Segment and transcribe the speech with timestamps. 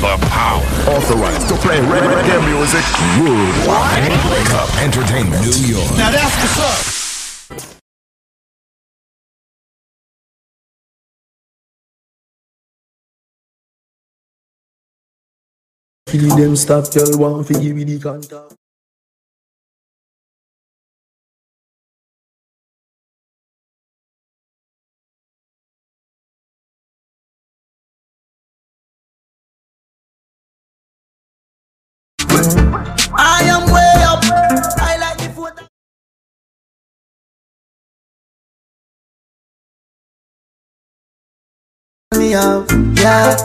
[0.00, 0.62] the power.
[0.96, 2.84] Authorized to play reggae music
[3.20, 4.10] worldwide.
[4.30, 5.90] Wake Up Entertainment, New York.
[5.96, 7.04] Now that's what's up.
[16.08, 18.54] Feed them stop, girl, want to give me the contact.
[42.18, 43.36] Me out, yeah.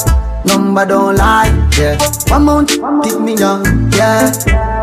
[0.46, 1.98] Number don't lie, yeah.
[2.28, 2.70] One month,
[3.04, 4.32] pick me young, yeah.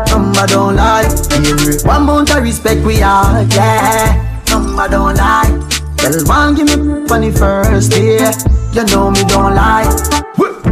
[0.09, 1.87] Number don't lie, yeah.
[1.87, 4.41] One month I respect we are, yeah.
[4.49, 5.49] Number don't lie.
[5.97, 8.31] Girl, one give me funny first, yeah.
[8.73, 10.23] You know me don't lie.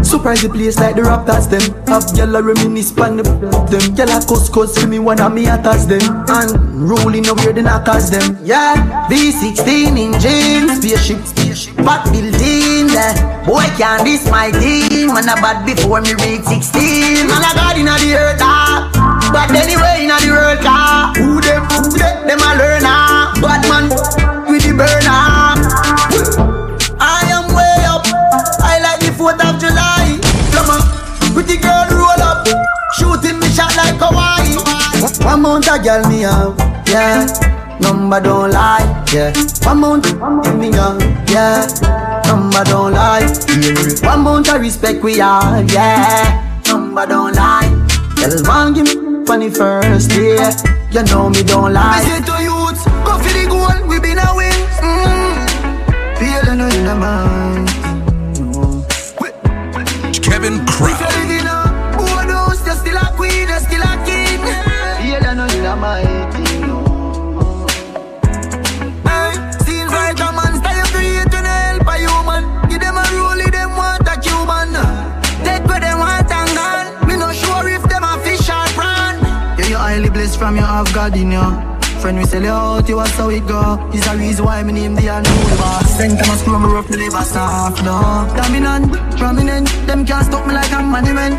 [0.05, 4.77] Surprise the place like the Raptors them Have a reminisce pan the them cuss cuss
[4.77, 9.97] for me one of me attacks them And rolling over the knockers them Yeah, V16
[9.97, 13.43] in jeans Spaceship, spaceship Back building yeah.
[13.45, 17.77] Boy can't this my team Man a bad before me reach 16 Man a god
[17.77, 18.89] inna the earth ah
[19.35, 23.85] But anyway inna the world car Who them, who them, them a learner Bad man
[24.49, 26.55] with the burner
[26.97, 28.05] I am way up.
[28.63, 30.17] I like the 4th of July.
[30.55, 30.81] Come on,
[31.33, 32.47] pretty girl roll up.
[32.97, 34.55] Shooting me shot like Hawaii.
[35.25, 36.57] One month a girl me have,
[36.87, 37.27] yeah.
[37.79, 39.33] Number don't lie, yeah.
[39.63, 40.05] One month
[40.43, 42.14] give me young, yeah.
[42.35, 44.09] Number don't lie, yeah.
[44.09, 46.61] One month I respect we are, yeah.
[46.67, 47.69] Number don't lie.
[48.17, 50.51] Girl one give me funny first, yeah.
[50.91, 52.01] You know me don't I lie.
[52.03, 53.87] say to youths, go for the goal.
[53.87, 54.51] We been a win.
[54.83, 55.47] Mm.
[56.19, 57.69] Feel I know in the mind.
[60.21, 60.87] Kevin If Crow.
[60.87, 61.59] you live in a
[62.01, 64.41] overdose, you're still a queen, still a king.
[64.99, 65.75] Feel I know in the
[80.35, 81.75] blessed from your have God in you.
[82.01, 83.89] Friend, we sell you out, you was how it go.
[83.93, 85.97] It's a reason why me name the unknown boss.
[85.97, 88.27] Send them a screw me rough, me live a no.
[88.35, 91.35] Dominant, prominent, them can't stop me like a monument.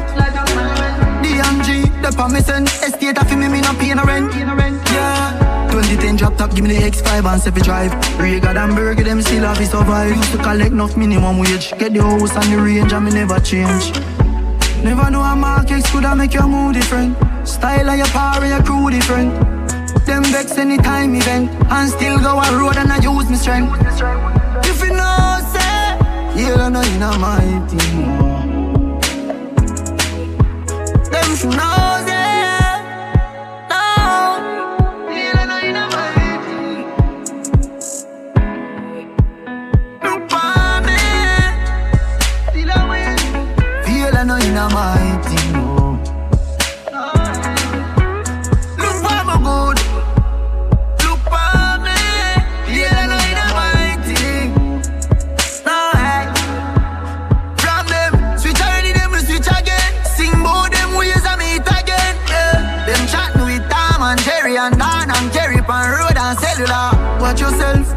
[1.23, 4.33] DMG, the promising, estate of me, me no pay no rent.
[4.35, 5.71] Yeah.
[5.71, 7.93] 2010 drop top, give me the X5 and 7 drive.
[8.19, 10.17] Regal and burger, them still have to survive.
[10.17, 11.71] Used to collect enough minimum wage.
[11.79, 13.93] Get the house and the range, and me never change.
[14.87, 17.17] Never know a market could have make your mood different.
[17.45, 19.35] Style of your power, your crew different.
[20.07, 23.75] Them vex anytime event, and still go a road and I use my strength.
[24.65, 25.99] If you know, say,
[26.39, 27.97] yeah, I know you know my team.
[31.11, 32.16] Them should know, say,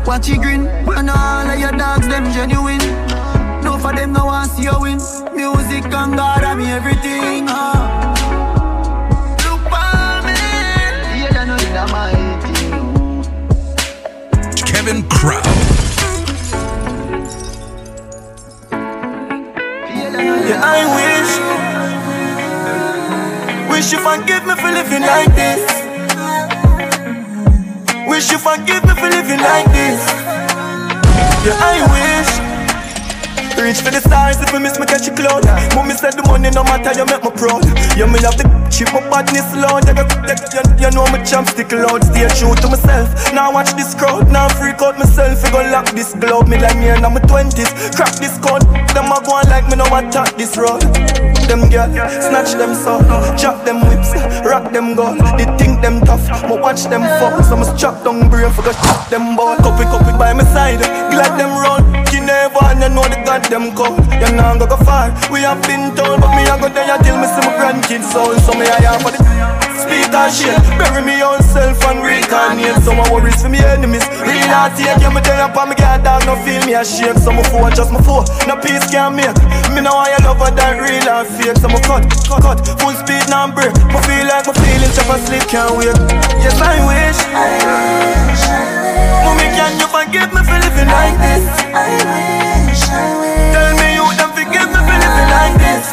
[0.09, 0.65] watch your grin.
[0.65, 2.79] And all of your dogs, them genuine.
[3.63, 4.97] No for them, no one see you win.
[5.35, 7.47] Music and God, I mean everything.
[7.47, 8.15] Uh.
[9.45, 10.33] Look for me.
[11.21, 11.69] Yeah, I know you.
[14.65, 15.43] Kevin Crown.
[20.49, 21.31] Yeah, I wish.
[23.69, 25.78] Wish you forgive me for living like this.
[28.09, 30.01] Wish you forgive me for living like this.
[31.45, 32.38] Yeah, I wish.
[33.59, 35.43] Reach for the stars if I miss me catch a cloud.
[35.75, 37.67] Mommy said the money no matter, you make me proud.
[37.99, 39.83] You me love the chip, my badness loud.
[39.83, 39.99] You,
[40.55, 42.01] you, you know me champ stick loud.
[42.07, 43.11] Stay true to myself.
[43.35, 45.43] Now watch this crowd, now freak out myself.
[45.43, 46.47] You gon' lock this glove.
[46.47, 47.69] Me like me in my twenties.
[47.93, 48.63] Crack this code.
[48.95, 50.79] Them a go on like me no attack this road.
[51.51, 51.89] Them girl,
[52.23, 53.01] snatch them so,
[53.33, 54.13] chop them whips,
[54.45, 55.17] rock them gun.
[55.35, 57.41] They think them tough, but watch them fall.
[57.41, 59.57] So must chop down brain for go chop them ball.
[59.57, 60.79] Cup it by my side,
[61.09, 62.08] glad them run.
[62.29, 63.97] Never and you know the goddamn call.
[64.21, 65.09] You know I'm go go far.
[65.33, 68.37] We have been told, but me I go there till me see my grandkids soul.
[68.37, 69.58] So me I have for the
[69.89, 70.57] speak and shit.
[70.77, 72.77] Bury me own self and reincarnate.
[72.85, 74.05] Some of worries for me enemies.
[74.21, 77.19] Real heart take you, me tell you, pa me get dog, no feel me ashamed.
[77.19, 79.33] Some fool, just my fool, no peace can make.
[79.73, 81.57] Me know I love her that real and fake.
[81.57, 83.73] Some cut, cut, cut, full speed, now break.
[83.89, 85.97] Me feel like my feelings, if I sleep, can't wait.
[86.45, 87.19] Yes, I wish.
[87.33, 89.25] I wish, I wish.
[89.25, 91.43] Mommy, can you forgive me for living like this?
[91.73, 93.53] I wish, I wish.
[93.53, 95.85] Tell me you don't forgive me for living like this.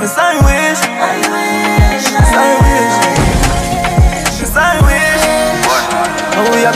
[0.00, 0.63] Yes, I wish.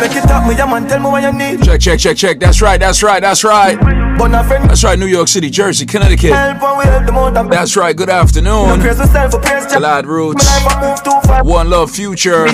[0.01, 0.87] Make it up, me, yeah, man.
[0.89, 1.63] Tell me what you need.
[1.63, 2.39] Check, check, check, check.
[2.41, 3.98] That's right, that's right, that's right.
[4.19, 6.31] That's right, New York City, Jersey, Connecticut.
[6.31, 8.81] That's right, good afternoon.
[8.81, 10.47] Glad Roots.
[11.43, 12.47] One Love Future.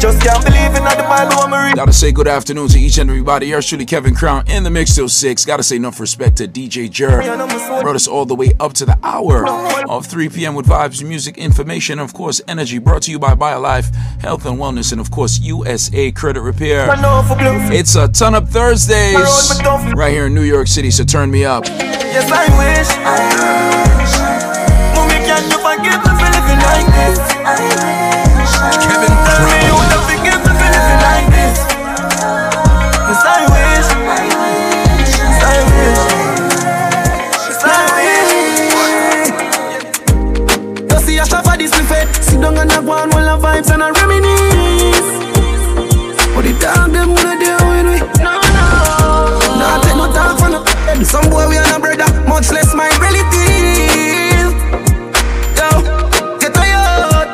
[0.00, 3.46] Just can't believe in the Gotta say good afternoon to each and everybody.
[3.46, 5.44] Yours truly, Kevin Crown, in the mix till 6.
[5.44, 7.22] Gotta say enough respect to DJ Jer.
[7.82, 9.48] Brought us all the way up to the hour
[9.88, 10.54] of 3 p.m.
[10.54, 12.78] with vibes, music, information, and of course, energy.
[12.78, 16.88] Brought to you by BioLife, Health and Wellness, and of course, USA Credit Repair.
[17.72, 19.14] It's a ton up Thursdays
[19.94, 20.90] right here in New York City.
[20.90, 21.66] So turn me up.
[21.66, 22.88] Yes, I wish.
[24.96, 27.20] Mommy, can you forgive me for living like this?
[28.80, 31.68] Kevin Tell me will forgive me for living like this.
[33.12, 33.88] Yes, I wish.
[34.08, 35.12] I wish.
[35.36, 36.02] I wish.
[42.64, 44.51] And while I vibes and I reminisce.
[51.04, 54.54] Some boy we are no brother, much less my relative.
[55.58, 55.68] Yo,
[56.40, 57.28] get tired.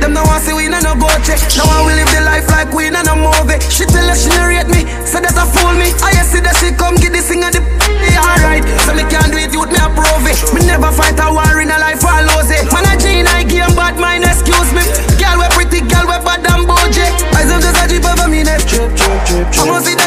[0.00, 1.38] Them no want see we no no go check.
[1.54, 3.62] Now I will live the life like we no no movie.
[3.70, 5.94] She tell us she no rate me, say that I fool me.
[6.02, 7.62] I see that she come get this thing and the
[8.18, 8.66] alright.
[8.82, 10.42] So me can't do it, youth me approve it.
[10.50, 12.66] Me never fight a war in a life I lose it.
[12.74, 14.82] Man a G I game bad mind, excuse me.
[15.20, 17.06] Girl we pretty, girl we bad and bougie.
[17.38, 18.66] I am just a jeep over me neck.
[18.66, 19.97] Trip, trip, trip, trip.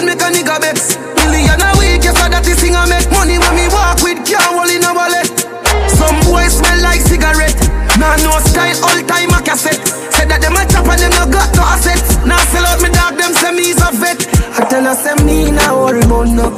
[8.01, 9.77] Nah, no style, all time a cassette.
[10.09, 12.17] Said that them a chop and them no got no assets.
[12.25, 14.25] Now sell out me dog, them say me's a vet.
[14.57, 16.49] I tell her say me now worry about no.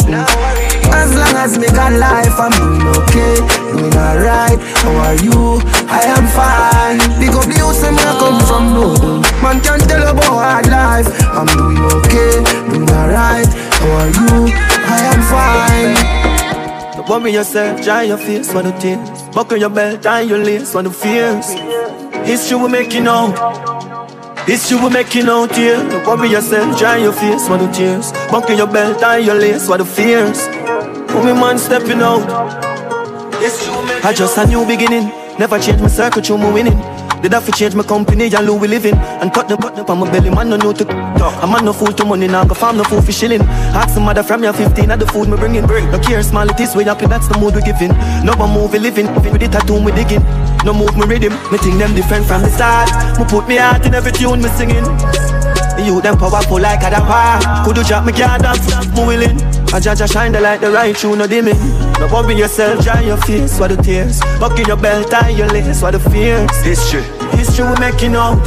[0.96, 3.44] As long as me got life, I'm doing okay,
[3.76, 4.56] doing alright.
[4.88, 5.60] How are you?
[5.92, 7.04] I am fine.
[7.20, 9.20] Big up the house where I come from, no.
[9.44, 11.12] Man can't tell about hard life.
[11.28, 12.40] I'm doing okay,
[12.72, 13.52] doing alright.
[13.84, 14.48] How are you?
[14.88, 16.23] I am fine.
[17.10, 19.22] Worry yourself, dry your face, what the tears.
[19.36, 21.50] Buckle your belt, tie your lace, what the fears.
[22.26, 23.34] History will make you know.
[24.46, 25.46] History will make you know.
[25.46, 28.14] Don't worry yourself, dry your face, what the tears.
[28.32, 30.48] Buckle your belt, tie your lace, what the fears.
[31.12, 32.24] Put man stepping out.
[34.06, 35.10] I just a new beginning.
[35.38, 36.78] Never change my circle, through my winning.
[37.24, 40.00] Did have to change my company and Louis living And cut the button up on
[40.00, 41.32] my belly, man no know to talk.
[41.42, 43.42] I'm man no fool to money now, go farm no fool for shilling.
[43.72, 45.90] Ask some mother from your 15 at the food me bringing Bring.
[45.90, 48.74] No care small it is, way happy that's the mood we giving No one move
[48.74, 50.22] we living, with the tattoo we digging.
[50.66, 52.92] No move me rhythm, me think them different from the start.
[53.18, 54.84] Me put me heart in every tune me singing.
[55.80, 57.64] You them powerful like a.
[57.64, 58.68] Could you drop me can't dance,
[59.00, 61.58] me willing Judge a shine the light, the right tune, no dimming
[62.00, 64.22] No worry yourself, dry your face, what the tears.
[64.40, 66.50] Buckle your belt, tie your lace, what the fears.
[66.64, 67.04] This shit,
[67.34, 68.40] History, history we making out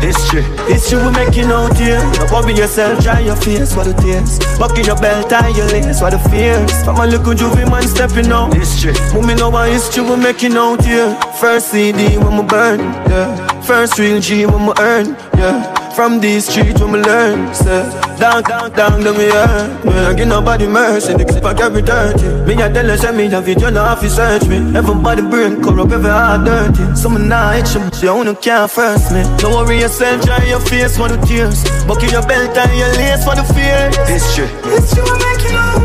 [0.00, 4.38] History, history we making out here No worry yourself, dry your face, what the tears.
[4.58, 6.70] Buckle your belt, tie your lace, what the fears.
[6.84, 11.18] From a little juvie man stepping out History, moving over history we making out here
[11.40, 13.60] First CD when we burn, yeah.
[13.62, 17.82] First real G when we earn, yeah from these streets when we learn, say
[18.18, 19.92] Down, down, down, then we earn Me.
[19.92, 22.26] I give nobody mercy, the clip I carry dirty.
[22.46, 24.56] Me I tell her, send me a video, no have to search me.
[24.76, 26.96] Everybody brain corrupt, every heart dirty.
[26.96, 29.22] Some now itch them, so you can't first me.
[29.38, 31.62] Don't worry yourself, dry your face for the tears.
[31.86, 33.90] Buckle your belt and your lace for the fear.
[34.06, 35.78] History, history will make you know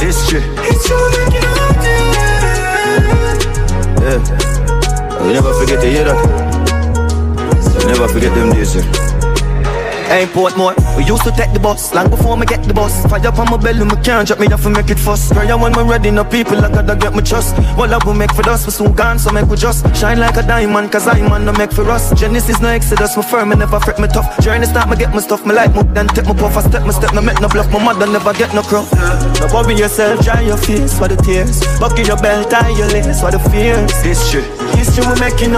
[0.00, 1.68] History, history will make you know
[4.08, 4.20] Yeah,
[5.26, 6.18] we never forget to hear that.
[7.78, 9.19] We never forget them days, yeah
[10.10, 13.06] Hey, Portmore, we used to take the bus long before me get the bus.
[13.06, 15.32] Fire up on my belly, me can't drop me off and make it fuss.
[15.32, 17.54] Prayer when we ready, no people I gotta get my trust.
[17.78, 20.36] What love we make for us, we soon gone, so make we just shine like
[20.36, 22.10] a diamond, cause I man no make for us.
[22.18, 24.26] Genesis no exodus, my firm, me never fret me tough.
[24.40, 26.82] Journey start, me get my stuff, me like move, then take my puff, I step
[26.82, 27.70] my step, no make no bluff.
[27.70, 28.82] My mother never get no crow.
[29.38, 31.62] No worry yourself, dry your face for the tears.
[31.78, 33.94] Buckle your belt, tie your lace for the fears.
[34.02, 34.42] History,
[34.74, 35.54] history we making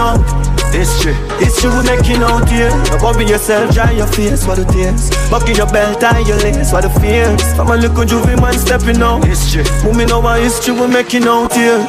[0.73, 1.37] History, true.
[1.37, 2.69] It's true, we're making out here.
[2.89, 5.11] No worry yourself, dry your face for the tears.
[5.29, 7.43] Bucking your belt, tie your lace for the fears.
[7.53, 9.23] From a little juvie man stepping out.
[9.23, 9.91] History, true.
[9.91, 11.87] Moving over history, we're making out here.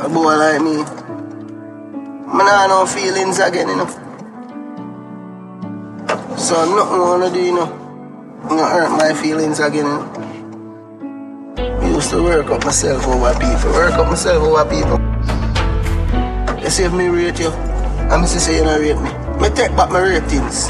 [0.00, 0.76] A boy like me,
[2.32, 3.88] man, I no feelings again, you know.
[6.36, 7.68] So nothing wanna do, you know.
[8.42, 10.23] I'm gonna hurt my feelings again, you know.
[11.94, 14.98] Used to work up myself over people, work up myself over people.
[16.60, 17.50] You see if me rate you,
[18.10, 19.10] I'm just say you don't rate me.
[19.40, 20.66] Me take back my ratings.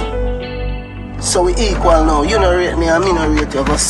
[1.25, 2.23] So we equal now.
[2.23, 3.81] You don't rate me, and me not rate you, but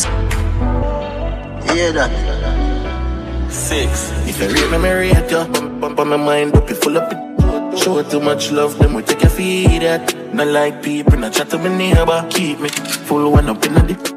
[1.66, 3.50] you hear that?
[3.50, 4.12] Six.
[4.28, 5.44] If you rate me, me rate you.
[5.80, 7.78] Bump, on my mind, up you full up it.
[7.78, 10.14] Show too much love, then we take your feed at.
[10.32, 12.24] Not like people, not chat to me neighbor.
[12.30, 14.13] Keep me full one up in the dip.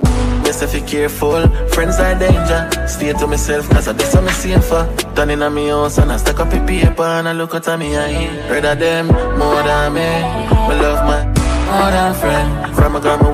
[0.47, 2.87] Yes, if you careful, friends are danger.
[2.87, 4.87] Stay to myself, cause I do something safer.
[5.13, 7.67] Turn in on me house and I stack up a paper and I look at
[7.77, 8.49] me eye.
[8.49, 10.07] Rather them more than me.
[10.07, 11.25] I love my
[11.67, 12.75] more than friend.
[12.77, 13.33] From a grandma,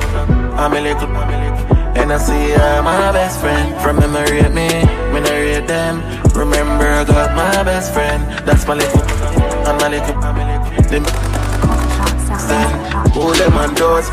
[0.58, 2.02] I'm a little, I'm a.
[2.02, 3.80] And I see her my best friend.
[3.80, 4.70] From I rate me,
[5.14, 6.02] me I rate them.
[6.34, 8.24] Remember, I got my best friend.
[8.44, 9.02] That's my little,
[9.70, 11.33] and my little.
[12.54, 14.08] Stand, who them on doors,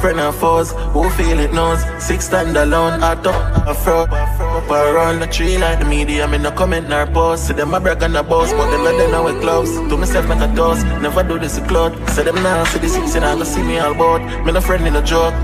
[0.00, 1.80] friend and foes, who feel it knows.
[2.02, 3.36] Six stand alone, I don't,
[3.70, 6.26] I fro, up around the tree like the media.
[6.26, 7.46] Me no comment nor post.
[7.46, 9.70] See them a brag on the boss, but them not they know it close.
[9.88, 11.92] To myself make a toast, never do this a cloud.
[12.10, 14.22] Say them now, see this, say now go see me all board.
[14.44, 15.34] Me no friend in a joke.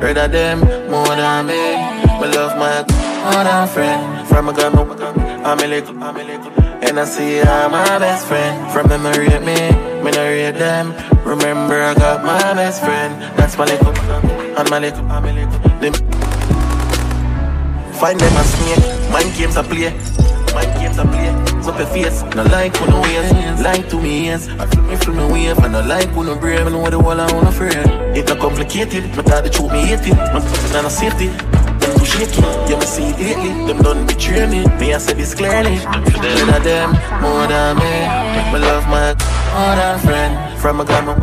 [0.00, 1.74] Rather them more than me.
[2.20, 2.86] Me love my
[3.34, 4.28] more than friend.
[4.28, 4.78] From a gun,
[5.44, 6.52] I'm a little, I'm a little.
[6.86, 8.70] And I see her my best friend.
[8.72, 10.92] From them, I rate me, me no rate them.
[11.24, 13.20] Remember, I got my best friend.
[13.36, 15.58] That's my little, and my little, I'm a little.
[15.80, 15.94] Them.
[17.94, 19.12] Find them a snake.
[19.12, 19.90] Mind games I play.
[20.54, 21.50] Mind games I play.
[21.60, 24.48] Up your face, no like when no ways, like to me yes.
[24.48, 26.98] I feel me feel me wave, and no like when no brave, and know the
[26.98, 27.76] wall I wanna afraid.
[28.16, 30.40] It not complicated, my thought the me hate it, my
[30.74, 31.28] and no safety.
[32.20, 33.50] Shaky, yeah me see it lately.
[33.64, 35.76] Them done betray me, me I say this clearly.
[36.20, 37.94] Better them more than me.
[38.52, 39.16] Me love my
[39.56, 40.60] more than friend.
[40.60, 41.14] From a grandma,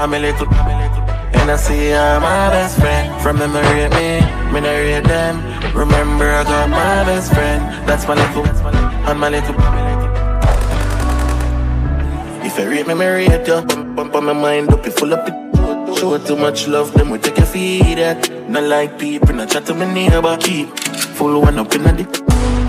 [0.00, 1.36] I'm a little, I'm.
[1.36, 3.20] And I see her my best friend.
[3.20, 4.08] From them I rate me,
[4.52, 5.36] me I rate them.
[5.76, 7.60] Remember I got my best friend.
[7.86, 9.54] That's my little, and my little.
[12.46, 13.60] If I rate me, me rate you.
[13.60, 15.39] Bump, bump on my mind up, you full up it.
[16.00, 17.98] Show too much love, then we take your feed.
[18.48, 20.34] Not like people, not chat to me neighbor.
[20.40, 22.08] Keep full one up in the dip.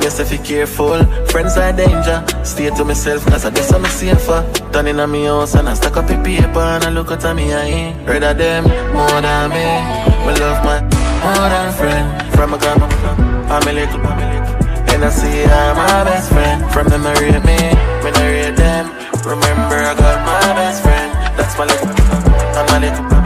[0.03, 2.25] Yes, if you careful, friends are danger.
[2.43, 4.43] Stay to myself, cause I do something safer.
[4.73, 7.23] Turn in on me house and I stack up a paper and I look at
[7.33, 7.95] me eye.
[8.03, 9.63] Rather them more than me.
[10.27, 10.81] Me love my
[11.23, 12.35] more than friend.
[12.35, 12.85] From a grandma,
[13.47, 14.93] I'm a little, I'm a little.
[14.93, 16.69] And I see her my best friend.
[16.73, 17.59] From them, I rate me,
[18.03, 18.87] when I rate them.
[19.23, 21.13] Remember, I got my best friend.
[21.39, 23.20] That's my little, my little, my little.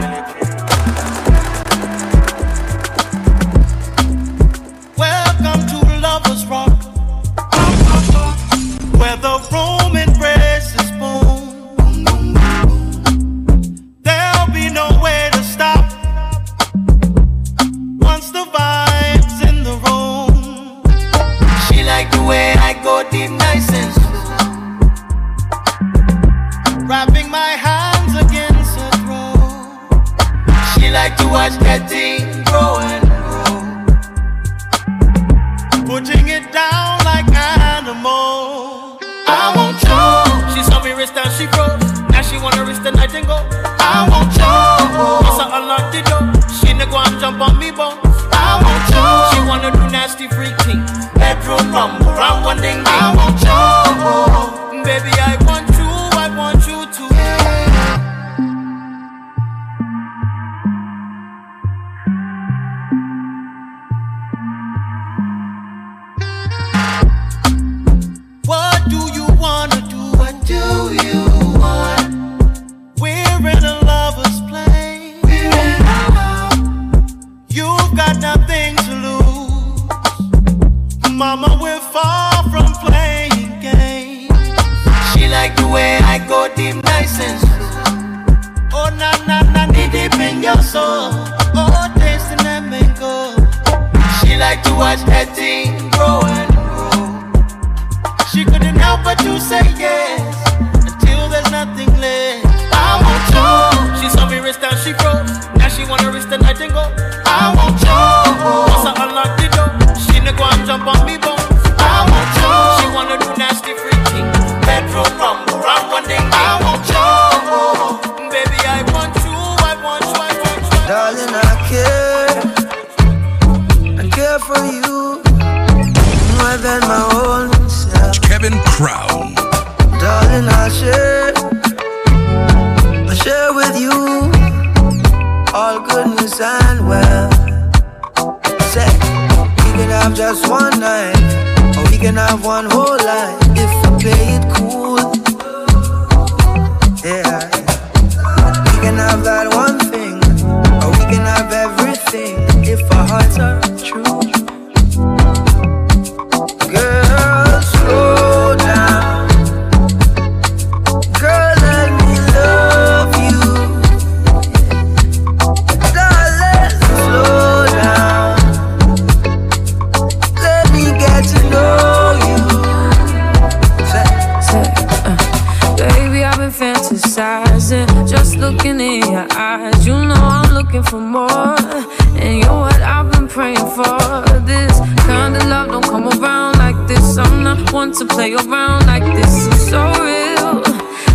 [187.86, 189.46] One to play around like this.
[189.46, 190.64] It's so real,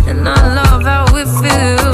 [0.08, 1.91] and I love how it feels.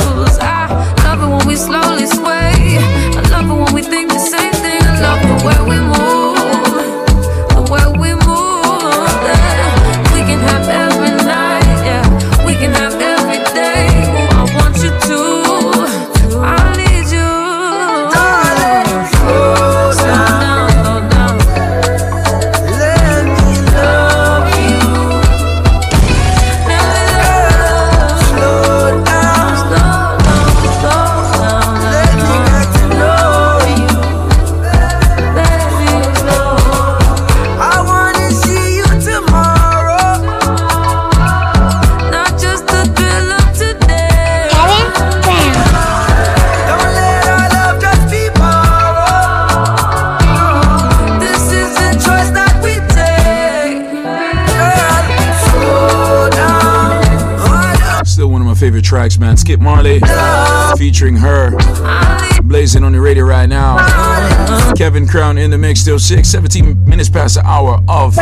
[64.78, 68.14] Kevin Crown in the mix, still 6, 17 minutes past the hour of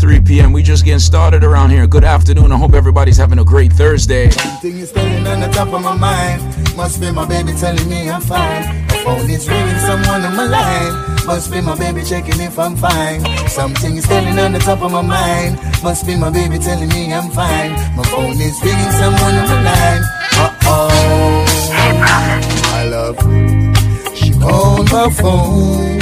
[0.00, 0.52] 3 p.m.
[0.52, 1.86] We just getting started around here.
[1.86, 2.50] Good afternoon.
[2.50, 4.30] I hope everybody's having a great Thursday.
[4.60, 6.42] Thing is standing on the top of my mind.
[6.76, 8.84] Must be my baby telling me I'm fine.
[8.88, 11.24] My phone is ringing, someone on my line.
[11.24, 13.20] Must be my baby checking if I'm fine.
[13.48, 15.56] Something is standing on the top of my mind.
[15.84, 17.74] Must be my baby telling me I'm fine.
[17.94, 20.02] My phone is ringing, someone on my line.
[20.34, 21.46] Uh oh.
[22.72, 23.61] My love.
[23.61, 23.61] She
[24.42, 26.00] called my phone.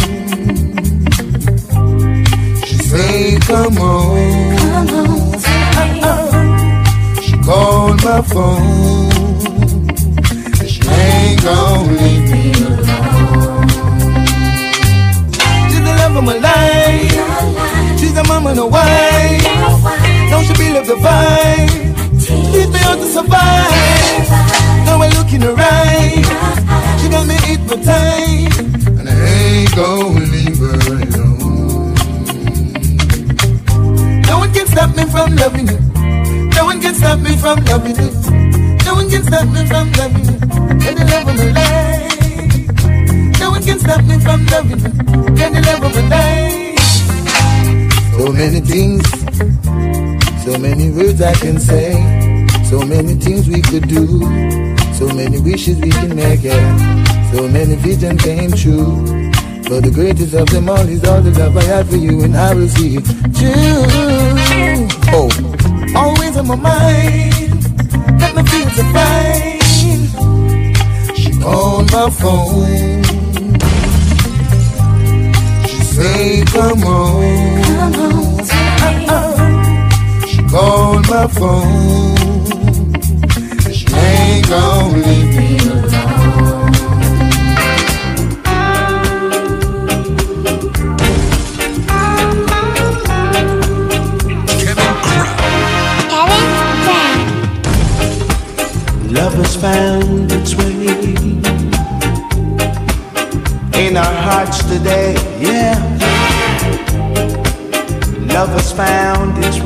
[2.67, 5.39] She say, come on.
[7.23, 9.11] She called my phone.
[10.73, 13.69] She ain't gonna leave me alone.
[15.69, 17.99] She's the love of my life.
[18.01, 19.45] She's the mama, no wife.
[20.31, 21.69] Now she be love divine.
[22.19, 24.29] Teach me how to survive.
[24.87, 26.90] Now I look in her eyes.
[27.11, 28.61] Got me hypnotized.
[28.87, 31.95] And I ain't gonna leave her alone.
[34.29, 35.79] No one can stop me from loving you.
[36.55, 38.11] No one can stop me from loving you.
[38.85, 40.39] No one can stop me from loving you.
[40.83, 43.41] You're the love of my life.
[43.41, 44.93] No one can stop me from loving you.
[45.39, 46.61] You're the love of my life.
[48.17, 49.03] So many things,
[50.45, 51.93] so many words I can say,
[52.65, 54.07] so many things we could do,
[54.95, 56.90] so many wishes we can make, yeah.
[57.33, 59.31] So many visions came true.
[59.69, 62.37] But the greatest of them all is all the love I have for you, and
[62.37, 63.05] I will see it
[63.39, 63.87] true.
[65.15, 65.31] Oh,
[65.95, 67.65] always on my mind,
[68.21, 69.61] let me feel so fine.
[71.15, 73.05] She called my phone.
[75.69, 77.23] She say, come on.
[78.83, 80.27] Uh-uh.
[80.27, 82.17] She called my phone.
[83.73, 85.70] She ain't gonna leave me
[99.61, 100.87] found its way
[103.87, 105.77] in our hearts today, yeah.
[108.33, 109.60] Love has found its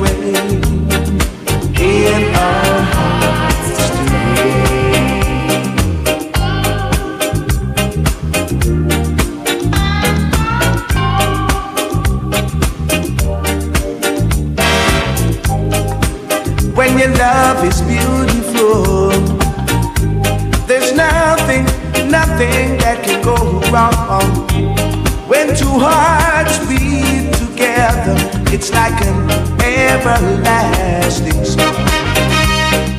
[30.15, 31.75] everlasting song.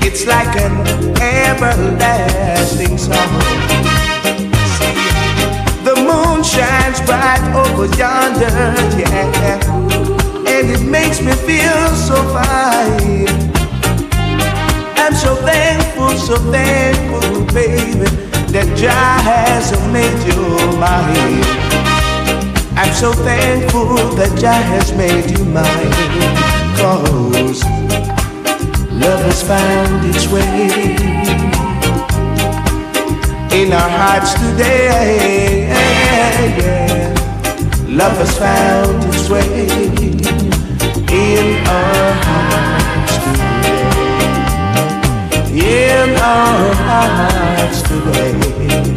[0.02, 0.74] It's like an
[1.20, 3.33] everlasting song.
[5.85, 8.52] The moon shines bright over yonder,
[9.00, 9.61] yeah,
[10.46, 13.29] and it makes me feel so fine.
[14.98, 18.09] I'm so thankful, so thankful, baby,
[18.52, 20.42] that Jah has made you
[20.79, 21.44] mine.
[22.76, 26.55] I'm so thankful that Jah has made you mine.
[26.76, 27.64] Cause
[28.92, 30.68] love has found its way
[33.58, 35.72] in our hearts today.
[37.88, 39.66] Love has found its way
[41.10, 43.86] in our hearts today.
[45.54, 48.95] In our hearts today.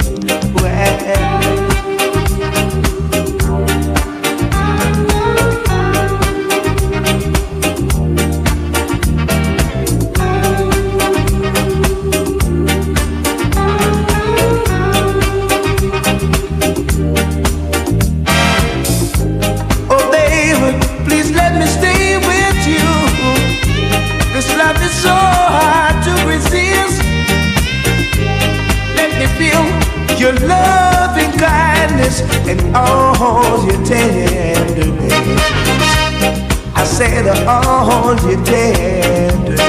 [38.09, 39.59] All your tenderness.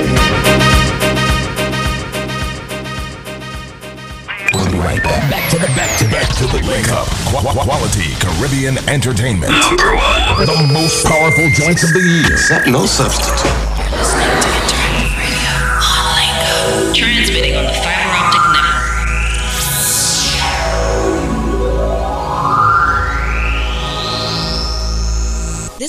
[4.54, 5.30] We'll be right back.
[5.30, 7.06] Back to the back to back to the wake up.
[7.28, 9.52] Qu- quality Caribbean entertainment.
[9.52, 10.46] Number one.
[10.46, 12.38] The most powerful joints of the year.
[12.38, 14.69] Set no substitute.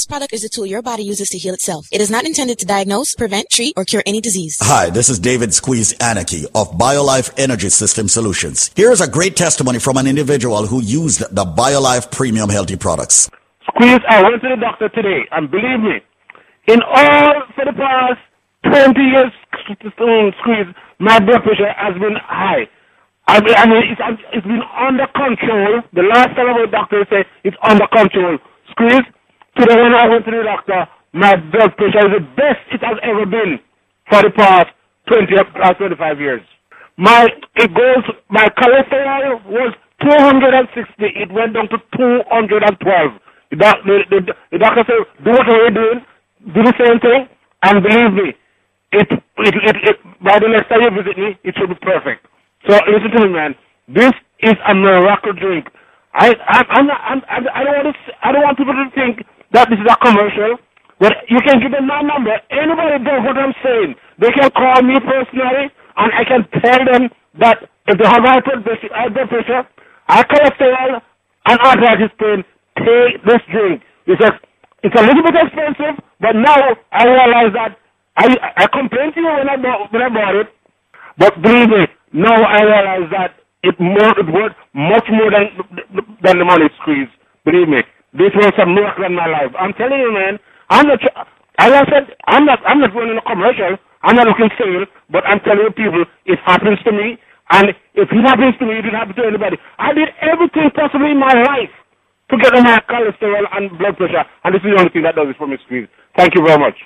[0.01, 1.85] This product is a tool your body uses to heal itself.
[1.91, 4.57] It is not intended to diagnose, prevent, treat, or cure any disease.
[4.59, 8.71] Hi, this is David Squeeze Anarchy of BioLife Energy System Solutions.
[8.75, 13.29] Here is a great testimony from an individual who used the BioLife Premium Healthy products.
[13.67, 16.01] Squeeze, I went to the doctor today, and believe me,
[16.65, 18.17] in all for the past
[18.73, 19.31] 20 years,
[19.69, 22.65] Squeeze, my blood pressure has been high.
[23.27, 24.01] I mean, I mean it's,
[24.33, 25.83] it's been under control.
[25.93, 28.39] The last time I went to the doctor said it's under control.
[28.71, 29.05] Squeeze,
[29.57, 32.97] Today when I went to the doctor, my blood pressure is the best it has
[33.03, 33.59] ever been
[34.09, 34.69] for the past
[35.11, 36.41] 20 or 25 years.
[36.97, 41.03] My, it goes, my cholesterol was 260.
[41.19, 43.19] It went down to 212.
[43.51, 44.19] The, doc, the, the,
[44.53, 45.99] the doctor said, do what you're doing,
[46.55, 47.27] do the same thing,
[47.63, 48.27] and believe me,
[48.93, 52.25] it, it, it, it, by the next time you visit me, it should be perfect.
[52.69, 53.55] So listen to me, man.
[53.89, 55.67] This is a miracle drink.
[56.13, 59.25] I, I, I'm not, I'm, I don't want to, I don't want people to think
[59.53, 60.57] that this is a commercial.
[60.99, 62.33] But you can give them my number.
[62.51, 67.09] Anybody does what I'm saying, they can call me personally, and I can tell them
[67.39, 69.67] that if they have high blood pressure,
[70.07, 71.01] high cholesterol,
[71.47, 72.43] and arthritis pain,
[72.79, 73.81] take this drink.
[74.07, 74.31] It's a,
[74.83, 76.59] it's a little bit expensive, but now
[76.91, 77.77] I realize that
[78.17, 80.47] I I complained to you when I bought, when I bought it,
[81.17, 83.31] but believe me, now I realize that
[83.63, 85.47] it more it worth much more than
[86.23, 87.09] than the money squeeze.
[87.45, 87.81] Believe me.
[88.13, 89.51] This was a miracle in my life.
[89.57, 90.39] I'm telling you, man.
[90.69, 90.99] I'm not.
[91.59, 92.59] As I said, I'm not.
[92.65, 93.77] I'm not running a commercial.
[94.03, 97.19] I'm not looking sale, but I'm telling you, people, it happens to me.
[97.51, 99.57] And if it happens to me, it didn't happen to anybody.
[99.77, 101.69] I did everything possible in my life
[102.31, 105.19] to get on my cholesterol and blood pressure, and this is the only thing that
[105.19, 105.87] does it for me, squeeze.
[106.15, 106.79] Thank you very much.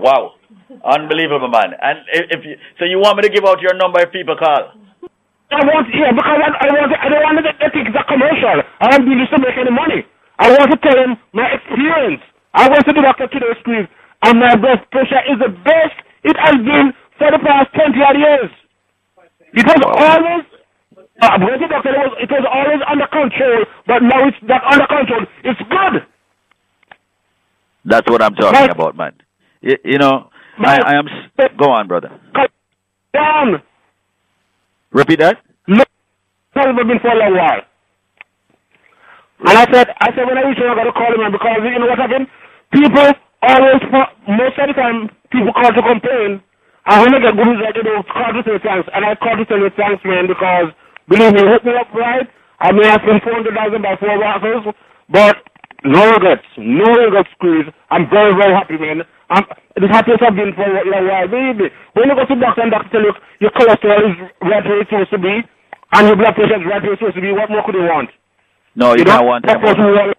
[0.00, 0.40] Wow,
[0.88, 1.76] unbelievable, man.
[1.76, 4.40] And if, if you, so, you want me to give out your number if people
[4.40, 4.72] call?
[5.52, 8.58] I want, yeah, because I, I want, I don't want to it's a commercial.
[8.80, 10.06] I don't do this to make any money.
[10.40, 12.22] I want to tell him my experience.
[12.54, 13.86] I went to the doctor today, Squeeze,
[14.24, 18.16] and my blood pressure is the best it has been for the past 20 odd
[18.16, 18.50] years.
[19.52, 20.44] It was always,
[21.20, 24.40] uh, went to the doctor, it was, it was always under control, but now it's
[24.42, 25.22] not under control.
[25.44, 26.08] It's good.
[27.84, 29.12] That's what I'm talking my, about, man.
[29.60, 31.06] You, you know, my, I, I am.
[31.58, 32.10] Go on, brother.
[33.12, 33.62] Down.
[34.92, 35.38] Repeat that.
[35.68, 35.84] No,
[36.56, 37.62] it's been for a long while.
[39.46, 41.60] And I said, I said, when I reach home, I got to call him, because
[41.64, 42.26] you know what happened?
[42.72, 43.08] People
[43.42, 43.80] always,
[44.28, 46.40] most of the time, people call to complain.
[46.86, 48.88] And when I get good results, they don't call to say thanks.
[48.92, 50.72] And I call to tell you thanks, man, because
[51.08, 52.26] believe me, hook me up right.
[52.60, 54.62] I may have spent 400000 by four boxes,
[55.12, 55.36] but
[55.84, 56.46] no regrets.
[56.58, 57.68] No regrets, squeeze.
[57.90, 59.04] I'm very, very happy, man.
[59.30, 59.44] I'm,
[59.76, 61.28] the happiest I've been for a while.
[61.28, 64.64] Believe me, when you go to doctor and doctor tell you your cholesterol is right
[64.64, 65.40] where it's supposed to be,
[65.96, 67.88] and your blood pressure is right where it's supposed to be, what more could you
[67.88, 68.10] want?
[68.74, 70.14] No, you, you don't want that.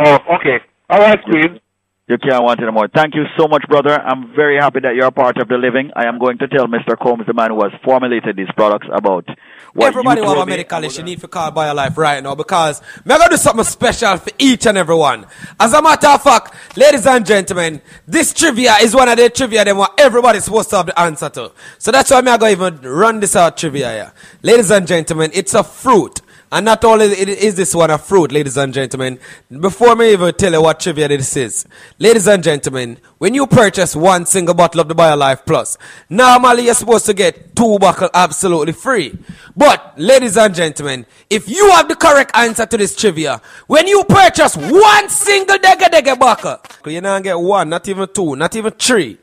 [0.00, 0.58] Oh, okay.
[0.88, 1.60] All right, Squeeze.
[2.08, 2.88] You can't want any more.
[2.88, 4.00] Thank you so much, brother.
[4.00, 5.90] I'm very happy that you're a part of the living.
[5.94, 6.96] I am going to tell Mr.
[6.98, 9.26] Combs, the man who has formulated these products, about
[9.74, 10.52] what Everybody you who have a told me.
[10.52, 14.30] medical issue need to call BioLife right now because me gonna do something special for
[14.38, 15.26] each and every one.
[15.60, 19.66] As a matter of fact, ladies and gentlemen, this trivia is one of the trivia
[19.66, 21.52] that what everybody's supposed to have the answer to.
[21.76, 24.12] So that's why me I gonna even run this out trivia here.
[24.42, 26.22] Ladies and gentlemen, it's a fruit.
[26.50, 29.18] And not only is this one a fruit, ladies and gentlemen,
[29.60, 31.66] before me even tell you what trivia this is,
[31.98, 35.76] ladies and gentlemen, when you purchase one single bottle of the BioLife Plus,
[36.08, 39.18] normally you're supposed to get two bottles absolutely free.
[39.54, 44.04] But, ladies and gentlemen, if you have the correct answer to this trivia, when you
[44.04, 48.72] purchase one single dega dega bottle, you not get one, not even two, not even
[48.72, 49.18] three.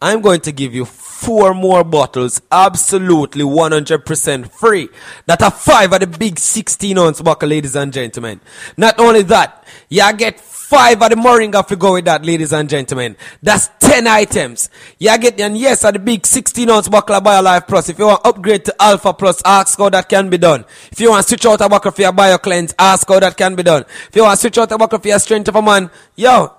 [0.00, 4.88] I'm going to give you four more bottles absolutely 100% free.
[5.26, 8.40] That are five of the big 16 ounce bottle, ladies and gentlemen.
[8.76, 12.52] Not only that, you get five of the Moringa if you go with that, ladies
[12.52, 13.16] and gentlemen.
[13.42, 14.70] That's 10 items.
[14.98, 17.88] You get, and yes, at the big 16 ounce bottle of BioLife Plus.
[17.88, 20.64] If you want upgrade to Alpha Plus, ask how that can be done.
[20.92, 23.64] If you want switch out a bottle for your BioCleanse, ask how that can be
[23.64, 23.84] done.
[24.08, 26.57] If you want switch out a bottle for your Strength of a Man, yo,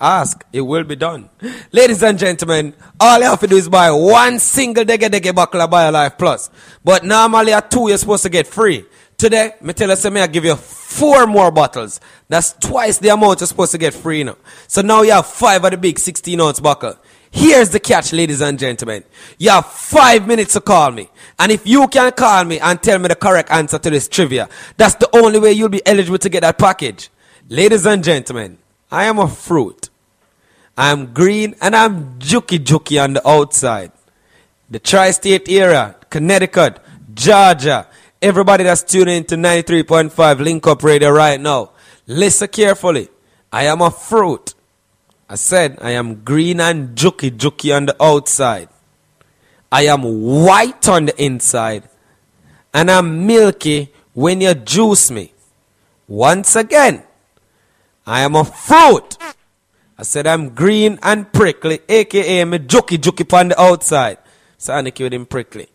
[0.00, 1.28] Ask, it will be done.
[1.72, 5.60] Ladies and gentlemen, all you have to do is buy one single dege dege buckle
[5.60, 6.48] of BioLife Plus.
[6.82, 8.86] But normally at two, you're supposed to get free.
[9.18, 12.00] Today, me tell you, say me I give you four more bottles.
[12.28, 14.36] That's twice the amount you're supposed to get free now.
[14.66, 16.96] So now you have five of the big 16 ounce buckle.
[17.30, 19.04] Here's the catch, ladies and gentlemen.
[19.36, 21.10] You have five minutes to call me.
[21.38, 24.48] And if you can call me and tell me the correct answer to this trivia,
[24.78, 27.10] that's the only way you'll be eligible to get that package.
[27.50, 28.56] Ladies and gentlemen,
[28.90, 29.89] I am a fruit.
[30.76, 33.92] I'm green and I'm jukey jukey on the outside.
[34.70, 36.78] The tri state area, Connecticut,
[37.12, 37.86] Georgia,
[38.22, 41.70] everybody that's tuning into 93.5 Link Up Radio right now,
[42.06, 43.08] listen carefully.
[43.52, 44.54] I am a fruit.
[45.28, 48.68] I said I am green and jukey jukey on the outside.
[49.72, 51.84] I am white on the inside.
[52.72, 55.32] And I'm milky when you juice me.
[56.06, 57.02] Once again,
[58.06, 59.16] I am a fruit.
[60.00, 64.16] I said I'm green and prickly, aka me jokey jokey on the outside.
[64.56, 65.68] Sonic with him prickly.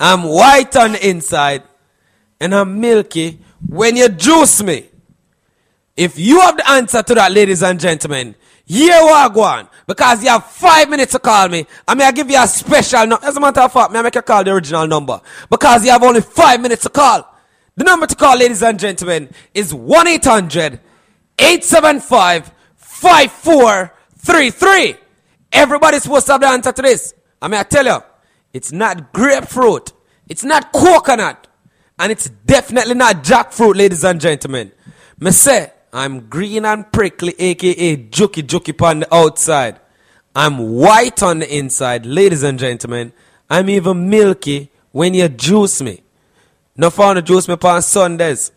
[0.00, 1.62] I'm white on the inside,
[2.40, 4.88] and I'm milky when you juice me.
[5.96, 9.68] If you have the answer to that, ladies and gentlemen, here we go.
[9.86, 11.64] Because you have five minutes to call me.
[11.86, 13.24] I mean, I give you a special number.
[13.24, 15.20] As a matter of fact, may I make you call the original number.
[15.48, 17.32] Because you have only five minutes to call.
[17.76, 20.80] The number to call, ladies and gentlemen, is 1 800
[21.38, 22.50] 875
[23.02, 24.96] 5433.
[25.50, 27.14] Everybody's supposed to have the answer to this.
[27.40, 27.98] I mean, I tell you,
[28.52, 29.92] it's not grapefruit,
[30.28, 31.48] it's not coconut,
[31.98, 34.70] and it's definitely not jackfruit, ladies and gentlemen.
[35.18, 39.80] Me say, I'm green and prickly, aka jokey jokey on the outside.
[40.34, 43.12] I'm white on the inside, ladies and gentlemen.
[43.50, 46.04] I'm even milky when you juice me.
[46.76, 48.52] No fun to juice me on Sundays.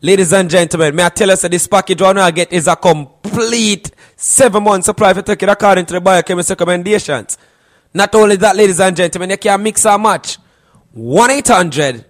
[0.00, 2.76] Ladies and gentlemen, may I tell us that this package one I get is a
[2.76, 7.36] complete seven month supply you take it according to the biochemist recommendations.
[7.92, 10.38] Not only that, ladies and gentlemen, you can mix and match.
[10.92, 12.04] 1 800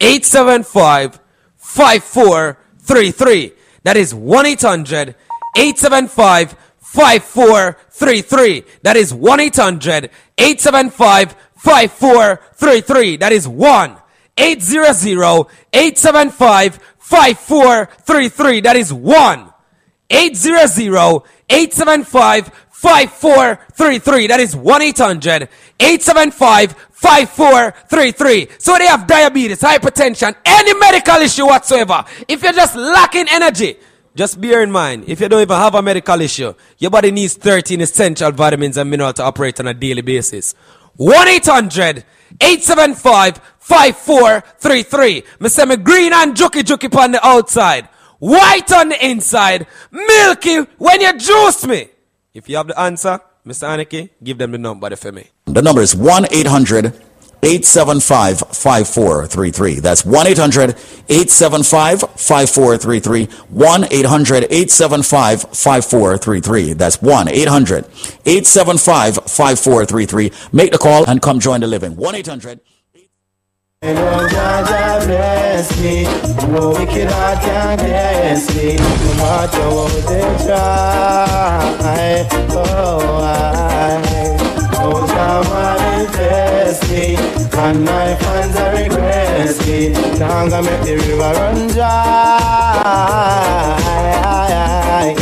[0.00, 1.20] 875
[1.56, 3.52] 5433.
[3.84, 5.14] That is 1 800
[5.56, 8.64] 875 5433.
[8.82, 13.16] That is 1 800 875 5433.
[13.18, 13.96] That is 1
[14.36, 18.60] 800 875 5433.
[18.60, 19.52] That is 1
[20.10, 24.26] 800 875 5433.
[24.28, 25.48] That is 1 800
[25.80, 28.48] 875 5433.
[28.58, 32.04] So they have diabetes, hypertension, any medical issue whatsoever.
[32.28, 33.76] If you're just lacking energy,
[34.14, 37.34] just bear in mind, if you don't even have a medical issue, your body needs
[37.34, 40.54] 13 essential vitamins and minerals to operate on a daily basis.
[40.96, 42.04] 1 800
[42.40, 45.22] 875 5433.
[45.38, 47.86] Me say me green and jokey jokey on the outside,
[48.18, 51.88] white on the inside, milky when you juice me.
[52.34, 53.68] If you have the answer, Mr.
[53.68, 55.28] Aniki, give them the number for me.
[55.46, 56.86] The number is 1 800
[57.42, 59.80] 875 5433.
[59.80, 60.70] That's 1 800
[61.08, 63.26] 875 5433.
[63.50, 66.72] 1 800 875 5433.
[66.72, 67.84] That's 1 800
[68.26, 70.32] 875 5433.
[70.52, 71.94] Make the call and come join the living.
[71.94, 72.60] 1 800
[73.82, 76.04] And when Jah Jah bless me,
[76.52, 78.76] no wicked heart can bless me.
[78.76, 83.96] No matter what they try, oh I,
[84.74, 87.16] no shall manifest me,
[87.58, 89.94] and my fans are regress me.
[90.18, 91.86] Tanga make the river run dry,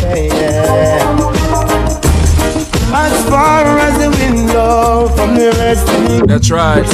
[0.03, 1.38] yeah,
[2.90, 4.55] yeah.
[4.55, 5.87] love from the rest
[6.27, 6.85] That's right.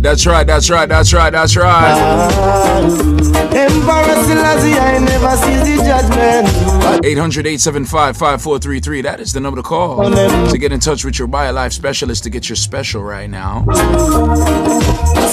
[0.00, 2.40] That's right, that's right, that's right, that's right.
[3.52, 7.04] Emperor Selassie, I never see the judgment.
[7.04, 9.02] 800 875 5433.
[9.02, 12.30] That is the number to call to get in touch with your BioLife specialist to
[12.30, 13.64] get your special right now.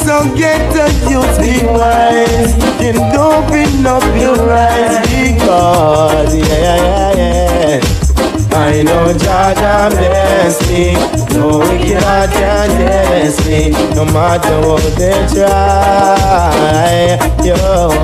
[0.06, 7.27] So get the youth be wise and open up your eyes because yeah yeah yeah.
[7.30, 10.94] I know Jah Jah bless me,
[11.38, 13.72] no wicked heart can test me.
[13.96, 17.56] No matter what they try, yo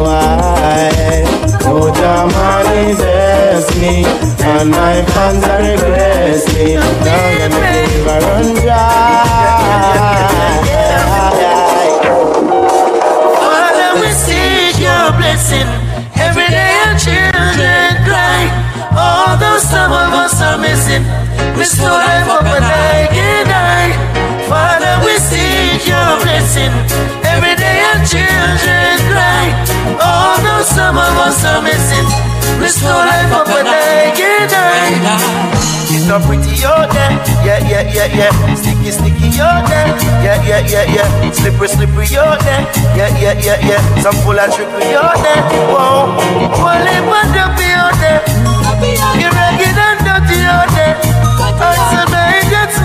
[0.05, 1.23] I.
[1.65, 4.05] Oh Jamani bless me,
[4.45, 6.75] and my fans are regress me.
[6.75, 8.83] Now gonna never run dry.
[13.41, 15.69] Father, we seek your blessing.
[16.15, 17.72] Every day our children.
[19.33, 21.01] Although some of us are missing,
[21.57, 23.97] we still life up and I can die.
[24.45, 26.69] Father, we seek your blessing.
[27.25, 29.49] Every day our children cry.
[29.97, 32.05] Although some of us are missing,
[32.61, 35.01] we still life up and I can die.
[35.89, 38.53] It's not pretty out there, yeah, yeah, yeah, yeah.
[38.53, 41.31] Sticky, sticky out there, yeah, yeah, yeah, yeah.
[41.31, 43.81] Slippery, slippery out there, yeah, yeah, yeah, yeah.
[43.97, 45.41] Some full of trickery out there,
[45.73, 46.13] whoa.
[46.61, 47.57] Wally, but don't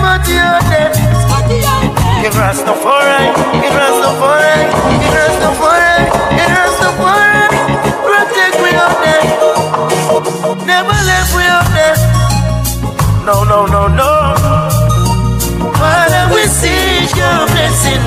[0.09, 0.91] out there.
[2.21, 3.29] Give us no foreign,
[3.61, 4.65] give us no foreign,
[5.01, 7.49] give us no foreign, give us no foreign.
[8.05, 9.23] Protect me out there.
[10.65, 11.97] Never left me out there.
[13.25, 14.11] No, no, no, no.
[15.77, 18.01] Father, we seek your blessing.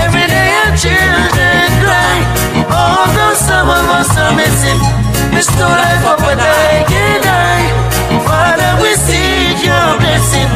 [0.00, 2.18] Every day our children cry.
[2.72, 4.80] Although some of us are missing,
[5.34, 7.68] we still life up and I can die.
[8.26, 9.21] Father, we seek
[9.98, 10.48] blessing.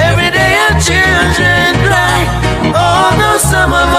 [0.00, 1.79] Every day our children
[2.24, 2.72] cry.
[2.74, 3.90] Although some of.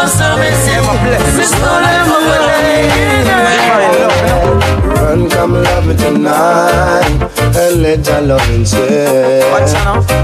[5.12, 7.21] Run, come love me tonight
[7.53, 8.07] and let
[8.65, 9.41] share.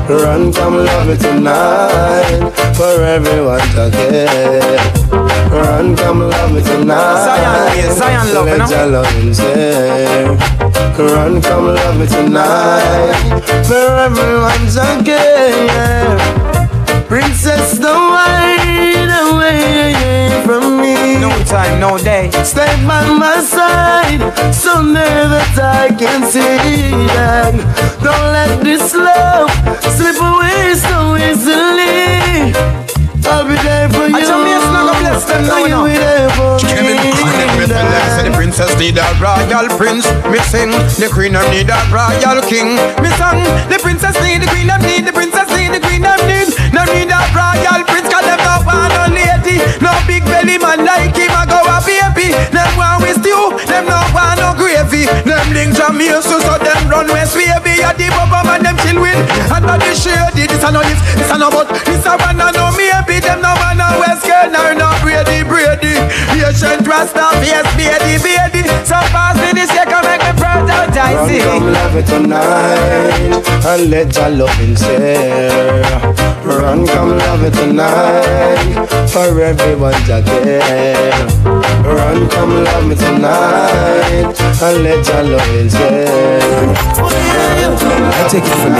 [0.07, 5.11] Run, come love me tonight for everyone to get.
[5.51, 7.25] Run, come love me tonight.
[7.25, 8.85] Zion, Zion love, let your
[9.33, 10.37] share.
[10.97, 16.46] Run, come love me tonight for everyone to get.
[17.07, 21.17] Princess, don't hide away from me.
[21.19, 22.29] No time, no day.
[22.43, 24.19] Stay by my side,
[24.53, 27.55] so near that I can see that.
[28.03, 29.49] Don't let this love
[29.95, 32.51] slip away so easily.
[33.23, 34.15] I'll be there for you.
[34.15, 35.76] I tell me it's not gonna bless them now, you
[38.57, 40.09] princess need a royal prince.
[40.33, 42.73] Me sing the queen them need a royal king.
[43.05, 43.37] Me song
[43.69, 46.49] the princess need the queen them need the princess need the queen them need.
[46.73, 49.61] No need a royal prince 'cause them no want no lady.
[49.77, 52.33] No big belly man like him a go a baby.
[52.49, 53.53] Them want with stew.
[53.69, 55.05] Them no want no gravy.
[56.21, 57.79] So so them run west baby.
[57.79, 58.99] A the bubba man them chill.
[59.53, 62.51] Under the shady this a no this this a no but this a a.
[63.21, 65.95] Them no want no west girl no no Brady Brady.
[66.35, 67.87] Ancient Rasta baby.
[68.87, 68.95] So
[69.53, 69.71] this
[70.03, 75.91] make me proud I come love me tonight and let your loving share.
[76.43, 81.13] Run, come love me tonight for everyone to get.
[81.85, 85.43] Run, come love me tonight and let your I
[88.29, 88.73] take it from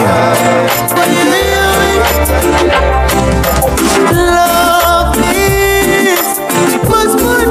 [4.12, 6.40] Love is
[6.90, 7.46] much more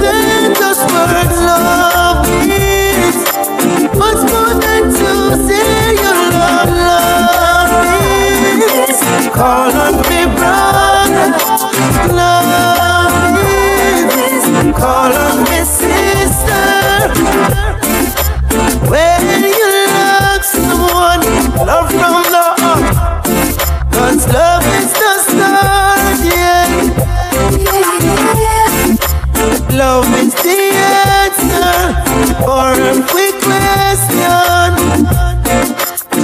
[0.00, 1.38] than just words.
[1.38, 3.16] Love is
[3.94, 5.10] much more than to
[5.46, 6.70] say your love.
[6.70, 7.84] Love
[8.88, 9.00] is
[9.34, 10.73] call on me, brother.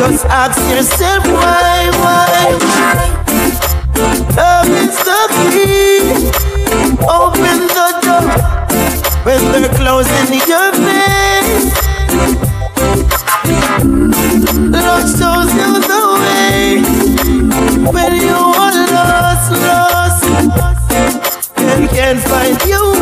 [0.00, 2.56] Just ask yourself why, why.
[4.34, 5.20] Love is the
[5.52, 6.00] key.
[7.04, 8.32] Open the door
[9.26, 11.68] when they're closing your face.
[14.72, 16.80] Love shows you the way
[17.92, 20.24] when you are lost, lost,
[21.58, 22.99] and can't find your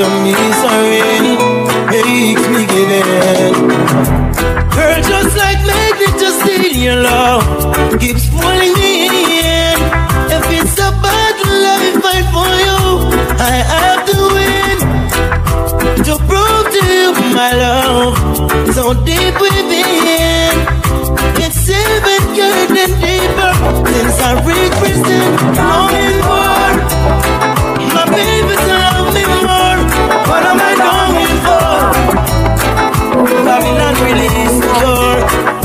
[0.00, 1.02] your misery
[1.92, 3.52] makes me give in.
[4.74, 7.44] Girl, just like magnet, just steal your love.
[8.00, 8.92] Keeps pulling me
[9.40, 9.78] in.
[10.36, 12.80] If it's a battle, let me fight for you.
[13.50, 14.76] I have to win.
[16.06, 18.16] To prove to you my love.
[18.74, 20.54] So deep within.
[21.44, 23.52] It's even getting deeper.
[23.92, 26.39] Since I reached prison, longing for.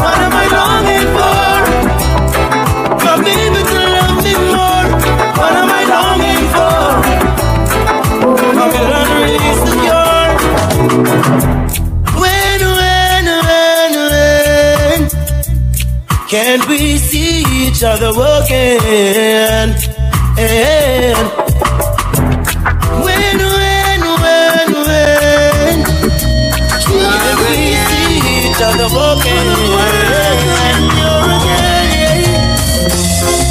[0.01, 1.45] What am I longing for?
[3.25, 4.87] Baby to love me more.
[5.39, 6.79] What am I longing for?
[12.21, 15.01] When, when, when, when
[16.29, 18.11] Can't we see each other
[18.43, 19.69] again?
[28.55, 29.47] Each other again?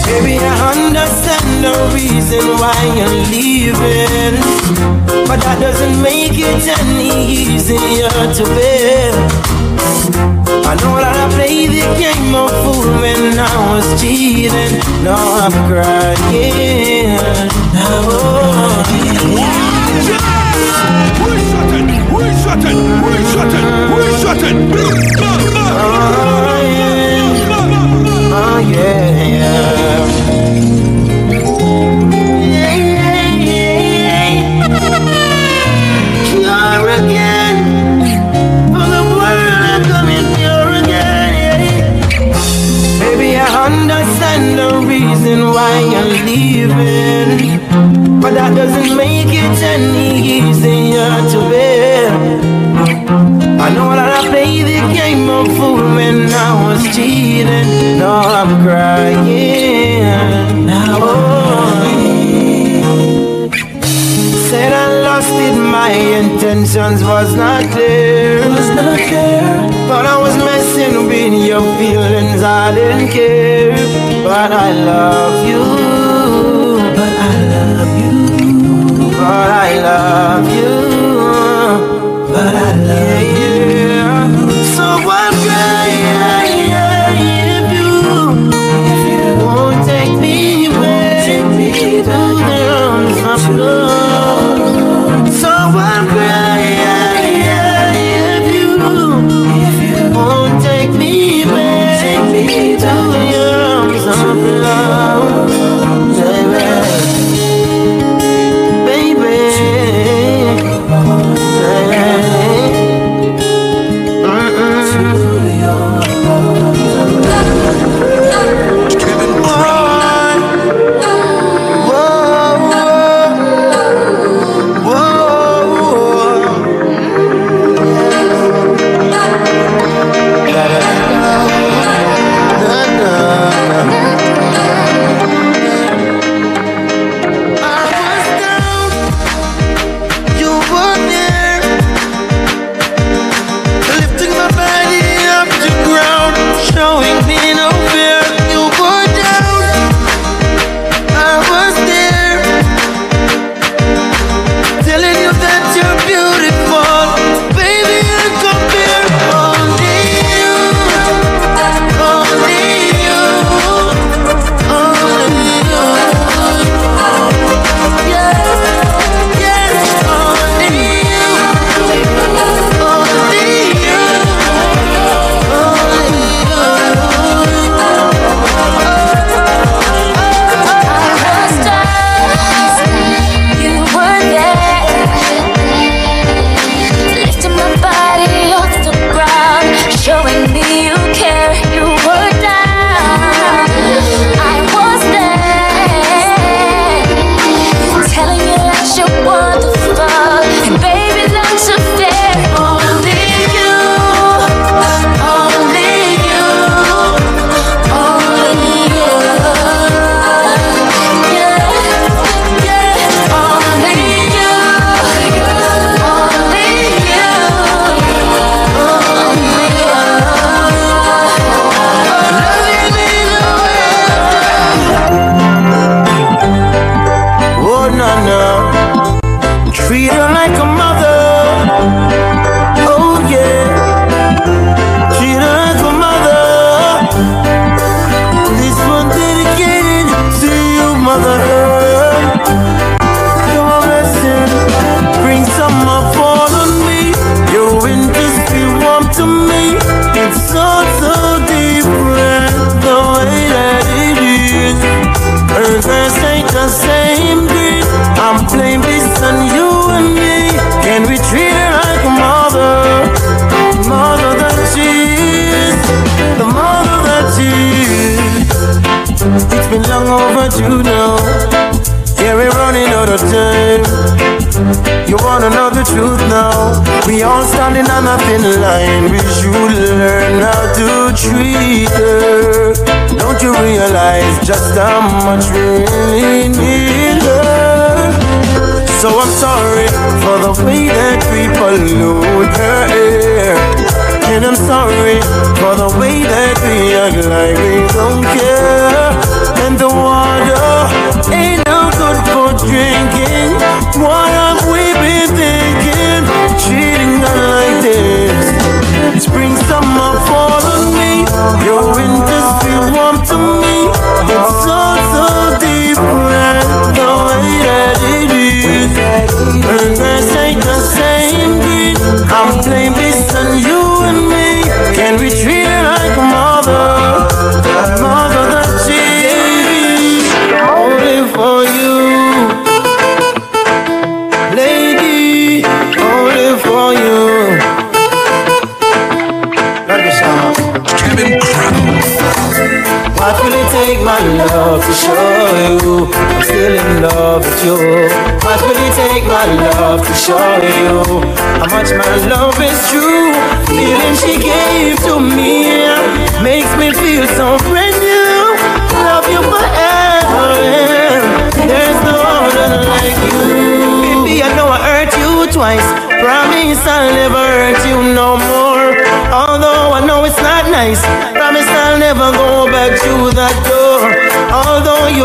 [0.07, 4.41] Baby, I understand the reason why you're leaving
[5.27, 9.13] But that doesn't make it any easier to bear
[10.65, 15.53] I know that I played the game of fool when I was cheating Now I'm
[15.69, 17.19] crying.
[17.77, 18.83] Oh
[19.37, 19.74] yeah,
[43.65, 47.44] understand the reason why you're leaving,
[48.35, 52.11] that doesn't make it any easier to bear.
[53.64, 57.99] I know that I played the game of fool when I was cheating.
[57.99, 60.03] Now I'm crying.
[60.66, 61.85] Now, oh.
[64.51, 68.41] Said I lost it, my intentions was not clear.
[68.51, 69.47] Was not clear.
[69.87, 73.78] But I was messing with your feelings, I didn't care.
[74.24, 75.84] But I love you.
[79.85, 80.84] Love you.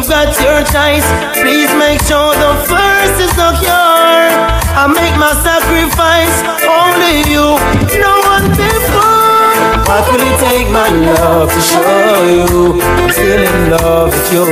[0.09, 1.05] Got your choice,
[1.37, 4.25] please make sure the first is secure.
[4.73, 6.33] I make my sacrifice,
[6.65, 7.53] only you,
[8.01, 9.53] no one before.
[9.85, 14.45] What will it take, my love, to show you I'm still in love with you?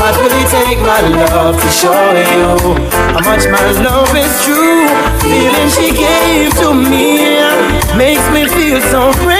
[0.00, 2.56] What will it take, my love, to show you
[3.12, 4.88] how much my love is true?
[5.20, 7.36] Feeling she gave to me
[7.96, 9.35] makes me feel so brand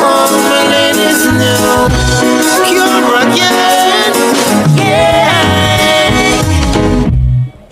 [0.00, 1.88] all my ladies now.
[2.66, 4.14] Cure again.
[4.76, 5.24] Yeah.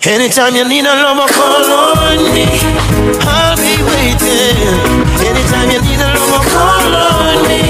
[0.05, 2.45] Anytime you need a lover, call on me.
[3.21, 4.57] I'll be waiting.
[5.23, 7.61] Anytime you need a lover, call on me.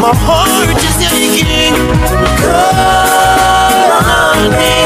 [0.00, 1.76] My heart is aching.
[2.40, 4.85] Call on me.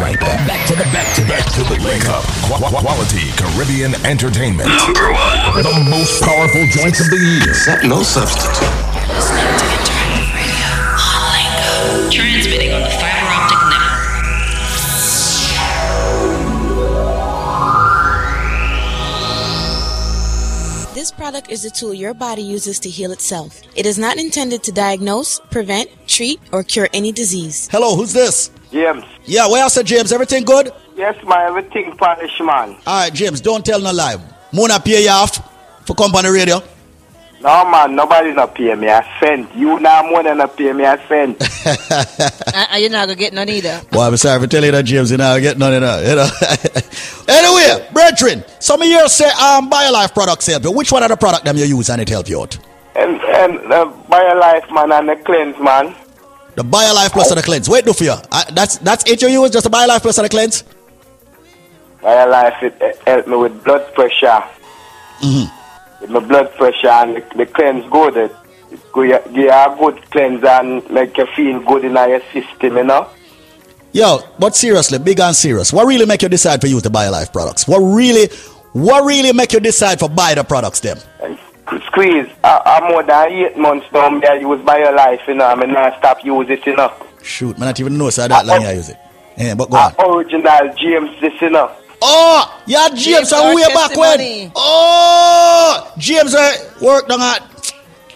[0.00, 0.46] right back.
[0.48, 2.24] Back to the back to the back to the link up.
[2.48, 4.68] Qu- qu- quality Caribbean entertainment.
[4.68, 5.62] Number one.
[5.62, 7.88] The most powerful joints of the year.
[7.88, 8.68] no substitute.
[12.10, 15.10] Transmitting on the fiber optic network.
[20.92, 23.62] This product is a tool your body uses to heal itself.
[23.76, 27.68] It is not intended to diagnose, prevent, treat, or cure any disease.
[27.70, 28.50] Hello, who's this?
[28.70, 29.04] James.
[29.24, 30.12] Yeah, where else, James?
[30.12, 30.72] Everything good?
[30.96, 32.76] Yes, my everything polish, man.
[32.86, 34.16] All right, James, don't tell no lie.
[34.52, 35.38] Mona pay you off
[35.86, 36.62] for company radio.
[37.42, 39.54] No man, nobody not pay me I cent.
[39.54, 41.40] You now more than not pay me a cent.
[42.52, 43.80] Uh, you're not gonna get none either.
[43.90, 45.10] Boy, I'm sorry for telling you that, James.
[45.10, 46.06] You know, I get none of that.
[46.06, 47.34] You know.
[47.34, 50.72] anyway, brethren, some of you say um, BioLife products help you.
[50.72, 52.58] Which one of the product them you use and it help you out?
[52.96, 55.94] and and the BioLife man and the cleanse man.
[56.60, 57.70] The BioLife Plus and the cleanse.
[57.70, 58.10] Wait, do for you.
[58.10, 60.62] Uh, that's that's it you use, just the BioLife Plus and the cleanse?
[62.02, 64.44] BioLife it, it help me with blood pressure.
[65.20, 66.02] Mm-hmm.
[66.02, 68.14] With my blood pressure and the, the cleanse good.
[68.18, 68.36] It,
[68.70, 72.76] it you give you a good cleanse and make you feel good in your system,
[72.76, 73.08] you know.
[73.92, 75.72] Yo, but seriously, big and serious.
[75.72, 77.66] What really make you decide for you to use the BioLife products?
[77.66, 78.28] What really,
[78.74, 80.98] what really make you decide for buy the products them?
[81.86, 85.54] Squeeze, I, I'm more than eight months now, me I use life, you know, I
[85.54, 86.92] mean, I stop use it, you know.
[87.22, 88.96] Shoot, man, not even know so that long I use it.
[89.36, 89.94] Yeah, but go on.
[89.98, 91.74] Original James, this, you know.
[92.02, 94.18] Oh, yeah, James, James, and our way back when.
[94.18, 94.52] testimony.
[94.56, 97.74] Oh, James uh, worked on at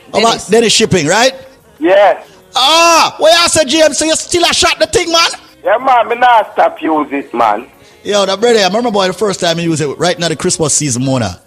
[0.08, 1.32] about Dennis shipping, right?
[1.78, 2.24] Yeah.
[2.56, 5.30] Ah, where I said James, so you still a shot the thing, man?
[5.62, 7.70] Yeah, man, me not stop use it, man.
[8.02, 10.36] Yo, the brother, I remember boy, the first time he used it right now the
[10.36, 11.40] Christmas season, Mona.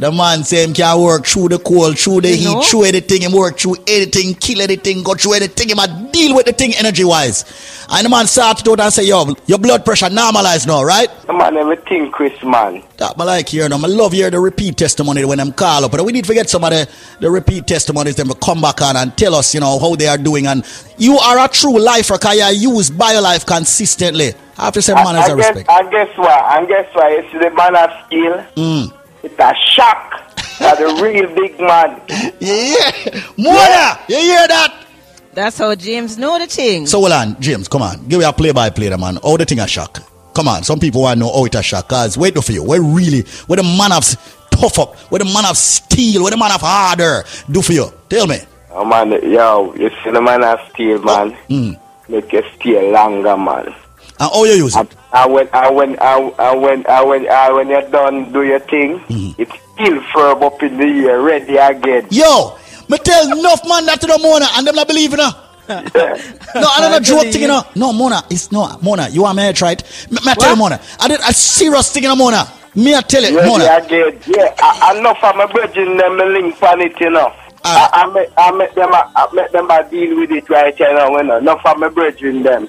[0.00, 2.62] The man say him can work through the cold, through the You heat, know?
[2.62, 6.46] through anything, him work through anything, kill anything, go through anything, him a deal with
[6.46, 7.44] the thing energy wise.
[7.90, 11.10] And the man started out and say, yo, your blood pressure normalized now, right?
[11.26, 12.82] The man, everything, Chris, man.
[12.96, 13.84] That I like hearing them.
[13.84, 15.90] I love hearing the repeat testimony when them call up.
[15.90, 16.88] But we need to get some of the,
[17.20, 20.06] the repeat testimonies them to come back on and tell us, you know, how they
[20.06, 20.46] are doing.
[20.46, 20.64] And
[20.96, 24.32] you are a true lifer because you use BioLife consistently.
[24.56, 25.68] I have to say, man, I, as I a guess, respect.
[25.70, 26.58] I guess what?
[26.58, 27.12] And guess what?
[27.12, 28.46] It's the man of skill?
[28.56, 28.96] Mm.
[29.22, 30.34] It's a shock.
[30.58, 32.00] That's a real big man.
[32.40, 32.90] Yeah.
[33.36, 34.86] Mona, you hear that?
[35.32, 36.86] That's how James know the thing.
[36.86, 38.06] So, hold on, James, come on.
[38.08, 39.18] Give me a play by play, the man.
[39.18, 40.02] All the thing a shock?
[40.34, 41.88] Come on, some people want to know how it a shock.
[41.88, 42.62] Cause wait for you.
[42.62, 44.04] We're really, we're the man of
[44.50, 47.24] tough up, we're the man of steel, we're the man of harder.
[47.50, 47.92] Do for you.
[48.08, 48.38] Tell me.
[48.72, 51.36] Oh, man, yo, you see the man of steel, man.
[51.48, 51.80] Mm.
[52.08, 53.66] Make you steel longer, man.
[53.66, 53.74] And
[54.18, 54.94] how you use it?
[55.12, 58.60] And when, and when, and and when, and when, and when you're done, do your
[58.60, 59.42] thing, Mm-hmm.
[59.42, 62.06] it's still firm up in the air, ready again.
[62.10, 62.56] Yo,
[62.88, 65.34] me tell enough man that to the Mona and them not believe in her.
[65.68, 67.62] no, I don't know joke thing, you know.
[67.74, 69.08] No, Mona, it's no Mona.
[69.08, 69.82] You are me right?
[70.10, 70.80] Me, me I tell you, Mona.
[71.00, 72.46] I did a serious thing, you know, Mona.
[72.74, 73.64] Me I tell you, Ready Mona.
[73.78, 74.20] again.
[74.26, 77.32] Yeah, I, I know for my brethren, them link on it, you know.
[77.64, 80.78] I, I, make, I make them, I, I make them I deal with it right
[80.78, 81.36] you know, you know.
[81.38, 82.68] Enough for my brethren, them.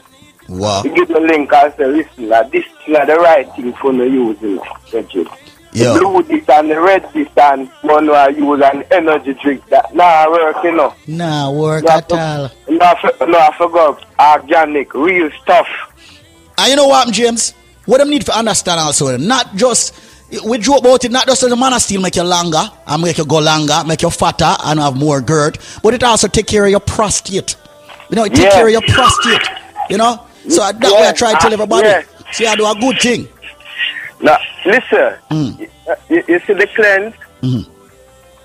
[0.51, 0.83] Wow.
[0.83, 3.93] You give the link and say, uh, listen, like, this is the right thing for
[3.93, 4.37] me to use,
[5.13, 5.29] you.
[5.73, 5.93] Yo.
[5.93, 9.95] The blue this and the red this and one I use an energy drink that
[9.95, 10.93] now work, you know.
[11.07, 12.51] Nah, work No, at all.
[12.67, 14.05] No, I no, I forgot.
[14.19, 15.67] Organic, real stuff.
[16.57, 17.53] And you know what, James?
[17.85, 19.95] What them need to understand also, not just
[20.45, 23.17] we joke about it, not just the man of steel make you longer and make
[23.17, 26.65] you go longer, make you fatter and have more girth, but it also take care
[26.65, 27.55] of your prostate.
[28.09, 28.51] You know, it take Yeah.
[28.51, 29.47] care of your prostate.
[29.89, 30.25] You know?
[30.49, 31.87] So that way I try to tell everybody.
[31.87, 32.03] Yeah.
[32.31, 33.27] See, I do a good thing.
[34.21, 35.61] Now, listen, hmm.
[35.61, 37.15] you, uh, you, you see the cleanse?
[37.41, 37.61] Hmm.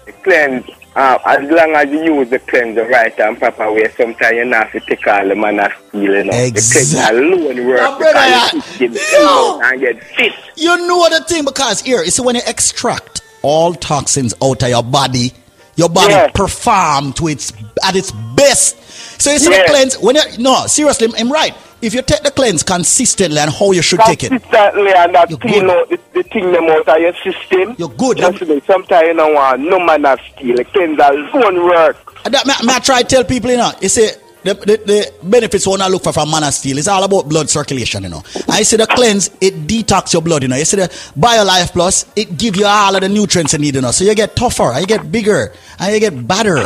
[0.07, 3.88] The cleanse, uh, as long as you use the cleanse the right and proper way,
[3.97, 6.32] sometimes you not have to take all the man of steel, you know.
[6.32, 10.32] The cleanse alone work Now, brother, you the and get fit.
[10.57, 14.68] You know the thing because here, you see when you extract all toxins out of
[14.70, 15.32] your body,
[15.76, 16.28] your body Yeah.
[16.28, 17.53] perform to its
[17.84, 19.20] at its best.
[19.20, 19.62] So you see Yeah.
[19.62, 21.55] the cleanse when you no seriously, I'm right.
[21.82, 25.28] If you take the cleanse consistently and how you should take it, Consistently and that
[25.40, 27.76] clean out the, the thing them out of your system.
[27.78, 28.16] You're good.
[28.16, 30.56] Just me, sometimes you don't want no man of steel.
[30.56, 31.96] The cleanse alone work.
[32.24, 34.08] And that, me, me I try to tell people, you know, you see,
[34.42, 37.28] the, the, the benefits when I look for from man of steel, it's all about
[37.28, 38.22] blood circulation, you know.
[38.48, 40.56] I see the cleanse, it detox your blood, you know.
[40.56, 43.80] You see the BioLife Plus, it give you all of the nutrients you need, you
[43.80, 43.90] know.
[43.90, 46.64] So you get tougher, you get bigger, and you get better.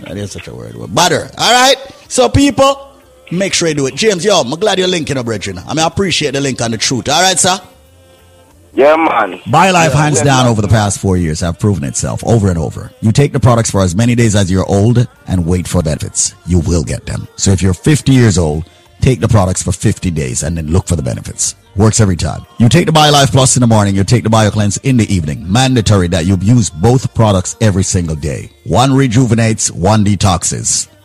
[0.00, 0.76] That is such a word.
[0.78, 1.30] but Better.
[1.36, 1.76] All right?
[2.08, 2.93] So people,
[3.30, 3.94] make sure you do it.
[3.94, 5.58] James, yo, I'm glad you're linking up, brethren.
[5.58, 7.08] I mean, I appreciate the link on the truth.
[7.08, 7.58] All right, sir?
[8.74, 9.38] Yeah, man.
[9.40, 12.90] BioLife, hands down, over the past four years, have proven itself over and over.
[13.00, 16.34] You take the products for as many days as you're old and wait for benefits.
[16.46, 17.28] You will get them.
[17.36, 18.68] So if you're 50 years old,
[19.00, 21.54] take the products for 50 days and then look for the benefits.
[21.76, 22.46] Works every time.
[22.58, 25.50] You take the BioLife Plus in the morning, you take the BioCleanse in the evening.
[25.50, 28.50] Mandatory that you use both products every single day.
[28.64, 30.88] One rejuvenates, one detoxes.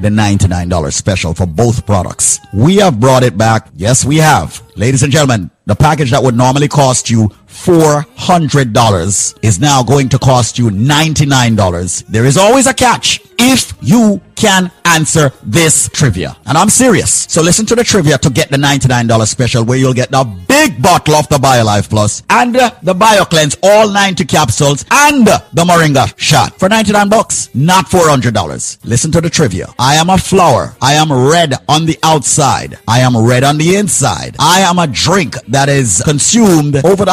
[0.00, 2.40] the $99 special for both products.
[2.52, 3.68] We have brought it back.
[3.74, 4.62] Yes, we have.
[4.76, 10.18] Ladies and gentlemen, the package that would normally cost you $400 is now going to
[10.18, 12.06] cost you $99.
[12.08, 16.36] There is always a catch if you can answer this trivia.
[16.46, 17.10] And I'm serious.
[17.30, 20.82] So listen to the trivia to get the $99 special where you'll get the big
[20.82, 26.58] bottle of the BioLife Plus and the BioCleanse, all 90 capsules and the Moringa shot
[26.58, 28.84] for 99 bucks, not $400.
[28.84, 29.72] Listen to the trivia.
[29.78, 30.74] I am a flower.
[30.82, 32.76] I am red on the outside.
[32.88, 34.36] I am red on the inside.
[34.38, 37.12] I am a drink that is consumed over the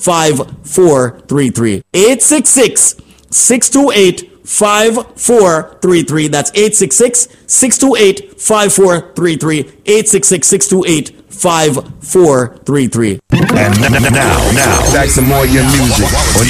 [0.00, 1.82] 5433.
[1.92, 2.96] 866
[3.30, 6.28] 628 5433.
[6.28, 9.58] That's 866 628 5433.
[9.60, 13.20] 866 628 5433.
[13.30, 13.72] And
[14.12, 16.44] now, now, back to more of your music on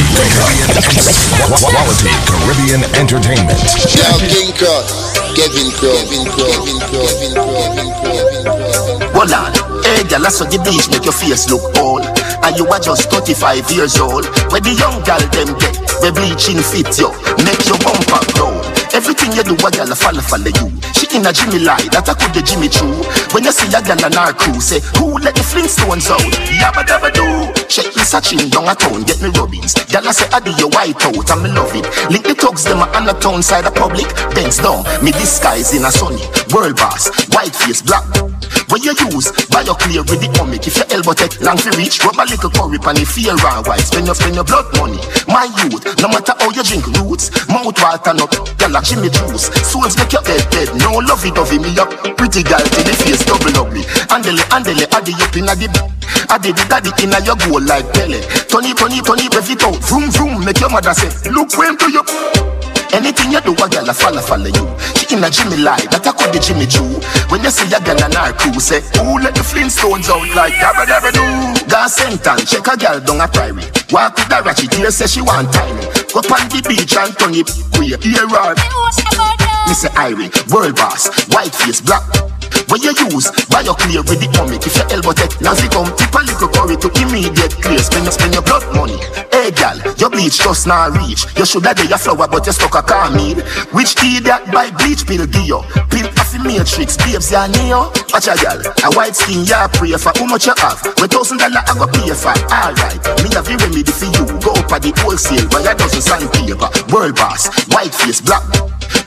[1.59, 3.59] Quality Caribbean Entertainment.
[3.99, 4.83] Now, King Kevin Crown,
[5.37, 9.15] Kevin Crown, Kevin Crown, Kevin Crown, Kevin Crown.
[9.15, 9.53] Hold on.
[9.85, 12.03] Hey, girl, I saw the beach make your face look old.
[12.43, 14.27] And you are just 35 years old.
[14.51, 17.13] Where the young girl them get, the bleaching fit you,
[17.45, 18.55] make your bumper grow.
[18.93, 20.67] Everything you do, a girl follow follow you.
[20.97, 22.91] She in a Jimmy lie, that I could the Jimmy Choo.
[23.33, 26.21] When you see a girl on our crew, say, who let the Flintstones out?
[26.59, 27.60] Yabba dabba do.
[27.71, 29.79] Check me searching down a town, get me rubbings.
[29.95, 31.87] I say, I do your white out, and me love it.
[32.11, 34.11] Link the thugs, them on the town side of public.
[34.35, 36.19] Bends down, me disguise in a sunny.
[36.51, 38.03] World boss, white face, black.
[38.75, 40.67] When you use, buy your clear with the comic.
[40.67, 43.63] If your elbow take long to reach, rub a little curry pan the fear and
[43.63, 43.87] white.
[43.87, 44.99] Spend your, spend your blood money.
[45.31, 49.47] My youth, no matter how you drink roots, mouth water up, girl like Jimmy juice.
[49.63, 51.91] Souls make your head dead, no lovey dovey me up.
[52.19, 53.87] Pretty girl till the face double ugly.
[54.11, 55.55] Andele, andele, addy up in a
[56.15, 58.21] the Addy the daddy in a your goal like Pele.
[58.49, 59.79] Tony, Tony, Tony, rev it out.
[59.87, 62.03] Vroom, vroom, make your mother say, look where to you.
[62.93, 64.67] Anything you do, a girl a follow, follow you.
[64.99, 66.99] She in a Jimmy lie, that I could the Jimmy Choo.
[67.31, 70.55] When you see a girl and her crew, say, who let the Flintstones out like
[70.59, 71.23] dabba dabba do?
[71.71, 73.63] Gas sentence, check a girl down a prairie.
[73.95, 75.87] Walk with a ratchet, here say she want tiny.
[76.11, 77.99] Go on the beach and turn it queer.
[78.03, 78.55] Here are
[79.71, 79.91] Mr.
[79.95, 82.30] Irie, world boss, white face, black.
[82.69, 84.63] When you use, buy your clear with the comic.
[84.67, 87.83] If your elbow now see come, tip a little curry to immediate clear.
[87.83, 88.99] Spend, spend your blood money.
[89.33, 91.27] Hey gal, your bleach just now reach.
[91.37, 93.43] You should have your flower, but you stuck a car mead.
[93.75, 95.61] Which idiot buy bleach pill give you?
[95.91, 96.09] Pill
[96.43, 97.93] matrix, babes ya neo.
[98.13, 100.13] Watch a gal, a white skin ya pray for.
[100.17, 100.81] How much you have?
[101.01, 102.35] With thousand dollar I go pay for.
[102.51, 104.25] Alright, me have the remedy for you.
[104.41, 106.69] Go up at the wholesale, buy a dozen sandpaper.
[106.93, 108.43] World boss, white face, black.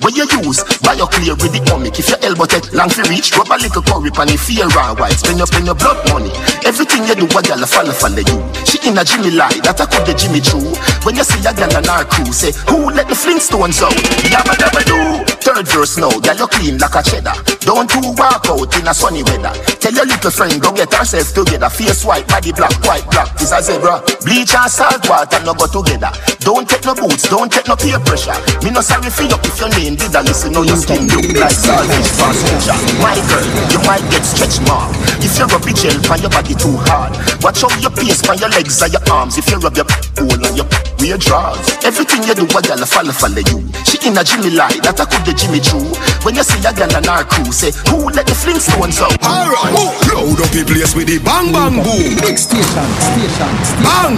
[0.04, 1.96] When you use, buy your clear with the comic.
[1.96, 5.00] If your elbow take long to reach, rub a little curry pan if fear and
[5.00, 5.16] white.
[5.16, 6.32] Spend your, spend your blood money.
[6.68, 8.38] Everything you do, a gal follow, follow you.
[8.68, 10.60] She in a Jimmy lie, that I could the Jimmy Choo.
[11.08, 13.96] When you see a gal on our crew, say, who let the Flintstones out?
[14.28, 15.00] Yabba dabba do.
[15.40, 17.56] Third verse now, gal you clean like a cheddar.
[17.64, 19.54] Don't do walk out in a sunny weather.
[19.80, 21.70] Tell your little friend, go get herself together.
[21.70, 23.36] Face white, body black, white black.
[23.38, 24.04] This a zebra.
[24.26, 26.12] Bleach and salt water no go together.
[26.40, 28.36] Don't take no boots, don't take no peer pressure.
[28.64, 30.52] Me no sorry for you if your name did a listen.
[30.52, 32.76] No, your skin look like salvage passenger.
[33.00, 34.92] My girl, you might get stretch mark.
[35.24, 37.16] If you rub your gel on your body too hard.
[37.42, 39.38] Watch out your pace on your legs and your arms.
[39.38, 39.88] If you rub your
[40.20, 40.68] hole on your
[41.00, 41.64] weird drawers.
[41.84, 43.60] Everything you do, a gal follow follow you.
[43.88, 45.84] She in a Jimmy lie, that I could the Jimmy Choo.
[46.24, 49.18] When you see a gal on our crew, say, who let the Flintstones out?
[49.24, 49.74] Alright,
[50.12, 52.16] load up the place with the bang bang boom.
[52.22, 53.84] Big station, station, station.
[53.84, 54.18] Bang!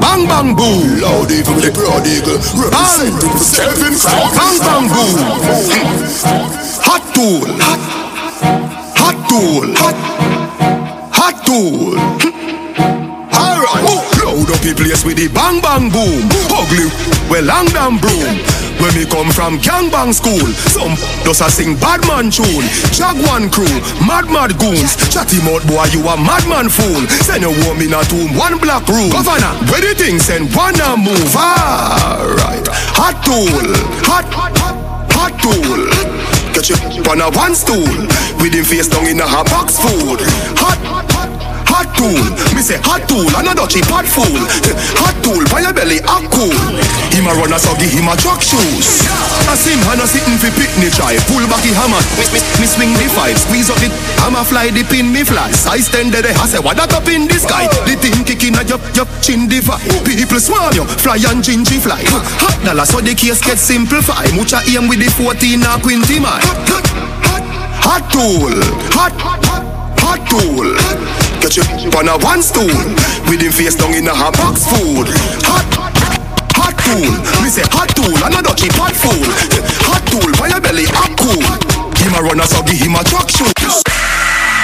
[0.00, 1.00] Bang bang boom.
[1.00, 2.38] Loud eagle the broad eagle.
[2.56, 4.36] Representing for Kelvin Cross.
[4.36, 5.16] Bang bang boom.
[6.86, 7.48] Hot tool.
[7.60, 7.82] Hot.
[8.96, 9.66] Hot tool.
[9.76, 9.96] Hot.
[11.12, 11.96] Hot tool.
[13.32, 14.11] Alright,
[14.42, 16.26] load up the place with the bang bang boom.
[16.50, 16.90] Ugly,
[17.30, 18.34] well long damn broom.
[18.80, 20.42] When me come from gangbang school,
[20.74, 22.66] some does a sing bad man tune.
[22.90, 23.70] Jaguan crew,
[24.02, 24.98] mad mad goons.
[25.12, 27.06] Chatty mouth boy, you a madman fool.
[27.22, 29.10] Send your woman a tomb, one black room.
[29.14, 31.34] Governor, where the thing send one a move.
[31.36, 32.66] Alright,
[32.98, 33.46] hot tool,
[34.02, 34.54] hot, hot,
[35.14, 35.86] hot tool.
[36.50, 37.86] Catch you on a one stool,
[38.42, 40.18] with him face down in a hot box food.
[40.58, 41.11] Hot, hot,
[41.82, 42.22] hot tool.
[42.54, 44.38] Me say hot tool, and a dutchy pot fool.
[45.02, 46.54] Hot tool, your belly, a cool.
[47.10, 49.02] Him a run a so give him a truck shoes.
[49.50, 51.18] A sim hand a sitting fi picnic try.
[51.26, 53.90] Pull back the hammer, me, me, me swing the five, squeeze up the
[54.22, 55.50] hammer fly the pin me fly.
[55.50, 57.66] Size ten there, I say what that up in the sky.
[57.86, 59.82] The thing kicking at your your chin divide.
[60.06, 62.00] People swarm you, fly and gingy fly.
[62.38, 64.30] Hot dollar so the case get simplify.
[64.38, 66.38] Mucha aim with the 14 or 20 mile.
[66.46, 67.44] Hot, hot,
[67.82, 68.54] hot tool,
[68.94, 69.42] hot, hot,
[69.98, 71.21] hot tool.
[71.42, 72.70] Get you on a one stool.
[73.26, 75.10] With him face down in a hot box food.
[75.42, 75.66] Hot,
[76.54, 77.10] hot tool
[77.42, 79.26] Me say hot tool and a dutchy pot fool.
[79.90, 81.42] Hot tool by your belly up cool?
[81.98, 83.82] Him a runner so give him a truck shoes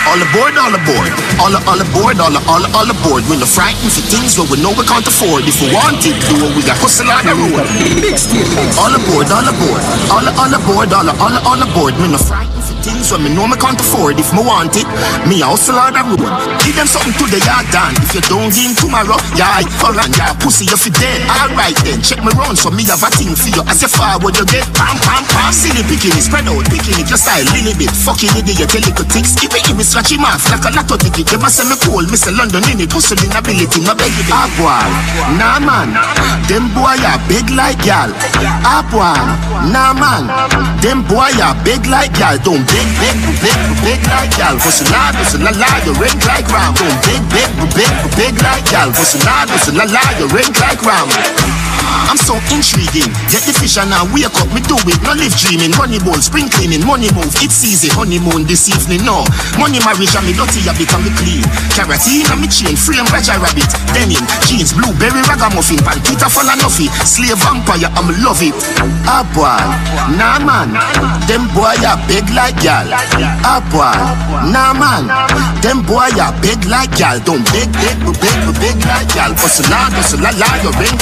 [0.08, 3.28] All aboard, all aboard, all all aboard, all all all aboard.
[3.28, 5.44] We're not frightened for things where we know we can't afford.
[5.44, 7.60] If we want it, do what we got hustle on the road.
[8.80, 11.92] All aboard, all aboard, all all aboard, all all all aboard.
[12.00, 14.16] We're not frightened for things where me know me can't afford.
[14.16, 14.88] If me want it,
[15.28, 16.32] me hustle on the road.
[16.64, 17.92] Give them something to the yard done.
[18.00, 21.20] If you don't give tomorrow, yeah, and yeah, pussy if you dead.
[21.28, 23.60] Alright then, check me round so me have a thing for you.
[23.68, 25.52] As you forward, you get pam pam pam.
[25.52, 27.92] The picking it, spread out, picking it, your style, little bit.
[27.92, 29.36] Fucking idiot, you little ticks.
[29.36, 31.32] Give it, give it, scratch him like a ticket.
[31.32, 34.14] You must say me cool, me London in it, hustling ability, no beg.
[34.30, 34.86] Ah boy,
[35.38, 35.90] nah man,
[36.46, 38.10] them boy are big like y'all.
[38.62, 39.18] Ah boy,
[39.72, 40.30] nah man,
[40.82, 42.38] them boy are big like y'all.
[42.38, 44.58] Don't big, big, big, big like y'all.
[44.58, 46.74] Hard, hustle la la, you ring like ram.
[46.74, 48.94] Don't big, big, big, big like y'all.
[48.94, 51.57] Hard, hustle la la, you ring like ram.
[52.08, 53.08] I'm so intriguing.
[53.28, 54.98] Get the fish and now wake up, me do it.
[55.04, 55.74] No live dreaming.
[55.76, 57.32] Money ball, spring cleaning, money move.
[57.44, 57.92] It's easy.
[57.92, 59.24] Honeymoon this evening, no.
[59.60, 61.44] Money marriage and me dirty habit and me clean.
[61.76, 63.68] Carotene and me chain, frame Raja rabbit.
[63.92, 66.88] Denim, jeans, blueberry ragamuffin, pankita full of nuffy.
[67.04, 68.56] Slave vampire, I'm love it.
[69.04, 69.60] Ah boy,
[70.16, 70.72] nah man.
[71.28, 72.88] Them boy are big like y'all.
[73.44, 73.92] Ah boy,
[74.48, 75.08] nah man.
[75.60, 77.20] Them boy are big like y'all.
[77.20, 79.34] Don't big, big, big, big like y'all.
[79.36, 80.96] Hustle hard, hustle la la, you ring.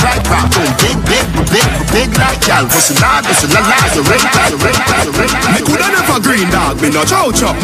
[0.56, 2.66] Don't big, big, big, big like y'all.
[2.66, 5.54] Hustle hard, hustle la la, you ring like, you ring like, you ring like.
[5.54, 7.54] Me coulda never green dog, me no chow chow.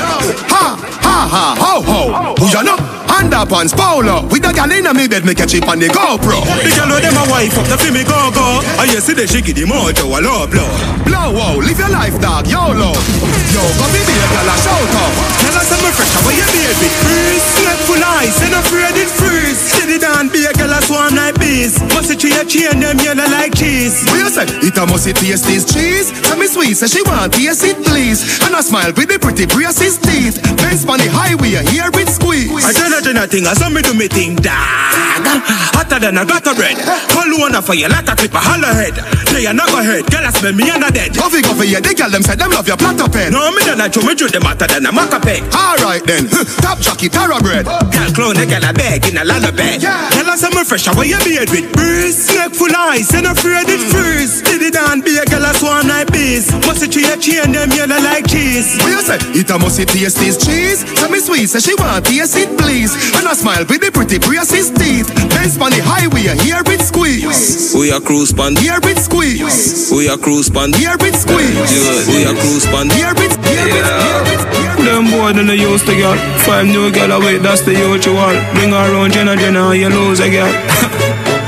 [0.50, 2.34] Ha, ha, ha, ho, ho.
[2.38, 2.78] Who you know?
[3.12, 4.24] Underpants, polo.
[4.32, 6.42] With the gal inna me bed, me catch it on the GoPro.
[6.64, 8.64] The girl with them a wife up, the fi me go go.
[8.80, 10.66] And you see the shiki the mojo a low blow.
[11.04, 12.96] Blow, wow, live your life, dog, YOLO.
[13.52, 15.14] Yo, go be the girl a shout out.
[15.44, 16.88] Tell us I'm fresh, how you baby?
[17.04, 19.81] Freeze, sleep full ice, and afraid it freeze.
[19.82, 21.74] Steady down, be a girl a swarm like bees.
[21.90, 23.98] Must tree a chain them yellow like cheese.
[24.06, 24.46] What you say?
[24.62, 26.14] It a must taste this cheese.
[26.22, 28.22] Tell me sweet, say she want taste it please.
[28.46, 30.38] And I smile with the pretty braces teeth.
[30.62, 32.62] Benz on the highway, here it squeeze.
[32.62, 34.54] I tell her Jenna thing, I saw me do me thing, dog.
[35.74, 36.78] Hotter than a gutter bread.
[37.10, 38.94] Call one up for you like a clip, a holler head.
[39.34, 41.10] They are not go head, girl, I smell me under dead.
[41.18, 43.34] Coffee, coffee, yeah, they girl them say them love your platter pen.
[43.34, 45.42] No, me done a chew, me chew them hotter than a maca peg.
[45.50, 46.30] Alright then,
[46.62, 47.66] top jockey, tara bread.
[47.66, 49.71] Girl, clone, they girl a bag in a lullaby.
[49.80, 52.28] Girl, I say me fresh, away your beard with breeze.
[52.28, 54.42] Snake full eyes, and afraid it freeze.
[54.42, 56.52] Did it down, be a girl, I swan like bees.
[56.68, 58.76] Must it a chain, them yellow like cheese.
[58.84, 59.18] What you say?
[59.32, 60.84] It a must taste this cheese.
[61.00, 62.92] Tell me sweet, say she want taste it please.
[63.16, 65.08] And I smile with the pretty braces teeth.
[65.32, 67.72] Benz on the highway, here it squeeze.
[67.74, 68.56] We a cruise pan.
[68.56, 69.90] Here it squeeze.
[69.90, 70.72] We a cruise pan.
[70.72, 72.08] Here it squeeze.
[72.08, 72.90] We a cruise pan.
[72.90, 74.42] Here it, here it, here it.
[74.82, 76.18] Them boy than they used to get.
[76.42, 78.34] Five new girl away, that's the usual.
[78.54, 80.52] Bring her around, Jenna Jenna, how you lose again.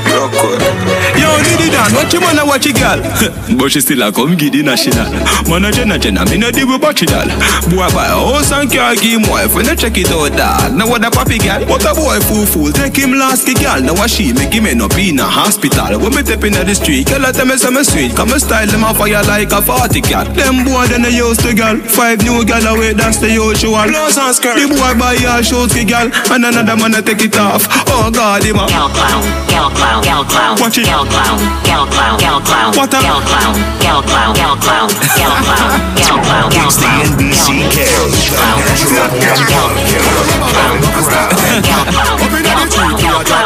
[0.07, 1.04] Real quick
[1.35, 1.43] girl.
[1.43, 2.99] Yo, Diddy Dan, what you wanna watch a girl?
[3.59, 5.09] but she still a come giddy national.
[5.49, 7.27] Man a Jenna Jenna, me no deal with bocce doll.
[7.69, 10.73] Boy buy a house and car, give him wife when they check it out dog.
[10.75, 11.65] Now what a papi girl?
[11.67, 13.81] What a boy fool fool, take him last the girl.
[13.81, 15.99] Now what she make him end up in a hospital.
[15.99, 18.15] When me step in the street, girl I tell me some sweet.
[18.15, 20.31] Come me style them off fire like a party cat.
[20.35, 21.77] Them boy then they used to girl.
[21.83, 23.83] Five new girl away, that's the usual.
[23.87, 24.55] Blouse and skirt.
[24.55, 27.67] The boy buy a shoes the girl, and another man a take it off.
[27.91, 30.85] Oh God, him a Gal clown, gal clown, gal clown, Watch it.
[30.85, 31.24] gal clown,
[31.63, 36.19] gal clown, gal clown, What a- gal clown, gal clown, gal clown, gal clown, gal
[36.21, 37.45] clown, gal It's the clown, NBC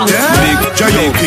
[0.09, 1.19] Yeah, J.O.P.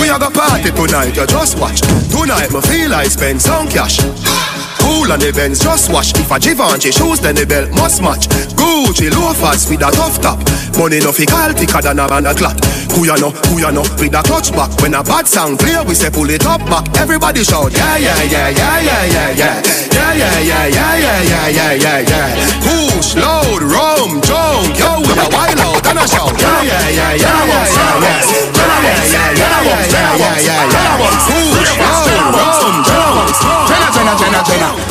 [0.00, 1.80] We are the party tonight, you just watch.
[2.10, 4.67] Tonight, me feel I spend some cash.
[4.88, 6.16] Cool on the Benz, just watch.
[6.16, 8.24] If a Givenchy shoes, then the belt must match.
[8.56, 10.40] Gucci loafers with a tough top.
[10.80, 12.56] Money no fi call thicker than a man a clot.
[12.96, 14.72] Ya know, with a clutch back.
[14.80, 16.88] When a bad sound clear, we say pull it up back.
[16.96, 19.62] Everybody shout, yeah, yeah, yeah, yeah, yeah, yeah, yeah.
[19.92, 22.32] Yeah, yeah, yeah, yeah, yeah, yeah, yeah, yeah, yeah.
[22.64, 26.24] Push, load, rum, junk, yo, with a wild out show.
[26.40, 28.48] Yeah, yeah, yeah, yeah, yeah, yeah, yeah.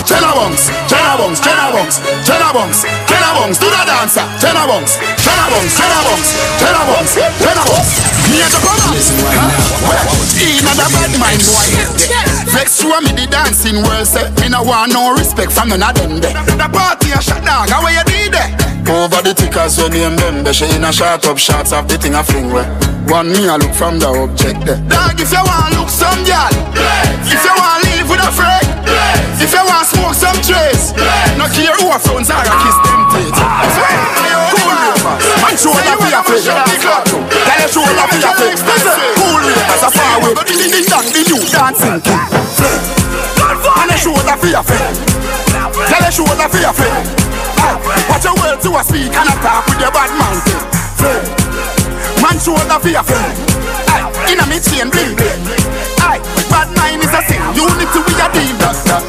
[0.07, 6.28] Jenabongs, Jenabongs, Jenabongs, Jenabongs, Jenabongs, do the dancer, Jenabongs, Jenabongs, Jenabongs,
[6.59, 7.11] Jenabongs,
[7.41, 8.16] Jenabongs.
[8.28, 9.47] Bunks, Jenna Bunks, Jenna Bunks.
[9.47, 11.67] Me and the brothers, in a bad mind boy.
[12.51, 15.95] Vex show me the dancing world, say me no want no respect from none of
[15.95, 16.19] them.
[16.19, 16.34] There.
[16.34, 18.51] The party a shut down, how you did there?
[18.88, 21.97] Over the tickers when name them, they she in a shot up shots of the
[21.97, 22.67] thing a fling where.
[23.07, 24.80] One me a look from the object there.
[24.91, 26.51] Dog, if you want look some girl,
[27.23, 28.67] if you want live with a friend,
[29.39, 30.91] if you want smoke some trace,
[31.39, 33.39] no care who a phones are, kiss them teeth.
[35.39, 36.43] Man show a fake.
[36.43, 38.62] Tell you show la fi a fake.
[39.18, 42.22] Cool ravers a far away, ding ding the new dancing king.
[43.89, 44.97] A show la fi a fake.
[45.89, 47.08] Tell you show la fi a fake.
[48.10, 51.36] Watch your words to a speak and a talk with your bad mouth.
[52.22, 53.38] Man show la fi a fake.
[54.32, 55.41] Inna me chain bling bling.
[56.01, 57.39] Aye, bad mind is a sin.
[57.53, 58.57] Unity we a deal.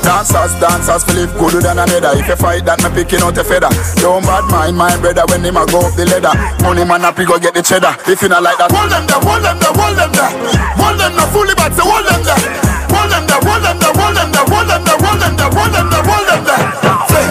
[0.03, 2.13] Dancers, dancers, Philip gooder than another.
[2.19, 3.69] If you fight that, me picking out a feather.
[4.01, 6.33] Don't bad mind my brother when him a go up the ladder.
[6.65, 7.97] Money man happy go get the cheddar.
[8.07, 10.33] If you not like that, hold them there, hold them there, hold them there.
[10.77, 12.41] Hold them there, fully bad, so hold them there.
[12.89, 15.51] Hold them there, hold them there, hold them there, hold them there, hold them there,
[15.53, 16.65] hold them there, hold them there.
[17.13, 17.27] Say,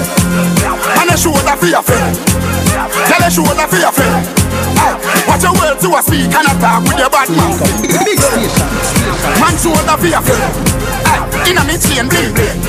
[1.01, 2.13] and a shoulder for your friend.
[3.09, 4.36] Tell a shoulder for your friend.
[5.27, 7.59] Watch your words to a speak and a talk with your bad mouth.
[9.39, 10.23] Man shoulder friend.
[11.07, 12.59] Aye, Inna me chain bling bling.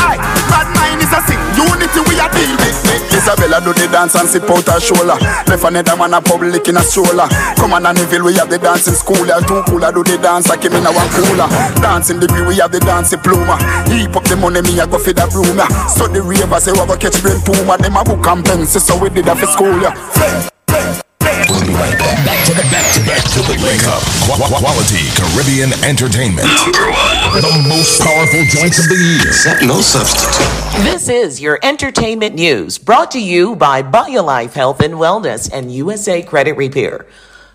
[0.00, 1.38] Aye, bad mind is a sin.
[1.58, 2.76] Unity we a deal with.
[3.12, 5.18] Isabella do the dance and sip out her shoulder.
[5.48, 7.28] Left another man a public in a stroller.
[7.56, 9.26] Come on and Neville, we have the dancing school.
[9.26, 11.48] Yeah, two cooler do the dance like him in a one cooler.
[11.82, 13.58] Dancing degree, we have the dancing pluma.
[13.90, 15.58] Heap up the money, me a go for the room.
[15.58, 15.68] Yeah.
[15.88, 17.76] So the ravers say we go catch brain tumor.
[17.76, 19.74] Them a book and pencil, so we did that for school.
[19.82, 21.04] Yeah.
[21.48, 22.24] We'll be right back.
[22.26, 24.02] Back to the back to back to the wake up.
[24.28, 26.46] Qu- qu- quality Caribbean entertainment.
[26.46, 27.40] Number one.
[27.40, 29.32] The most powerful joints of the year.
[29.32, 30.84] Set no substitute.
[30.84, 36.22] This is your entertainment news brought to you by BioLife Health and Wellness and USA
[36.22, 37.06] Credit Repair.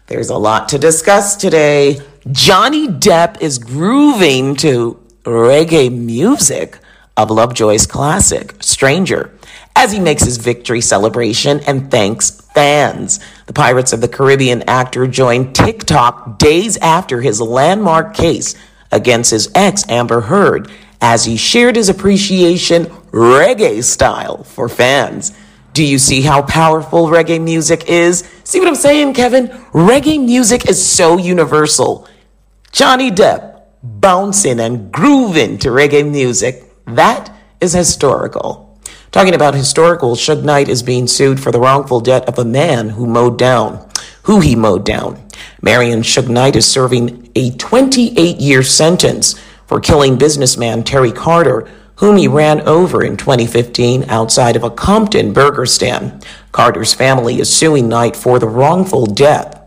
[0.08, 2.00] There's a lot to discuss today.
[2.32, 6.80] Johnny Depp is grooving to reggae music
[7.16, 9.32] of Lovejoy's classic, Stranger,
[9.76, 13.19] as he makes his victory celebration and thanks fans.
[13.47, 18.55] The Pirates of the Caribbean actor joined TikTok days after his landmark case
[18.91, 20.69] against his ex, Amber Heard,
[21.01, 25.34] as he shared his appreciation reggae style for fans.
[25.74, 28.30] Do you see how powerful reggae music is?
[28.43, 29.47] See what I'm saying, Kevin?
[29.74, 32.07] Reggae music is so universal.
[32.71, 36.63] Johnny Depp bouncing and grooving to reggae music.
[36.86, 38.72] That is historical.
[39.14, 42.89] Talking about historical, Suge Knight is being sued for the wrongful death of a man
[42.89, 43.88] who mowed down,
[44.24, 45.24] who he mowed down.
[45.61, 52.18] Marion Suge Knight is serving a 28 year sentence for killing businessman Terry Carter, whom
[52.18, 56.26] he ran over in 2015 outside of a Compton burger stand.
[56.51, 59.61] Carter's family is suing Knight for the wrongful death.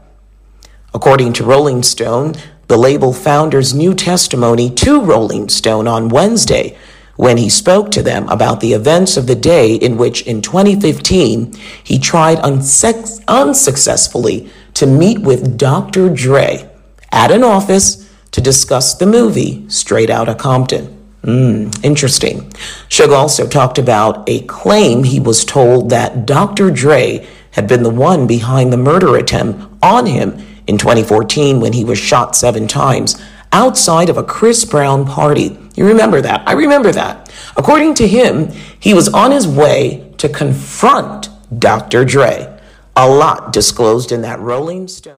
[0.93, 2.35] According to Rolling Stone,
[2.67, 6.77] the label founder's new testimony to Rolling Stone on Wednesday
[7.17, 11.55] when he spoke to them about the events of the day in which, in 2015,
[11.83, 16.09] he tried unsex- unsuccessfully to meet with Dr.
[16.09, 16.71] Dre
[17.11, 20.87] at an office to discuss the movie Straight Outta Compton.
[21.25, 22.51] Hmm, interesting.
[22.89, 26.71] Suge also talked about a claim he was told that Dr.
[26.71, 31.85] Dre had been the one behind the murder attempt on him in 2014 when he
[31.85, 33.21] was shot seven times
[33.53, 35.59] outside of a Chris Brown party.
[35.75, 36.43] You remember that?
[36.47, 37.33] I remember that.
[37.57, 41.29] According to him, he was on his way to confront
[41.59, 42.05] Dr.
[42.05, 42.59] Dre.
[42.97, 45.17] A lot disclosed in that Rolling Stone.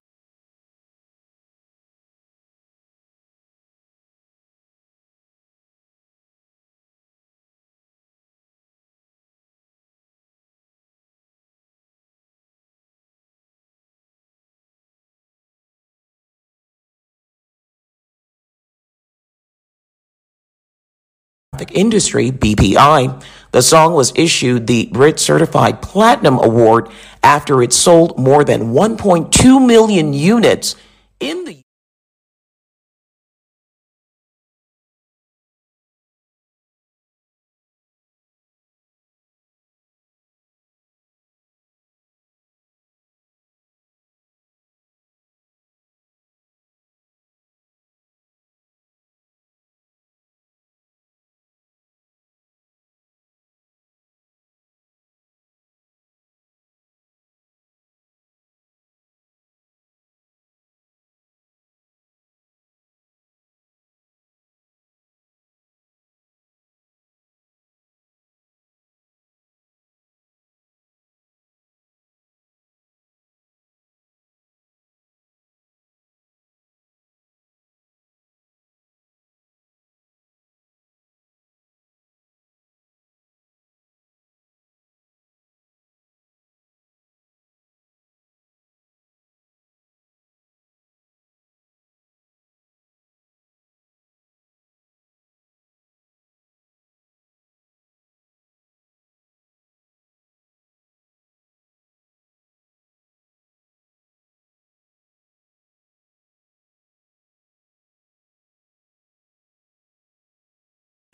[21.73, 23.23] Industry, BPI.
[23.53, 26.89] The song was issued the Brit Certified Platinum Award
[27.23, 30.77] after it sold more than 1.2 million units
[31.21, 31.63] in the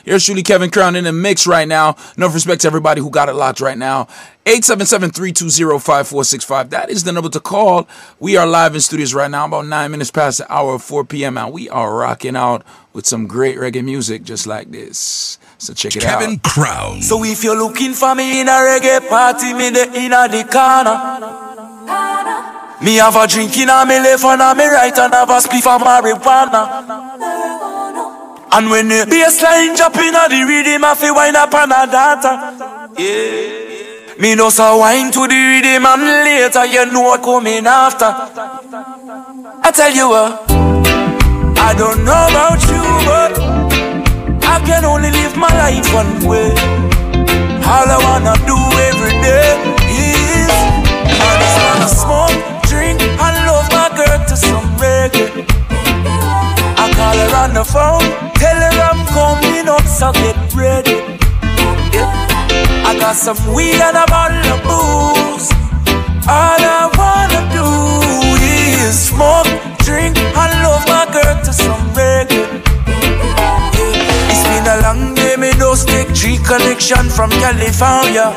[0.04, 1.96] Here's truly Kevin Crown in the mix right now.
[2.18, 4.06] No respect to everybody who got it locked right now.
[4.44, 6.70] 877-320-5465.
[6.70, 7.88] That is the number to call.
[8.20, 11.06] We are live in studios right now, about nine minutes past the hour of 4
[11.06, 11.38] p.m.
[11.38, 12.62] And we are rocking out
[12.92, 15.38] with some great reggae music just like this.
[15.56, 16.20] So check it Kevin out.
[16.20, 17.00] Kevin Crown.
[17.00, 21.00] So if you're looking for me in a reggae party, me the inna the corner.
[22.82, 25.40] Me have a drink in a me left and a me right and have a
[25.40, 27.53] spliff of marijuana.
[28.54, 32.88] And when the bassline in a the rhythm, I feel wind up on a data.
[32.96, 34.14] Yeah.
[34.16, 38.06] Me know so wine to the rhythm and later you know what coming after.
[38.06, 40.48] I tell you what,
[41.58, 43.34] I don't know about you, but
[44.46, 46.54] I can only live my life one way.
[47.66, 48.54] All I wanna do
[48.86, 49.50] every day
[49.90, 50.46] is
[51.10, 52.38] I just wanna smoke,
[52.70, 55.53] drink, and love my girl to some reggae.
[57.04, 58.00] Call her on the phone,
[58.40, 61.04] tell her I'm coming up, so get ready.
[62.88, 65.52] I got some weed and a bottle of booze.
[66.24, 67.68] All I wanna do
[68.88, 69.52] is smoke,
[69.84, 72.48] drink, and love my girl to some reggae.
[74.32, 78.32] It's been a long day, me those take G connection from California.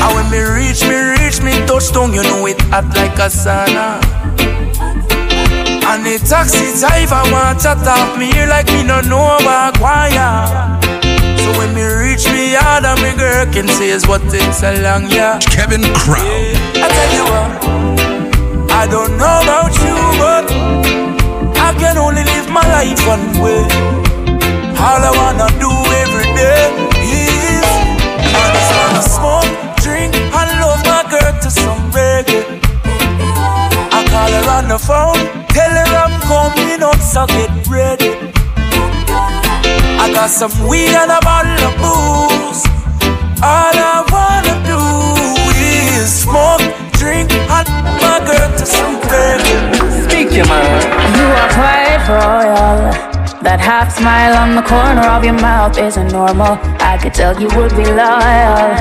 [0.00, 3.28] And when me reach, me reach, me touch touchdown, you know it hot like a
[3.28, 4.00] sauna.
[5.86, 10.34] And the taxi driver want to talk me here like me no know about choir.
[11.38, 14.82] So when me reach me yard and me girl can say is what takes a
[14.82, 15.38] long yeah.
[15.54, 16.26] Kevin Crown.
[16.82, 17.50] I tell you what,
[18.70, 20.44] I don't know about you, but
[21.56, 23.62] I can only live my life one way.
[24.76, 25.70] All I wanna do
[26.02, 26.66] every day
[27.06, 27.64] is
[28.34, 29.50] I just wanna smoke,
[29.80, 32.42] drink, and love my girl to some reggae.
[33.94, 35.20] I call her on the phone,
[35.76, 38.12] the rum coming out, so get ready.
[40.00, 42.62] I got some weed and a bottle of booze.
[43.44, 44.80] All I wanna do
[45.52, 46.64] is smoke,
[46.96, 47.68] drink, and
[48.00, 49.52] my girl to some baby.
[50.04, 50.84] Speak your mind.
[51.16, 52.78] You are quite royal.
[53.44, 56.58] That half smile on the corner of your mouth isn't normal.
[56.80, 58.72] I could tell you would be loyal.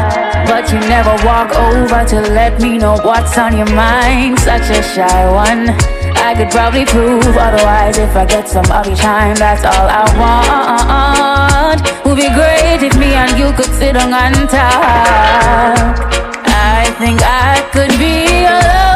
[0.48, 4.40] But you never walk over to let me know what's on your mind.
[4.40, 6.05] Such a shy one.
[6.18, 9.36] I could probably prove otherwise if I get some of your time.
[9.36, 11.82] That's all I want.
[12.06, 16.00] Would be great if me and you could sit on and talk.
[16.48, 18.95] I think I could be your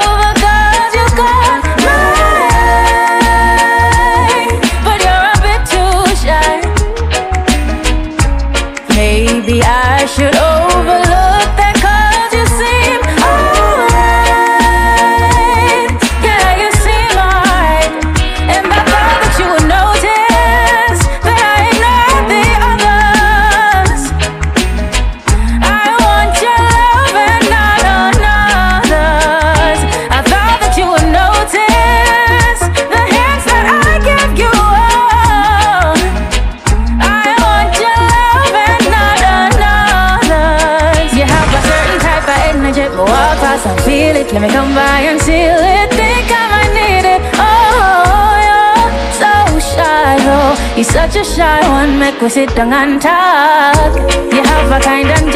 [44.32, 45.90] Let me come by and seal it.
[45.90, 47.22] Think I might need it.
[47.34, 49.34] Oh, you're so
[49.74, 50.54] shy, oh.
[50.76, 51.98] You're such a shy one.
[51.98, 53.92] Make we sit down and talk.
[54.32, 55.34] You have a kind and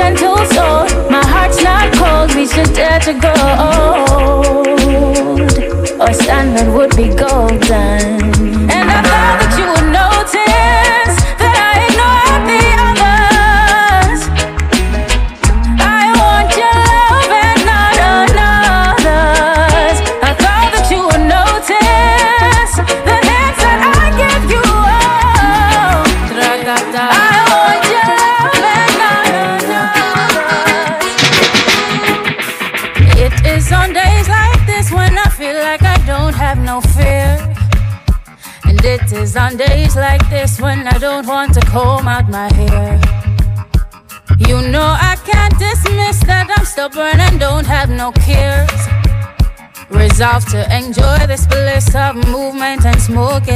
[50.13, 53.47] Resolved to enjoy this bliss of movement and smoke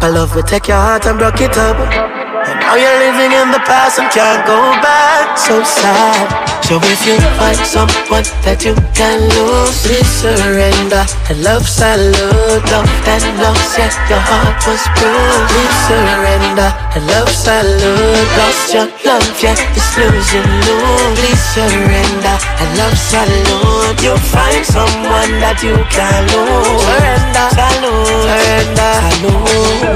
[0.00, 1.76] type of love will take your heart and break it up.
[1.76, 5.36] And now you're living in the past and can't go back.
[5.38, 6.49] So sad.
[6.70, 11.02] So if you find someone that you can lose, please surrender.
[11.26, 15.50] And love salute, love and lost, yeah, your heart was bruised.
[15.50, 16.70] Please surrender.
[16.94, 20.78] And love salute, lost your love, yeah, it's losing you.
[21.18, 22.38] Please surrender.
[22.38, 26.86] And love salute, you'll find someone that you can lose.
[26.86, 29.90] Surrender, salute, surrender, salute.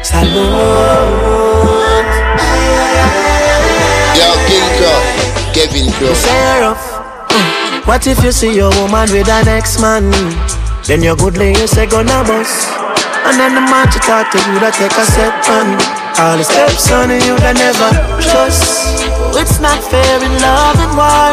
[0.00, 1.35] Salute.
[5.66, 6.14] Kevin Crown.
[6.14, 10.10] Sarah, mm, what if you see your woman with an ex man?
[10.86, 12.70] Then your good lady say gonna bust.
[13.26, 15.74] And then the man to talk to you that take a step on.
[16.22, 19.06] All the steps on you that never trust.
[19.36, 21.32] It's not fair in love and war.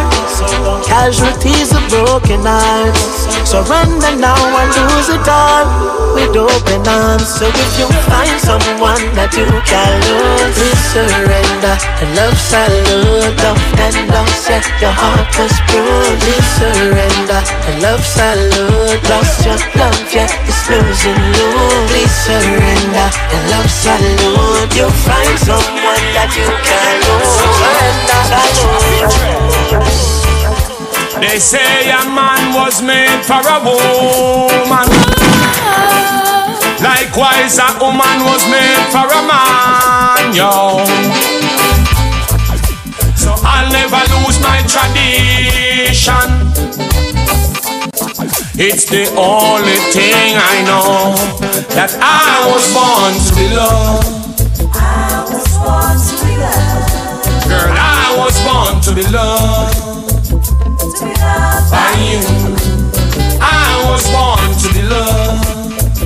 [0.84, 3.28] Casualties of broken hearts.
[3.48, 5.66] Surrender now and lose it all
[6.14, 7.28] with open arms.
[7.28, 11.76] So if you find someone that you can lose, please surrender.
[12.04, 16.20] And love salute, love and lost, yeah, your heart was bruised.
[16.22, 17.42] Please surrender.
[17.72, 21.50] And love salute, lost your love, yeah, it's losing you.
[21.88, 23.08] Please surrender.
[23.32, 26.83] And love salute, you'll find someone that you can lose.
[31.20, 34.88] They say a man was made for a woman.
[36.84, 40.86] Likewise, a woman was made for a man, yo.
[43.16, 46.28] So I'll never lose my tradition.
[48.56, 51.16] It's the only thing I know
[51.74, 54.23] that I was born to be
[57.48, 59.78] Girl, I was born to be loved.
[60.28, 62.20] To be loved by you.
[63.42, 65.48] I was born to be loved.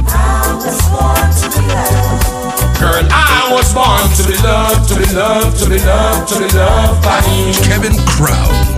[0.08, 2.80] I was born to be loved.
[2.80, 6.48] Girl, I was born to be loved, to be loved, to be loved, to be
[6.58, 7.54] loved by you.
[7.64, 8.77] Kevin Crown.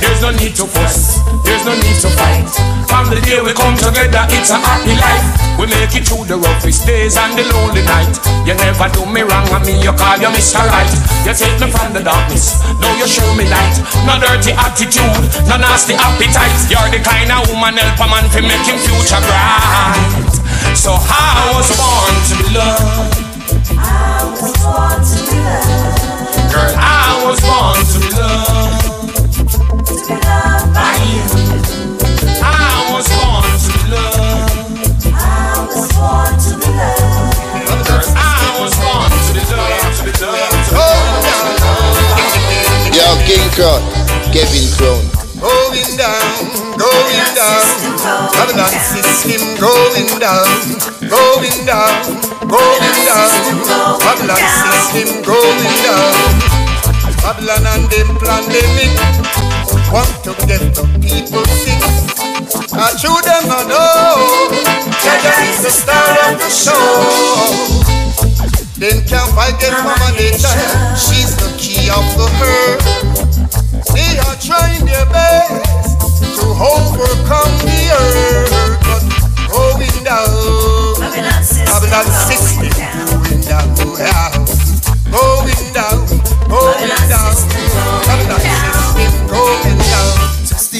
[0.00, 2.46] There's no need to fuss, there's no need to fight.
[2.86, 5.26] From the day we come together, it's a happy life.
[5.58, 8.14] We make it through the roughest days and the lonely night.
[8.46, 10.62] You never do me wrong, and me you call you Mr.
[10.62, 10.88] Right.
[11.26, 13.76] You take me from the darkness, now you show me light.
[14.06, 16.56] No dirty attitude, no nasty appetite.
[16.70, 20.30] You're the kind of woman help a man to make him future bright.
[20.78, 23.18] So I was born to be loved.
[23.74, 26.54] I was born to be loved.
[26.54, 28.97] Girl, I was born to be loved.
[43.28, 43.84] King Crown,
[44.32, 45.04] Kevin Crown.
[45.36, 46.48] Going down,
[46.80, 47.64] going down.
[48.32, 50.48] Babylon system going down,
[51.12, 51.92] going down,
[52.48, 53.28] going down.
[54.00, 56.16] Babylon system going down.
[57.20, 59.47] Babylon and them pandemic
[59.92, 61.80] want to get the people sick.
[62.76, 64.50] I should them not know.
[65.00, 67.88] Jah Jah is the star of the show.
[68.76, 70.54] Them can't against Mama Nature.
[70.94, 72.80] She's the key of the herd.
[73.94, 77.97] They are trying their best to overcome the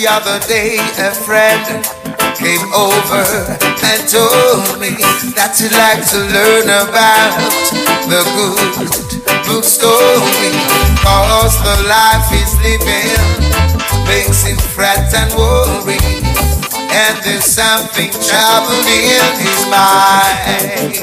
[0.09, 1.85] other day, a friend
[2.33, 3.25] came over
[3.85, 4.97] and told me
[5.37, 7.37] that he'd like to learn about
[8.09, 8.89] the good
[9.45, 10.53] book story.
[11.05, 13.21] Cause the life he's living
[14.09, 16.01] makes him fret and worry.
[16.89, 20.97] And there's something troubled in his mind.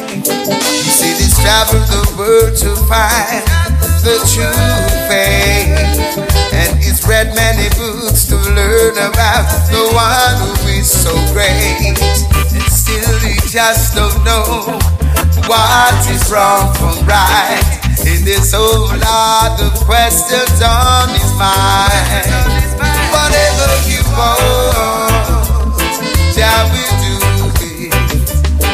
[0.50, 3.46] You see, he's traveled the world to find
[4.02, 4.50] the true
[5.10, 6.18] faith.
[6.54, 8.05] And he's read many books
[8.56, 12.00] learn about the one who is so great.
[12.56, 14.80] And still he just don't know
[15.48, 17.62] what is wrong from right.
[18.08, 22.32] And there's a whole lot of questions on his mind.
[23.12, 25.76] Whatever you want,
[26.32, 27.16] shall we do
[27.60, 27.94] it?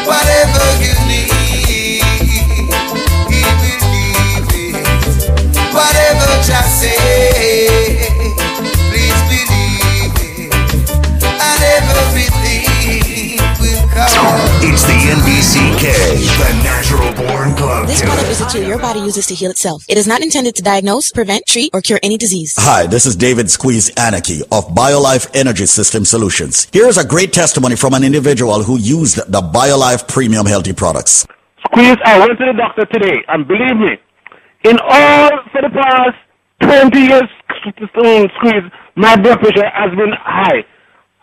[0.06, 2.04] Whatever you need,
[3.30, 4.86] he will give it.
[5.74, 7.61] Whatever just say,
[15.82, 19.50] NBCK, the Natural Born Club This product is a tool your body uses to heal
[19.50, 19.84] itself.
[19.90, 22.54] It is not intended to diagnose, prevent, treat, or cure any disease.
[22.58, 26.68] Hi, this is David Squeeze Anarchy of BioLife Energy System Solutions.
[26.72, 31.26] Here's a great testimony from an individual who used the BioLife Premium Healthy products.
[31.66, 33.98] Squeeze, I went to the doctor today, and believe me,
[34.66, 36.16] in all for the past
[36.62, 37.30] 20 years,
[37.98, 38.64] Squeeze,
[38.96, 40.64] my blood pressure has been high.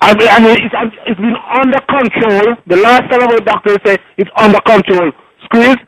[0.00, 0.74] I mean, I mean it's,
[1.06, 2.54] it's been under control.
[2.66, 5.10] The last time I went to the doctor said it's under control.
[5.44, 5.78] Squeeze,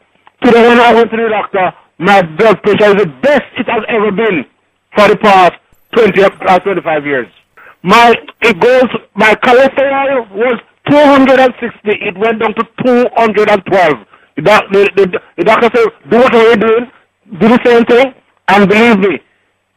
[0.42, 3.82] today when I went to the doctor, my blood pressure is the best it has
[3.88, 4.44] ever been
[4.96, 5.54] for the past
[5.94, 7.28] 20 or 25 years.
[7.82, 8.12] My,
[8.42, 10.60] it goes, my cholesterol was
[10.90, 11.78] 260.
[11.84, 14.06] It went down to 212.
[14.36, 16.90] The, doc, the, the, the doctor said, do what you're doing,
[17.38, 18.14] do the same thing,
[18.48, 19.18] and believe me,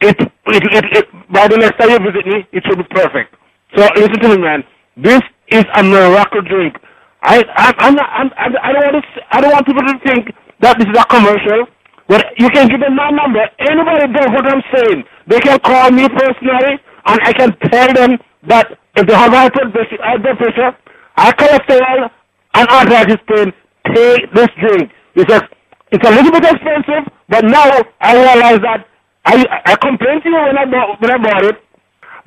[0.02, 3.36] it, it, it, it, by the next time you visit me, it should be perfect.
[3.76, 4.64] So listen to me, man.
[4.98, 6.76] This is a miracle drink.
[7.24, 10.00] I, I, I'm not, I'm, I, I don't want to, I don't want people to
[10.06, 10.30] think
[10.62, 11.68] that this is a commercial.
[12.08, 13.44] But you can give them my number.
[13.60, 18.18] Anybody does what I'm saying, they can call me personally, and I can tell them
[18.48, 20.78] that if they have high blood pressure,
[21.18, 22.12] high cholesterol,
[22.56, 23.54] and arthritis pain,
[23.96, 24.92] take this drink.
[25.16, 25.44] Because
[25.92, 27.72] it's a little bit expensive, but now
[28.02, 28.88] I realize that
[29.26, 31.58] I I complained to you when I bought when I bought it,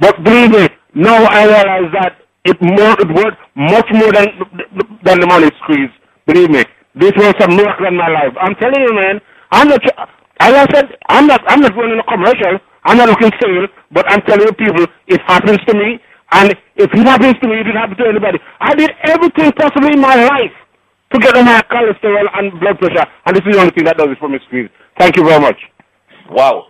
[0.01, 2.13] but believe me, now I realize that
[2.49, 4.27] it more it worth much more than
[5.05, 5.93] than the money squeeze.
[6.27, 6.65] Believe me,
[6.95, 8.33] this was a miracle in my life.
[8.41, 9.21] I'm telling you, man.
[9.53, 9.85] I'm not.
[10.41, 11.43] As I said, I'm not.
[11.47, 12.59] I'm not running a commercial.
[12.85, 16.01] I'm not looking sale, but I'm telling you, people, it happens to me.
[16.33, 18.39] And if it happens to me, it will happen to anybody.
[18.61, 20.55] I did everything possible in my life
[21.13, 23.97] to get on my cholesterol and blood pressure, and this is the only thing that
[23.97, 24.69] does it for me, squeeze.
[24.99, 25.57] Thank you very much.
[26.31, 26.67] Wow,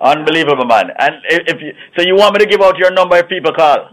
[0.00, 0.90] unbelievable, man.
[0.98, 3.52] And if, if you, so, you want me to give out your number if people
[3.52, 3.90] call?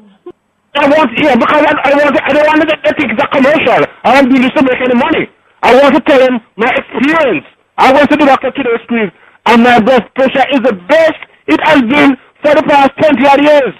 [0.75, 3.27] I want, yeah, because I, I want, I don't want to get think it's a
[3.27, 3.81] commercial.
[4.03, 5.25] I don't do this to make any money.
[5.63, 7.45] I want to tell him my experience.
[7.77, 9.11] I went to the doctor today, squeeze,
[9.45, 13.41] and my blood pressure is the best it has been for the past 20 odd
[13.41, 13.73] years.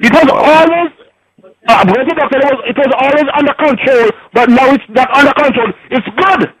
[0.00, 0.92] It was always,
[1.68, 5.10] uh, when the doctor, it was, it was always under control, but now it's not
[5.16, 5.68] under control.
[5.90, 6.52] It's good.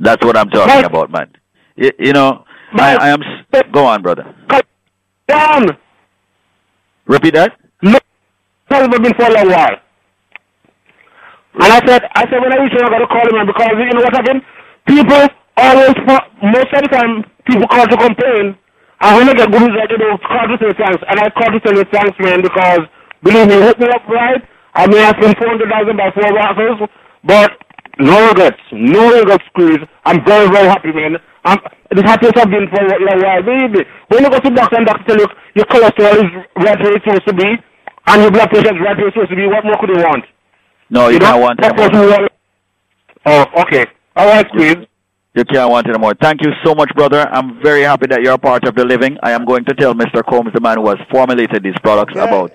[0.00, 1.32] That's what I'm talking about, man.
[1.76, 3.22] You, you know, I, I am.
[3.72, 4.34] Go on, brother.
[5.26, 5.76] Down.
[7.06, 7.52] Repeat that.
[7.82, 7.98] No,
[8.70, 9.76] has been for a long while.
[11.60, 13.46] And I said, I said when I reach home, I got to call him man,
[13.46, 14.42] because you know what happened?
[14.86, 15.24] People
[15.56, 15.96] always,
[16.42, 18.56] most of the time, people call to complain.
[19.00, 21.02] And when I get good results, they don't call to say thanks.
[21.08, 22.86] And I call to you thanks, man, because
[23.22, 24.42] believe me, you hooked me up right.
[24.74, 26.88] I may have spent 400000 by four boxes,
[27.24, 27.50] but
[27.98, 28.60] no regrets.
[28.70, 29.80] No regrets, squeeze.
[30.04, 31.16] I'm very, very happy, man.
[31.44, 31.58] I'm
[31.94, 33.42] the happiest I've been for a while.
[33.42, 33.84] Me.
[34.08, 36.94] When you go to the doctor and doctor tell you your cholesterol is right where
[36.96, 37.56] it's supposed to be,
[38.06, 40.02] and your blood pressure is right where it's supposed to be, what more could you
[40.02, 40.24] want?
[40.90, 42.18] No, you, know, can't want that's it what anymore.
[42.18, 42.32] want.
[43.26, 43.86] Oh, okay.
[44.16, 44.86] All right, squeeze.
[45.34, 46.14] You can't want it anymore.
[46.20, 47.28] Thank you so much, brother.
[47.30, 49.16] I'm very happy that you're a part of the living.
[49.22, 50.24] I am going to tell Mr.
[50.24, 52.50] Combs, the man who has formulated these products, about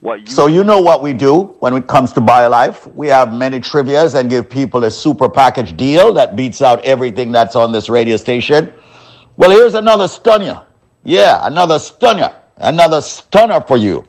[0.00, 0.26] what you.
[0.26, 2.94] So you know what we do when it comes to BioLife.
[2.94, 7.32] We have many trivias and give people a super package deal that beats out everything
[7.32, 8.72] that's on this radio station.
[9.36, 10.64] Well, here's another stunner.
[11.04, 12.34] Yeah, another stunner.
[12.56, 14.06] Another stunner for you.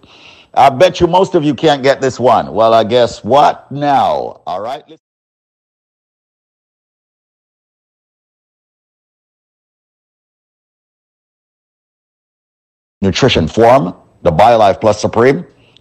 [0.54, 2.54] I bet you most of you can't get this one.
[2.54, 4.42] Well, I guess what now?
[4.48, 4.84] All right.
[13.02, 15.46] nutrition form, the BioLife Plus Supreme,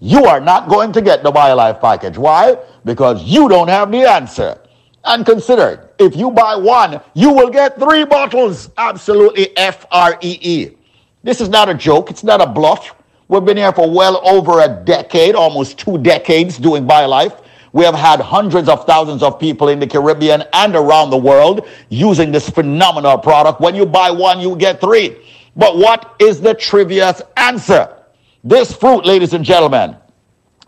[0.00, 2.16] You are not going to get the BioLife package.
[2.16, 2.56] Why?
[2.86, 4.58] Because you don't have the answer.
[5.04, 8.70] And consider, if you buy one, you will get three bottles.
[8.78, 10.76] Absolutely F R E E.
[11.22, 12.94] This is not a joke, it's not a bluff.
[13.28, 17.44] We've been here for well over a decade, almost two decades doing BioLife.
[17.72, 21.68] We have had hundreds of thousands of people in the Caribbean and around the world
[21.90, 23.60] using this phenomenal product.
[23.60, 25.16] When you buy one, you get three.
[25.56, 27.99] But what is the trivia's answer?
[28.42, 29.96] This fruit, ladies and gentlemen,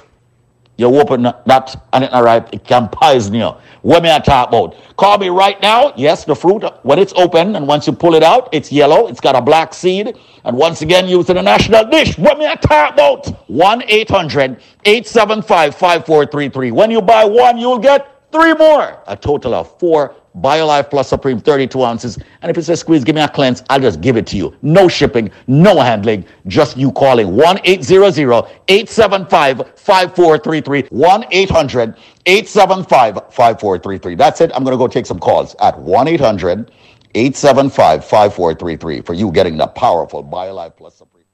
[0.76, 3.52] you open that and not ripe, it can poison you.
[3.84, 4.76] What may I talk about?
[4.96, 5.92] Call me right now.
[5.94, 9.08] Yes, the fruit, when it's open and once you pull it out, it's yellow.
[9.08, 10.16] It's got a black seed.
[10.44, 12.16] And once again, used in a national dish.
[12.16, 13.26] What may I talk about?
[13.50, 16.70] 1 800 875 5433.
[16.70, 19.02] When you buy one, you'll get three more.
[19.06, 22.18] A total of four BioLife Plus Supreme 32 ounces.
[22.42, 24.54] And if it says squeeze, give me a cleanse, I'll just give it to you.
[24.62, 28.18] No shipping, no handling, just you calling 1 800
[28.68, 30.82] 875 5433.
[30.90, 31.96] 1 800
[32.26, 34.14] 875 5433.
[34.14, 34.50] That's it.
[34.54, 36.70] I'm going to go take some calls at 1 800
[37.14, 41.24] 875 5433 for you getting the powerful BioLife Plus Supreme.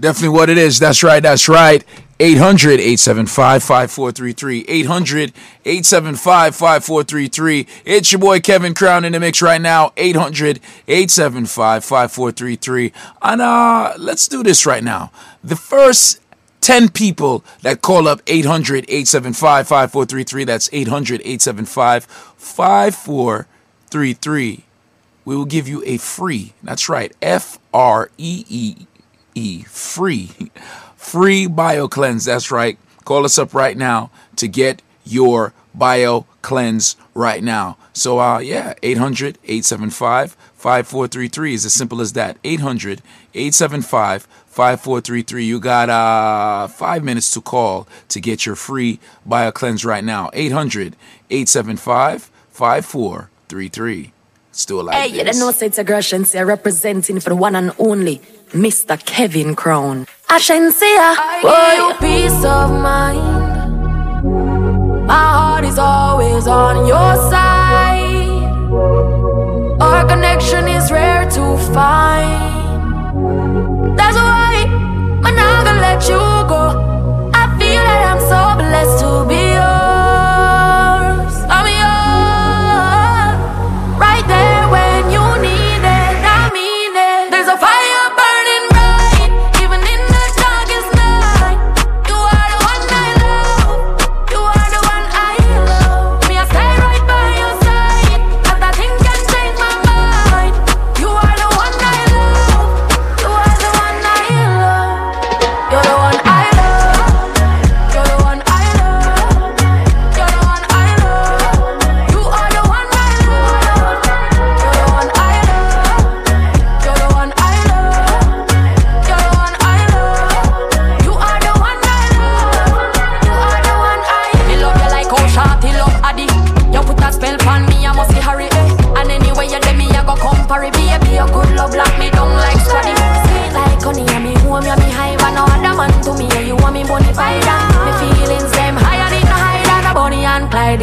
[0.00, 0.80] Definitely what it is.
[0.80, 1.22] That's right.
[1.22, 1.84] That's right.
[2.20, 4.64] 800 875 5433.
[4.68, 5.32] 800
[5.64, 7.66] 875 5433.
[7.84, 9.92] It's your boy Kevin Crown in the mix right now.
[9.96, 12.92] 800 875 5433.
[13.22, 15.10] And uh, let's do this right now.
[15.42, 16.20] The first
[16.60, 20.44] 10 people that call up 800 875 5433.
[20.44, 24.64] That's 800 875 5433.
[25.26, 28.86] We will give you a free, that's right, F R E E
[29.34, 30.30] E, free
[31.04, 32.24] free bio cleanse.
[32.24, 32.78] That's right.
[33.04, 37.76] Call us up right now to get your bio cleanse right now.
[37.92, 42.38] So uh yeah, 800 875 5433 is as simple as that.
[42.42, 43.02] 800
[43.34, 45.44] 875 5433.
[45.44, 50.30] You got uh 5 minutes to call to get your free bio cleanse right now.
[50.32, 50.96] 800
[51.30, 54.12] 875 5433.
[54.52, 57.72] Still like Hey, you don't know it's a Gratian say representing for the one and
[57.78, 58.18] only
[58.50, 59.04] Mr.
[59.04, 60.06] Kevin Crown.
[60.28, 63.42] Ashensia, boy, I give you peace of mind.
[65.06, 68.42] My heart is always on your side.
[69.80, 72.88] Our connection is rare to find.
[73.98, 74.64] That's why
[75.24, 76.18] I'm not gonna let you
[76.48, 77.30] go.
[77.34, 79.43] I feel that I'm so blessed to be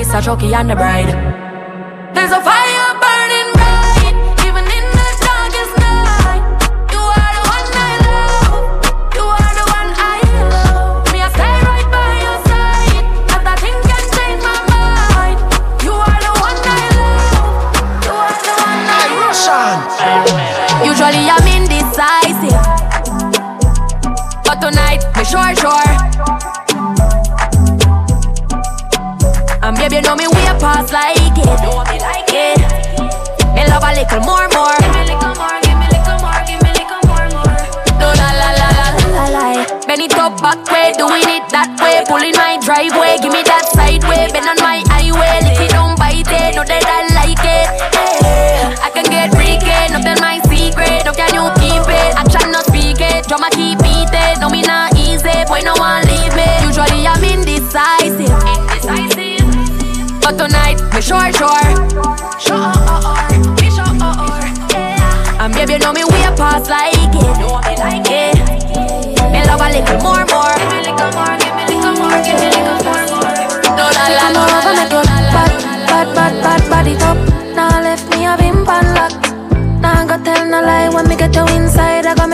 [0.02, 1.14] This a Chucky and the bride.
[2.16, 2.61] There's a fire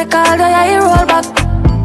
[0.08, 1.26] I call you, oh, yeah, you roll back.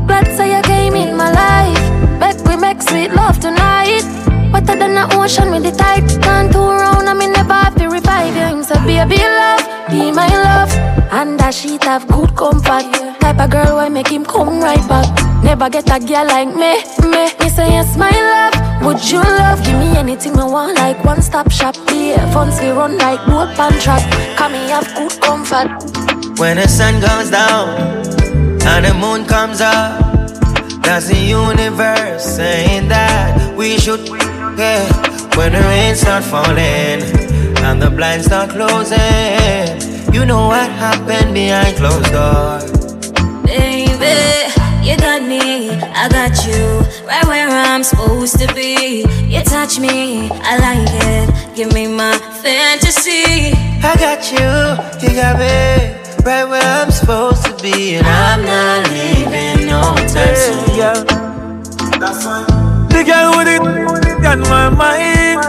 [0.07, 2.21] Glad say you came in my life.
[2.21, 4.05] Make we make sweet love tonight.
[4.53, 6.09] Wetter than the ocean with the tide.
[6.23, 8.59] Turn round, I me never have to revive you.
[8.59, 10.71] Him say, baby love, be my love.
[11.11, 12.87] And that sheet have good comfort.
[13.21, 15.09] Type of girl why make him come right back.
[15.43, 16.79] Never get a girl like me,
[17.11, 17.35] me.
[17.41, 18.85] Me say yes, my love.
[18.87, 19.65] Would you love?
[19.65, 21.75] Give me anything I want, like one stop shop.
[21.91, 24.03] Yeah, funds we run like boat pan track.
[24.37, 25.92] Come me have good comfort.
[26.39, 27.79] When the sun goes down
[28.67, 30.01] and the moon comes up,
[30.83, 34.09] that's the universe saying that we should.
[34.09, 34.85] Yeah.
[35.37, 37.03] When the rain start falling
[37.65, 42.71] and the blinds start closing, you know what happened behind closed doors.
[43.45, 44.53] Baby,
[44.83, 49.05] you got me, I got you, right where I'm supposed to be.
[49.27, 51.57] You touch me, I like it.
[51.57, 53.53] Give me my fantasy.
[53.85, 58.89] I got you, you got me, right where I'm supposed to be, and I'm not
[58.91, 60.77] leaving no time soon.
[60.77, 61.05] Yeah.
[62.89, 63.61] The girl with it
[64.27, 65.41] on my mind.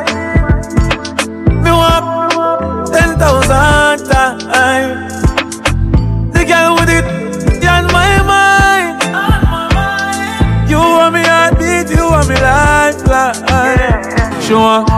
[1.64, 5.14] Me want ten thousand times.
[6.34, 7.06] The girl with it
[7.66, 9.02] on my mind.
[10.70, 14.02] You want me heartbeat, you want me lifeline.
[14.42, 14.90] She want.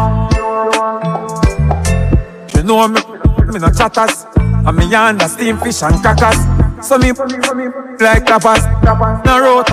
[2.52, 3.02] She know me,
[3.56, 4.26] me no chatters.
[4.36, 6.38] And me under steam fish and crackers.
[6.86, 8.68] So me like tapas,
[9.26, 9.70] no road.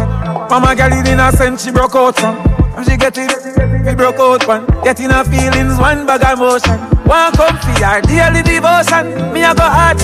[0.49, 2.37] Mama girl in a sense she broke out from.
[2.77, 4.67] And she get it, we broke out one.
[4.85, 6.79] Getting her feelings, one bag of emotion.
[7.05, 9.33] One come for her daily devotion.
[9.33, 9.99] Me a go hard,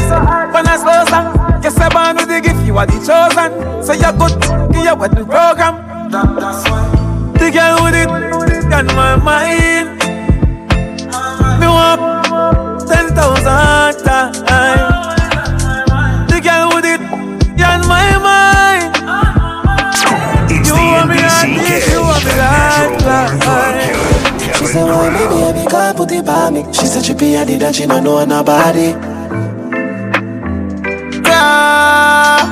[0.52, 1.60] when I slow song.
[1.62, 3.84] Guess I born with the gift, you are the chosen.
[3.84, 4.34] So you're good,
[4.74, 6.10] you with the program.
[6.10, 6.82] That, that's why.
[7.38, 9.98] The girl with it on my mind.
[11.60, 12.27] Me want
[12.89, 14.39] ten thousand times.
[16.31, 17.01] The girl with it
[17.62, 18.94] on my mind.
[20.66, 23.94] You want me heartbeat, you want me lifeline.
[24.59, 27.44] She said, why me baby can't put it by me She said she be a
[27.44, 28.89] did and she don't know nobody
[31.24, 32.44] Yeah.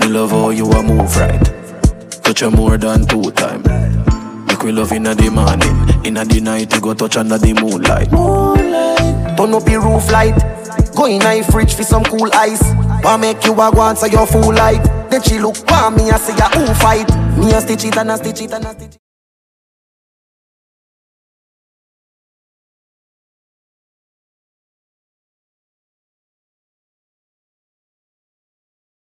[0.00, 1.44] Me love how you a move right
[2.22, 3.62] Touch her more than two time
[4.58, 6.04] Make we love inna the morning.
[6.04, 8.10] Inna the night you go touch under the moonlight.
[8.10, 9.36] Moonlight.
[9.38, 10.34] Turn up your roof light.
[10.96, 12.60] Go in a fridge for some cool ice.
[13.04, 16.20] Wanna make you a go answer your full light Then she look for me and
[16.20, 17.08] say ya who fight?
[17.38, 18.98] Me a stitch it and a stitch it and a stitch it.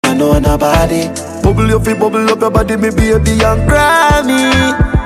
[0.05, 1.09] I know nobody.
[1.43, 5.02] Bubble your feet, bubble up your body, me baby and Grammy.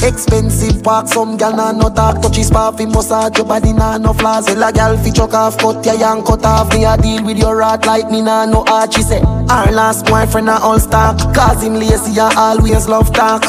[0.00, 4.12] Expensive park, some gal nah no talk Touchy spa fi massage your body nah no
[4.12, 6.72] flaws Tell a gal fi chuck off, cut ya and cut off.
[6.72, 10.06] Me a deal with your rat like me nah no art She say, our last
[10.06, 13.42] boyfriend a all stock Cause him lazy and always love talk.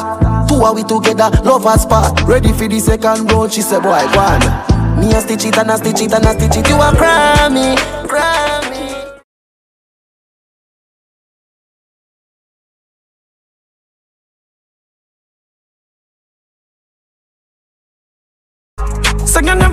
[0.49, 4.19] Two are we together, lovers part Ready for the second round, she say boy go
[4.19, 4.99] on.
[4.99, 6.67] Me a stitch it and a stitch it and a stitch it.
[6.67, 8.88] You a Grammy, Grammy Say you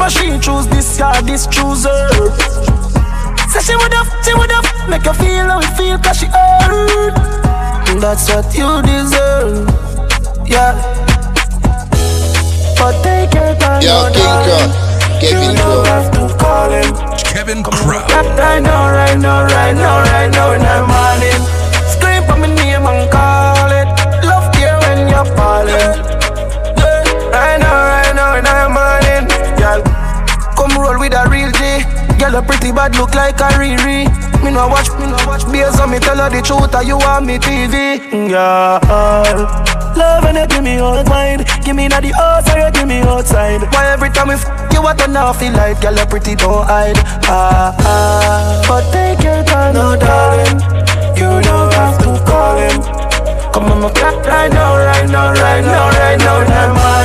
[0.07, 2.09] never she choose this guy, this chooser.
[3.51, 6.27] Say she would have, she would have make you feel how it feel cause she
[6.27, 7.17] earned.
[8.01, 9.67] That's what you deserve,
[10.47, 10.75] yeah
[12.77, 14.71] But take your time, Yo, no King darling.
[14.71, 15.75] Crow, Kevin You Crow.
[15.75, 18.37] don't have to call him Kevin Crown.
[18.37, 21.56] Right now, right now, right now, right now in the morning
[32.37, 34.05] Girl, a pretty bad look like a Riri.
[34.45, 36.99] Me no watch, me no watch Based on me tell her the truth or you
[36.99, 37.97] want me TV
[38.29, 38.79] Yeah
[39.97, 42.87] Love when you give me all mine Give me na the house or you give
[42.87, 43.63] me outside.
[43.73, 46.67] Why every time we f you what turn off feel like Girl, you pretty don't
[46.67, 46.99] hide.
[47.25, 48.65] Ah, ah.
[48.69, 50.61] But take your time, no darling
[51.17, 52.83] You don't have to call him.
[53.55, 56.96] Come on, my clock right now, right now, right now, right now in the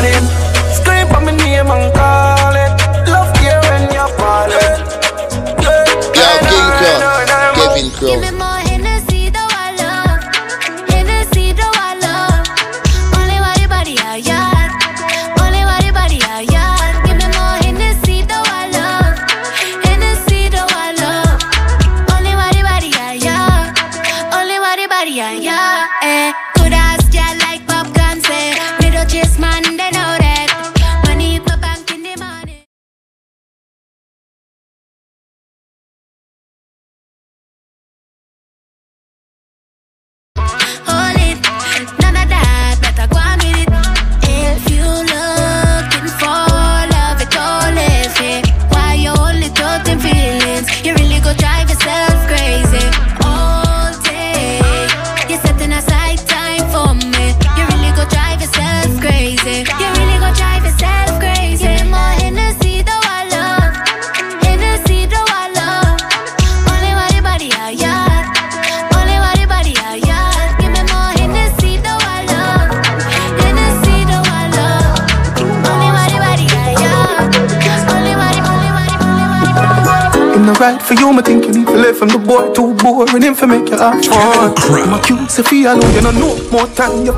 [85.32, 87.06] Cute Sophia alone, you know no more time.
[87.06, 87.14] You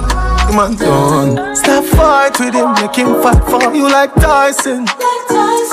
[0.56, 1.56] man done.
[1.56, 4.85] Stop fight with him, make him fight for you like Tyson.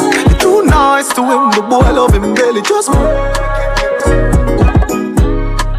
[0.01, 2.89] You're too nice to him, the boy love him belly just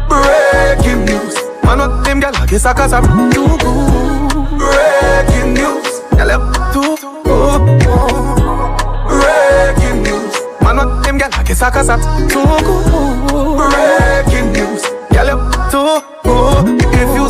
[0.08, 1.34] breaking news.
[1.64, 3.02] Man, what them gal I guess I cause I'm
[3.32, 3.58] too.
[4.58, 6.96] Breaking news, gal I'm too.
[9.08, 13.31] Breaking news, man, what them gal I guess I cause I'm too.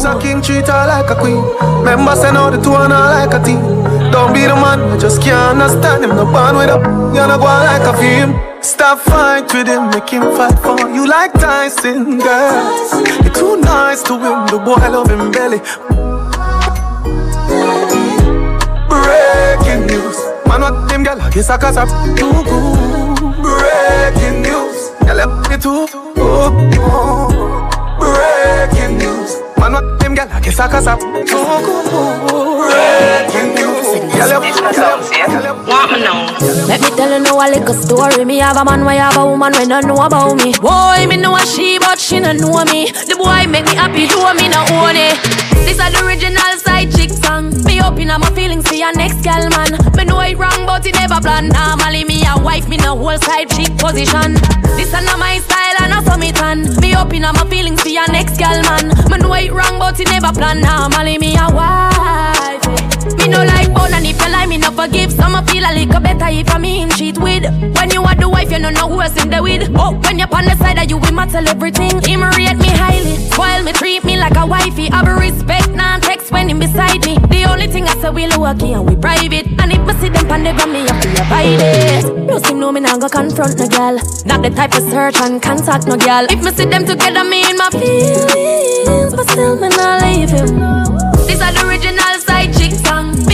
[0.04, 1.38] If a king, treat her like a queen.
[1.78, 3.60] Remember, send out the two and her like a team.
[4.10, 6.16] Don't be the man, I just can't understand him.
[6.16, 6.82] No band with up,
[7.14, 8.34] you're not going like a film.
[8.60, 12.90] Stop fight with him, make him fight for you like Tyson, girl.
[13.22, 15.60] You're too nice to him, the boy love him belly.
[18.90, 20.18] Breaking news,
[20.48, 21.78] man, what them gal I guess I good.
[23.38, 25.86] Breaking news, gal left me too.
[26.16, 27.31] Breaking news,
[29.62, 30.42] man, what them gal left
[35.68, 36.26] Want me now?
[36.66, 38.24] Let me tell you now a little story.
[38.24, 40.52] Me have a man, why have a woman when don't know about me.
[40.58, 42.90] Boy, me know a she, but she don't know me.
[42.90, 45.18] The boy make me happy, do me no own it.
[45.62, 47.50] This is the original side chick song.
[47.64, 49.70] Me open up my feelings for your next gal man.
[49.96, 51.48] Me know it wrong, but it never plan.
[51.48, 54.34] Normally me a wife, me no whole side chick position.
[54.76, 56.62] This is not my style and saw me tan.
[56.80, 58.88] Me open up my feelings for your next gal man.
[59.10, 60.60] Me know it wrong, but it never plan.
[60.60, 62.41] Normally me a wife.
[63.18, 65.12] Me no like bone and if you lie, me no forgive.
[65.12, 67.44] Some feel a little better if I mean cheat with.
[67.76, 69.70] When you are the wife, you don't know who else in the with.
[69.74, 72.00] Oh, when you're on the side of you, we matter everything.
[72.02, 74.88] Him rate me highly, spoil me, treat me like a wifey.
[74.90, 77.18] Have a respect, nah text when him beside me.
[77.30, 79.46] The only thing I say we low key and we private.
[79.60, 82.26] And if me see them pan the gram, me have to abide it.
[82.26, 83.96] No seem no me nah go confront no girl.
[84.26, 86.26] Not the type of search and contact no girl.
[86.30, 91.02] If me see them together, me in my feelings, but still me nah leave him.
[91.26, 92.72] This is the original side chick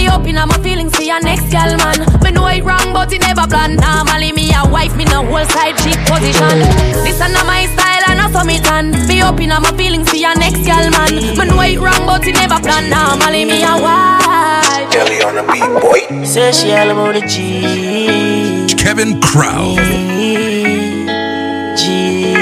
[0.08, 0.22] song.
[0.22, 1.98] Me open up my feelings for your next gal man.
[2.22, 3.76] Me know it wrong, but it never plan.
[3.76, 6.58] Normally me a wife, me no whole side chick position.
[7.04, 8.90] This is not my style and I saw me tan.
[9.06, 11.14] Me open up my feelings for your next gal man.
[11.14, 12.90] Me know it wrong, but it never plan.
[12.90, 14.90] Normally me a wife.
[14.92, 16.24] Kelly on the beat, boy.
[16.24, 18.74] Say she all about the G.
[18.76, 19.76] Kevin Crown.
[21.76, 22.34] G.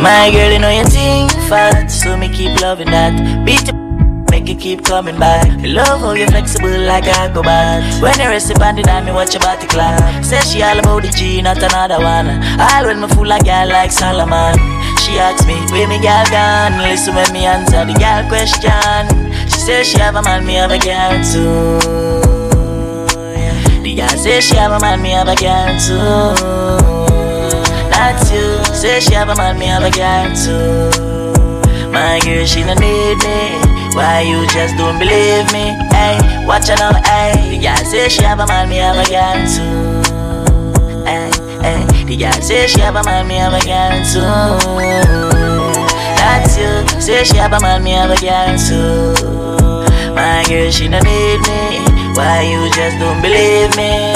[0.00, 3.44] My girl, you know you think fat, so me keep loving that.
[3.44, 3.85] Beat the
[4.46, 5.46] make keep coming back.
[5.62, 7.82] Love how you're flexible like a acrobat.
[8.02, 10.24] When you rest upon the dime, me watch your body clap.
[10.24, 12.28] Say she all about the G, not another one.
[12.60, 14.54] All when me fool like girl like Solomon.
[15.02, 16.78] She asks me, where me girl gone?
[16.78, 19.06] Listen when me answer the girl question.
[19.50, 21.78] She says she have a man, me have a girl too.
[23.82, 26.34] The girl say she have a man, me have a girl too.
[27.90, 28.74] That's you.
[28.74, 31.90] Say she have a man, me have a girl too.
[31.90, 33.75] My girl, she don't need me.
[33.96, 35.72] Why you just don't believe me?
[35.88, 37.56] Hey, watch out now, hey.
[37.56, 40.04] The girl say she have a man, me have a girl too.
[41.08, 41.32] Hey,
[41.64, 42.04] hey.
[42.04, 44.20] The girl say she have a man, me have a girl too.
[46.20, 47.00] That's you.
[47.00, 49.16] Say she have a man, me have a girl too.
[50.14, 51.80] My girl, she don't need me.
[52.12, 54.12] Why you just don't believe me?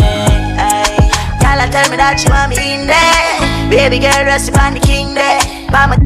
[0.61, 1.09] Hey.
[1.40, 3.40] Girl, tell me that you want me in there.
[3.70, 5.40] Baby girl, rest upon the king there.
[5.73, 5.97] Mama,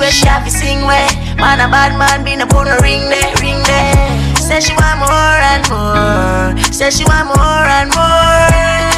[0.00, 1.06] where she have to sing way.
[1.36, 3.94] Man, a bad man, be no put no ring there, ring there.
[4.40, 6.56] Say she want more and more.
[6.72, 8.48] Say she want more and more.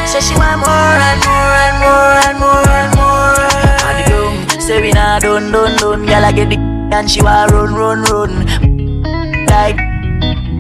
[0.07, 3.35] Say she want more and more and more and more and more.
[3.83, 6.07] And the groom say we nah done done done.
[6.07, 6.57] Girl, I get the
[6.97, 8.33] and she want run run run.
[9.51, 9.79] Like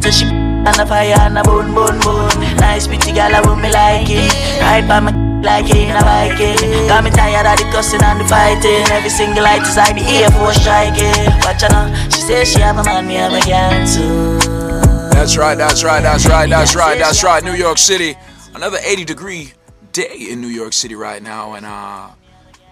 [0.02, 0.26] so she
[0.66, 2.36] and the fire and a bone bone bone.
[2.58, 4.32] Nice pretty girl, I want me like it.
[4.60, 6.88] Right by my like in a Viking.
[6.88, 8.86] Got me tired of the cussing and the fighting.
[8.90, 11.12] Every single light is I be here for striking.
[11.42, 14.38] Watch now, she says she have a man, me have a girl too.
[15.14, 17.44] That's right, that's right, that's right, that's right, that's right.
[17.44, 18.16] New York City.
[18.54, 19.52] Another 80 degree
[19.92, 21.54] day in New York City right now.
[21.54, 22.10] And uh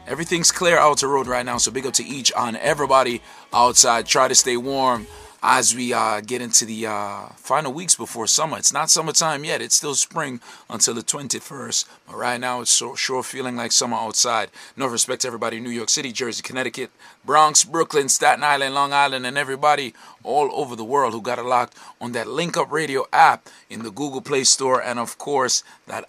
[0.07, 1.59] everything's clear out the road right now.
[1.59, 3.23] So big up to each on everybody
[3.53, 4.07] outside.
[4.07, 5.07] Try to stay warm
[5.43, 8.59] as we uh, get into the uh, final weeks before summer.
[8.59, 9.63] It's not summertime yet.
[9.63, 11.87] It's still spring until the 21st.
[12.07, 14.51] But right now, it's so sure feeling like summer outside.
[14.77, 16.91] No respect to everybody in New York City, Jersey, Connecticut,
[17.25, 21.45] Bronx, Brooklyn, Staten Island, Long Island, and everybody all over the world who got it
[21.45, 25.65] locked on that Link Up Radio app in the Google Play Store and, of course,
[25.87, 26.09] that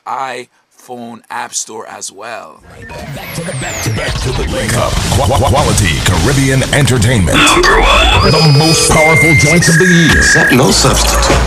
[0.81, 2.63] iPhone App Store as well.
[2.63, 4.91] Back to the back to the link up.
[5.13, 7.37] Qu- qu- quality Caribbean entertainment.
[7.37, 8.31] Number one.
[8.31, 10.57] The most powerful joints of the year.
[10.57, 11.37] no substitute.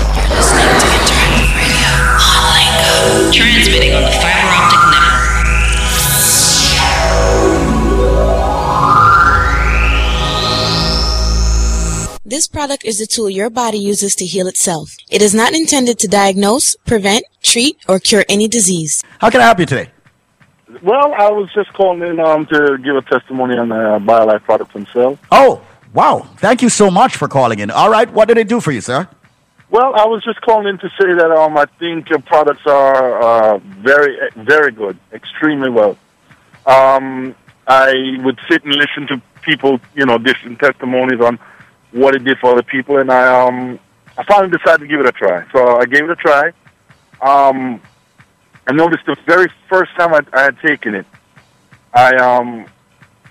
[3.32, 4.43] Transmitting on the fiber
[12.26, 14.96] This product is the tool your body uses to heal itself.
[15.10, 19.04] It is not intended to diagnose, prevent, treat, or cure any disease.
[19.18, 19.90] How can I help you today?
[20.82, 24.42] Well, I was just calling in um, to give a testimony on the uh, BioLife
[24.44, 25.20] products themselves.
[25.30, 25.60] Oh,
[25.92, 26.26] wow.
[26.38, 27.70] Thank you so much for calling in.
[27.70, 28.10] All right.
[28.10, 29.06] What did it do for you, sir?
[29.68, 33.20] Well, I was just calling in to say that um, I think your products are
[33.20, 35.98] uh, very, very good, extremely well.
[36.64, 37.34] Um,
[37.66, 41.38] I would sit and listen to people, you know, different testimonies on
[41.94, 43.78] what it did for other people, and I um,
[44.18, 45.46] I finally decided to give it a try.
[45.52, 46.52] So I gave it a try.
[47.22, 47.80] Um,
[48.66, 51.06] I noticed the very first time I, I had taken it,
[51.94, 52.66] I um,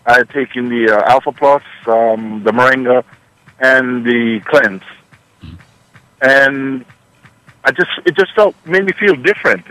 [0.06, 3.04] I had taken the uh, Alpha Plus, um, the Moringa,
[3.60, 4.84] and the Cleanse,
[6.22, 6.86] and
[7.66, 9.66] I just it just felt made me feel different.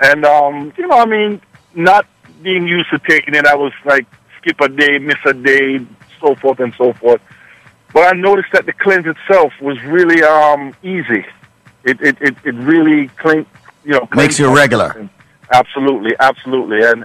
[0.00, 1.40] And um, you know, I mean,
[1.74, 2.06] not
[2.42, 4.06] being used to taking it, I was like
[4.38, 5.84] skip a day, miss a day,
[6.20, 7.20] so forth and so forth.
[7.92, 11.24] But I noticed that the cleanse itself was really um, easy.
[11.84, 13.46] It it, it, it really clean,
[13.84, 15.08] you know, Makes you regular.
[15.50, 17.04] Absolutely, absolutely, and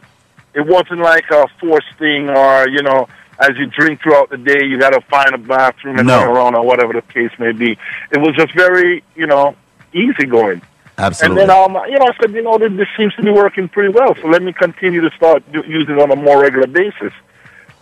[0.54, 3.08] it wasn't like a forced thing or you know,
[3.40, 6.20] as you drink throughout the day, you got to find a bathroom and No.
[6.20, 7.78] run around or whatever the case may be.
[8.12, 9.56] It was just very you know
[9.94, 10.62] easy going.
[10.98, 11.42] Absolutely.
[11.42, 13.68] And then, um, you know, I said, you know, this, this seems to be working
[13.68, 16.68] pretty well, so let me continue to start do, using it on a more regular
[16.68, 17.12] basis.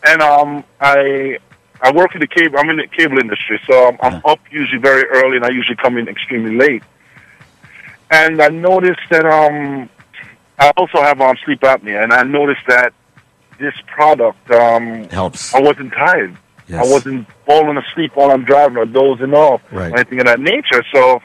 [0.07, 1.39] And um, I
[1.81, 2.59] I work in the cable.
[2.59, 5.75] I'm in the cable industry, so I'm, I'm up usually very early, and I usually
[5.77, 6.83] come in extremely late.
[8.11, 9.89] And I noticed that um,
[10.59, 12.93] I also have um, sleep apnea, and I noticed that
[13.57, 15.53] this product um, helps.
[15.55, 16.37] I wasn't tired.
[16.67, 16.87] Yes.
[16.87, 19.91] I wasn't falling asleep while I'm driving or dozing off Right.
[19.91, 20.83] or anything of that nature.
[20.93, 21.21] So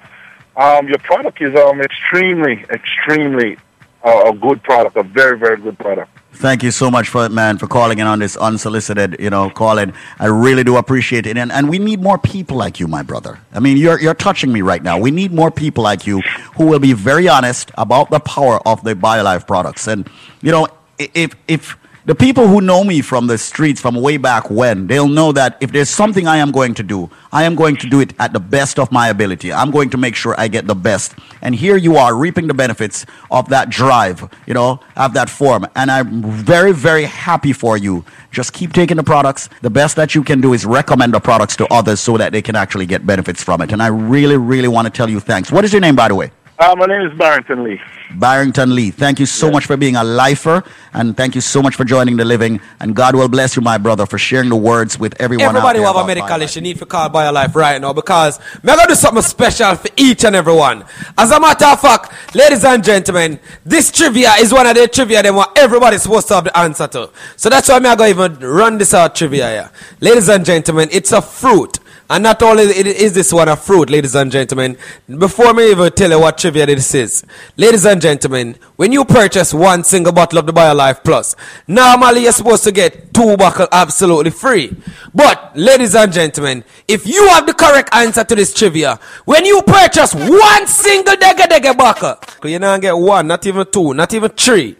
[0.57, 3.59] um, your product is um, extremely, extremely
[4.03, 6.11] uh, a good product, a very, very good product.
[6.39, 9.49] Thank you so much for it, man, for calling in on this unsolicited, you know,
[9.49, 9.95] calling.
[10.19, 11.39] I really do appreciate it.
[11.39, 13.41] And, and we need more people like you, my brother.
[13.55, 14.99] I mean, you're, you're touching me right now.
[14.99, 16.21] We need more people like you
[16.57, 19.89] who will be very honest about the power of the BioLife products.
[19.89, 20.09] And,
[20.43, 20.69] you know,
[20.99, 25.09] if, if the people who know me from the streets from way back when, they'll
[25.09, 27.99] know that if there's something I am going to do, I am going to do
[27.99, 29.53] it at the best of my ability.
[29.53, 31.17] I'm going to make sure I get the best.
[31.43, 35.67] And here you are reaping the benefits of that drive, you know, of that form.
[35.75, 38.05] And I'm very, very happy for you.
[38.31, 39.49] Just keep taking the products.
[39.63, 42.41] The best that you can do is recommend the products to others so that they
[42.41, 43.73] can actually get benefits from it.
[43.73, 45.51] And I really, really want to tell you thanks.
[45.51, 46.31] What is your name, by the way?
[46.59, 47.79] Uh, my name is Barrington Lee.
[48.15, 48.91] Barrington Lee.
[48.91, 50.65] Thank you so much for being a lifer,
[50.95, 52.63] and thank you so much for joining the living.
[52.81, 55.45] And God will bless you, my brother, for sharing the words with everyone.
[55.45, 56.43] Everybody out who there have a about medical Bible.
[56.45, 60.25] issue need to call BioLife right now because me gonna do something special for each
[60.25, 60.83] and every one.
[61.19, 65.23] As a matter of fact, ladies and gentlemen, this trivia is one of the trivia
[65.23, 67.11] that what everybody's supposed to have the answer to.
[67.37, 69.71] So that's why me I go even run this out trivia here.
[70.01, 71.81] Ladies and gentlemen, it's a fruit.
[72.09, 74.77] And not only is this one a fruit, ladies and gentlemen,
[75.19, 77.25] before me even tell you what trivia this is,
[77.57, 81.35] ladies and gentlemen, when you purchase one single bottle of the BioLife Plus,
[81.67, 84.77] normally you're supposed to get two bottles absolutely free.
[85.13, 89.63] But, ladies and gentlemen, if you have the correct answer to this trivia, when you
[89.63, 92.17] purchase one single dega dega bottle,
[92.49, 94.77] you not get one, not even two, not even three.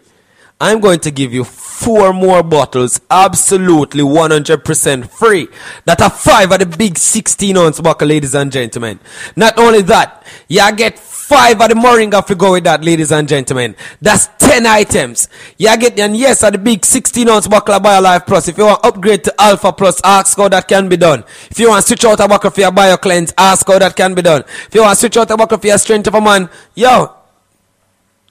[0.59, 5.47] I'm going to give you four more bottles absolutely 100% free.
[5.85, 8.99] That are five of the big 16 ounce bottle, ladies and gentlemen.
[9.35, 13.11] Not only that, you get five of the Moringa if you go with that, ladies
[13.11, 13.75] and gentlemen.
[14.01, 15.29] That's 10 items.
[15.57, 18.47] You get, and yes, of the big 16 ounce bottle of BioLife Plus.
[18.47, 21.23] If you want upgrade to Alpha Plus, ask how that can be done.
[21.51, 24.23] If you want switch out a bottle for your BioCleanse, ask how that can be
[24.23, 24.41] done.
[24.67, 27.16] If you want switch out a bottle for your Strength of a Man, yo,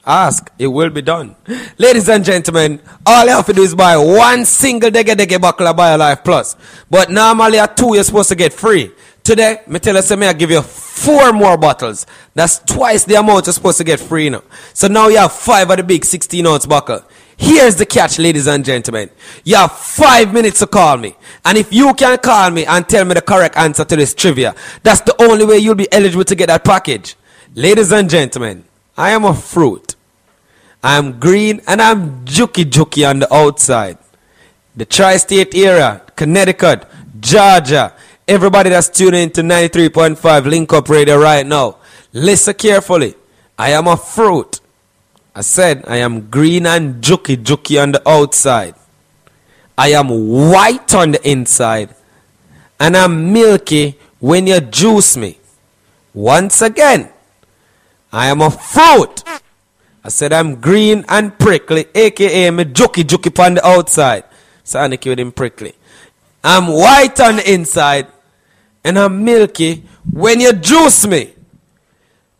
[0.06, 1.34] Ask, it will be done.
[1.78, 5.66] Ladies and gentlemen, all you have to do is buy one single dege dege bottle
[5.66, 6.54] of BioLife Plus.
[6.88, 8.92] But normally at two, you're supposed to get free.
[9.24, 12.06] Today, me tell you, I give you four more bottles.
[12.34, 14.44] That's twice the amount you're supposed to get free now.
[14.72, 17.02] So now you have five of the big 16 ounce bottle.
[17.36, 19.10] Here's the catch, ladies and gentlemen.
[19.42, 21.16] You have five minutes to call me.
[21.44, 24.54] And if you can call me and tell me the correct answer to this trivia,
[24.84, 27.16] that's the only way you'll be eligible to get that package.
[27.56, 28.64] Ladies and gentlemen,
[28.96, 29.95] I am a fruit.
[30.82, 33.98] I'm green and I'm jukey jukey on the outside.
[34.76, 36.84] The tri state area, Connecticut,
[37.20, 37.94] Georgia,
[38.28, 41.76] everybody that's tuning into 93.5 Link Up Radio right now,
[42.12, 43.14] listen carefully.
[43.58, 44.60] I am a fruit.
[45.34, 48.74] I said I am green and jukey jukey on the outside.
[49.76, 51.94] I am white on the inside.
[52.78, 55.38] And I'm milky when you juice me.
[56.14, 57.10] Once again,
[58.12, 59.22] I am a fruit.
[60.06, 64.22] I said I'm green and prickly, aka me jokey jokey on the outside.
[64.62, 65.74] Sonic with him prickly.
[66.44, 68.06] I'm white on the inside,
[68.84, 71.34] and I'm milky when you juice me.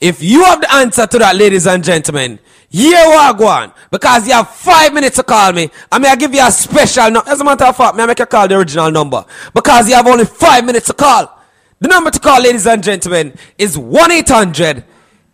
[0.01, 2.39] If you have the answer to that, ladies and gentlemen,
[2.69, 3.73] here we go on.
[3.91, 5.69] Because you have five minutes to call me.
[5.91, 8.07] I mean, I give you a special no- As a matter of fact, may I
[8.07, 9.25] make you call the original number.
[9.53, 11.37] Because you have only five minutes to call.
[11.81, 14.85] The number to call, ladies and gentlemen, is 1 800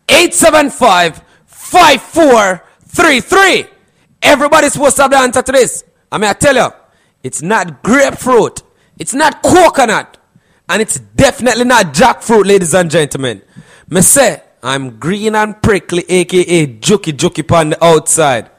[0.08, 1.22] 875
[1.72, 3.66] 5433.
[4.20, 5.84] Everybody's supposed to have the answer to this.
[6.10, 6.68] I mean, I tell you,
[7.22, 8.62] it's not grapefruit,
[8.98, 10.18] it's not coconut,
[10.68, 13.40] and it's definitely not jackfruit, ladies and gentlemen.
[13.88, 18.50] Me say, I'm green and prickly, aka jokey jokey on the outside.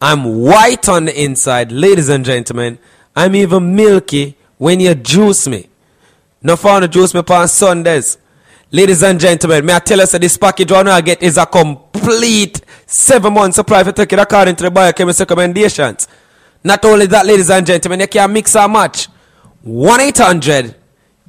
[0.00, 2.78] I'm white on the inside, ladies and gentlemen.
[3.16, 5.70] I'm even milky when you juice me.
[6.42, 8.18] No fun to juice me on Sundays.
[8.70, 11.46] Ladies and gentlemen, may I tell us that this package one I get is a
[11.46, 16.06] complete seven month supply for take it according to the biochemist recommendations.
[16.62, 19.06] Not only that, ladies and gentlemen, you can mix and match.
[19.62, 20.76] 1 800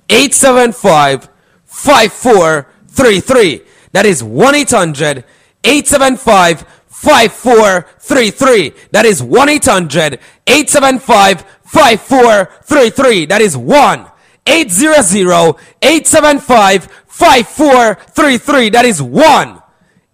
[0.09, 1.29] 875
[1.63, 3.61] 5433.
[3.93, 5.23] That is 1 800
[5.63, 8.73] 875 5433.
[8.91, 13.27] That is 1 800 875 5433.
[13.27, 14.09] That is 1
[14.49, 18.69] 800 875 5433.
[18.69, 19.61] That is 1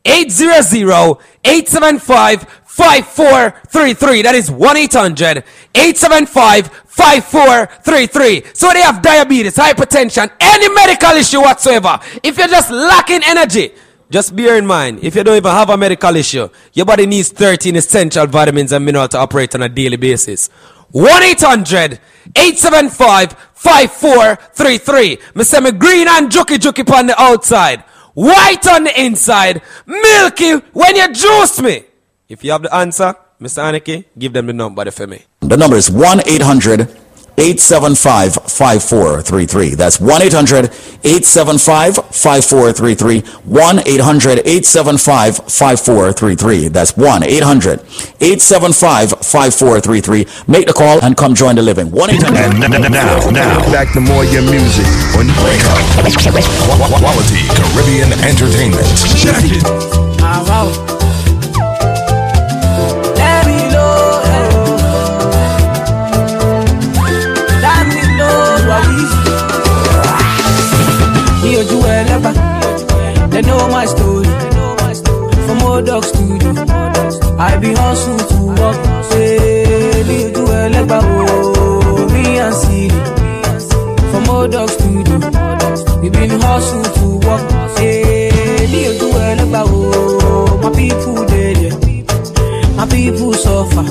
[0.06, 4.22] 800 875 5433.
[4.23, 5.44] That is 1 800
[5.76, 8.44] 875 5433.
[8.53, 11.99] So they have diabetes, hypertension, any medical issue whatsoever.
[12.23, 13.73] If you're just lacking energy,
[14.10, 17.30] just bear in mind, if you don't even have a medical issue, your body needs
[17.30, 20.49] 13 essential vitamins and minerals to operate on a daily basis.
[20.91, 21.99] 1 800
[22.36, 25.18] 875 5433.
[25.36, 27.82] Me say me green and jokey jokey on the outside,
[28.14, 31.84] white on the inside, milky when you juice me.
[32.30, 33.64] If you have the answer, Mr.
[33.64, 35.22] Aniki, give them the number for me.
[35.41, 36.88] The number is 1 800
[37.38, 39.76] 875 5433.
[39.76, 40.66] That's 1 800
[41.03, 43.20] 875 5433.
[43.44, 46.68] 1 800 875 5433.
[46.70, 47.80] That's 1 800
[48.22, 50.28] 875 5433.
[50.48, 51.91] Make the call and come join the living.
[51.91, 52.38] 1 800.
[52.38, 54.86] And now, now, back to more your music
[55.20, 55.84] on Wake Up.
[56.99, 58.88] Quality Caribbean Entertainment.
[59.20, 60.95] Check it.
[73.36, 74.28] They know my story.
[75.45, 76.52] From old dog studio,
[77.38, 78.78] I be hustle to work.
[79.12, 82.99] Say, me ojú ẹlẹ́bà, oh, me and Siri.
[84.12, 85.18] From old dog studio,
[86.02, 87.44] we been hustle to work.
[87.76, 88.32] Say,
[88.72, 91.72] me ojú ẹlẹ́bà, oh, my people there.
[92.78, 93.86] My people suffer.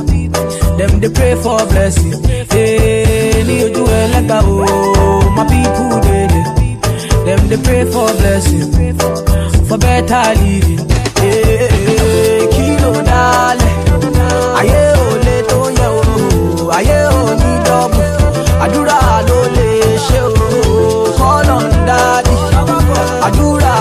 [0.78, 2.12] Them they pray for blessing.
[2.52, 4.56] Hey, ní ojú ẹlẹ́gbà o,
[5.36, 6.03] my people dey there.
[7.24, 8.72] Them they pray for blessing,
[9.68, 10.82] for better living.
[11.20, 13.74] Hey, kí ló dálẹ̀?
[14.58, 15.86] Ayé ò lè tó yẹ
[17.16, 18.02] o, ní dọ́bù.
[18.64, 18.98] Àdúrà
[19.28, 19.68] ló lè
[20.06, 20.32] ṣe o,
[21.18, 22.36] kọ́lọ̀ ń dádì.
[23.26, 23.74] Àdúrà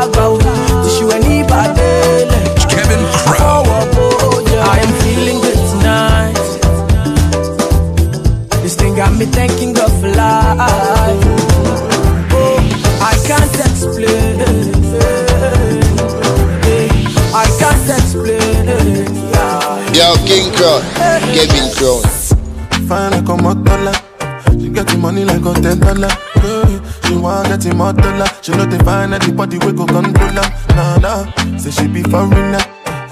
[0.00, 0.36] àgbà o,
[0.82, 2.44] tìṣù ẹ̀ ní ìbàdélẹ̀.
[2.70, 3.64] Kevin Crown.
[3.68, 6.38] Oh, oh, oh, I am feeling good tonight.
[8.62, 9.72] This thing got me thanking
[20.26, 20.82] King Crown,
[21.32, 22.02] Kevin Crown.
[22.88, 23.92] Fine like a motola.
[24.60, 26.10] She get the money like a ten dollar.
[27.06, 28.26] She want get him more dollar.
[28.42, 30.74] She know they find anybody we go control her.
[30.74, 31.56] Nah, nah.
[31.58, 32.60] Say she be foreigner.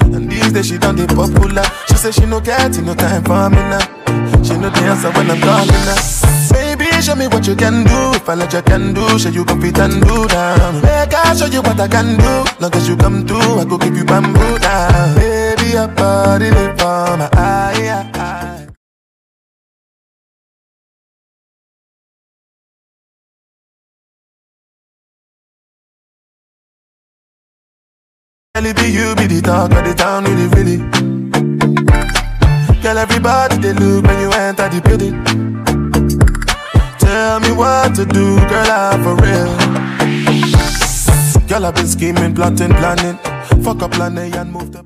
[0.01, 1.65] And these days she done the popular.
[1.89, 3.79] She say she no get no time for me now.
[4.43, 6.34] She know the answer when I'm calling her.
[7.05, 8.13] Show me what you can do.
[8.17, 10.81] If I let you can do, show you fit and do down.
[10.81, 12.45] Make I show you what I can do.
[12.59, 15.15] Long as you come through, I go give you bamboo down.
[15.15, 18.09] Baby, your body live for my eye.
[18.15, 18.67] eye.
[28.55, 30.79] Girl, it be you be the talk of the town, really, really.
[32.81, 35.74] Girl, everybody they look when you enter the building.
[37.25, 39.49] Tell me what to do, girl, I'm for real.
[41.49, 43.17] Girl, I've been scheming, plotting, planning.
[43.65, 44.85] Fuck up, plan A and move the.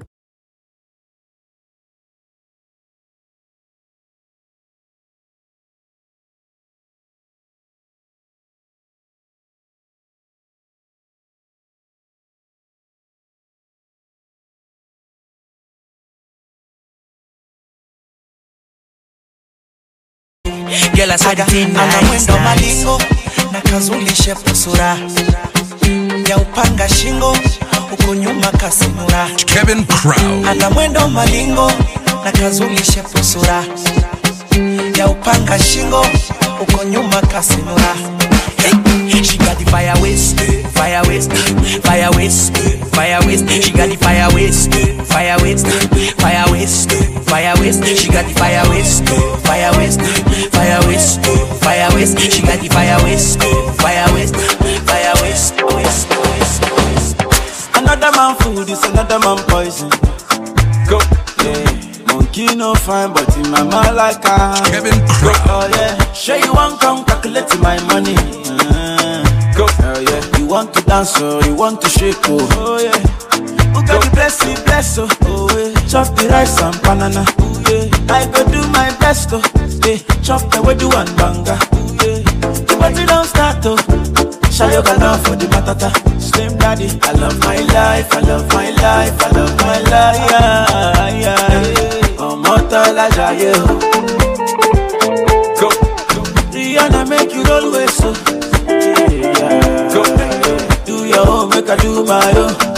[21.07, 23.01] Down ana mwendo malingo
[23.53, 24.97] na kazulishe pusura
[26.29, 27.37] ya upanga shingo
[27.91, 29.29] huko nyuma kasinura.
[29.47, 30.47] Kevin Crow.
[30.51, 31.73] Ana mwendo malingo
[32.25, 33.65] na kazulishe pusura
[34.99, 36.07] ya upanga shingo
[36.59, 37.95] huko nyuma kasinura.
[38.63, 40.39] Hey, She got the fire waste,
[40.75, 41.33] fire waste,
[41.83, 42.57] fire waste,
[42.95, 43.49] fire waste.
[43.63, 44.73] She got the fire waste,
[45.09, 45.67] fire waste,
[46.21, 46.93] fire waste,
[47.27, 47.85] fire waste.
[47.97, 49.09] She got the fire waste,
[49.45, 50.01] fire waste,
[50.99, 52.19] fire waste, fire waste.
[52.33, 53.41] She got the fire waste,
[53.81, 54.35] fire waste,
[54.87, 57.77] fire waste, waste, waste, waste.
[57.77, 59.91] Another man food is another man poison.
[60.89, 60.99] Go.
[61.45, 62.13] Yeah.
[62.13, 65.33] Monkey no fine, but in my mind like I Kevin Go.
[65.47, 66.13] Oh yeah.
[66.13, 68.15] Sure you want come calculate my money.
[68.49, 69.23] Uh,
[69.57, 69.67] Go.
[69.69, 70.39] Oh yeah.
[70.39, 72.39] You want to dance or you want to shake oh.
[72.59, 72.99] Oh yeah.
[73.75, 75.09] Who got the bless you, bless oh.
[75.23, 75.68] Oh yeah.
[75.89, 77.25] Chop the rice and banana.
[77.41, 78.13] Oh yeah.
[78.15, 79.41] I go do my best oh.
[79.87, 79.97] Yeah.
[80.23, 81.57] Chop the way do and banga.
[81.73, 82.21] Oh yeah.
[82.69, 83.77] The party don't start oh.
[84.53, 85.91] Shayo love for the matata.
[86.21, 90.31] Slim daddy, I love my life, I love my life, I love my life.
[90.31, 92.25] Yeah, yeah.
[92.29, 93.65] Ọmọ tọ́lá jayé o.
[93.65, 93.79] Oh.
[95.61, 95.69] Go.
[96.53, 98.11] Rihanna make you roll with so.
[98.69, 99.93] Yeah.
[99.95, 100.03] Go.
[100.87, 102.78] Do your own, make I do my own.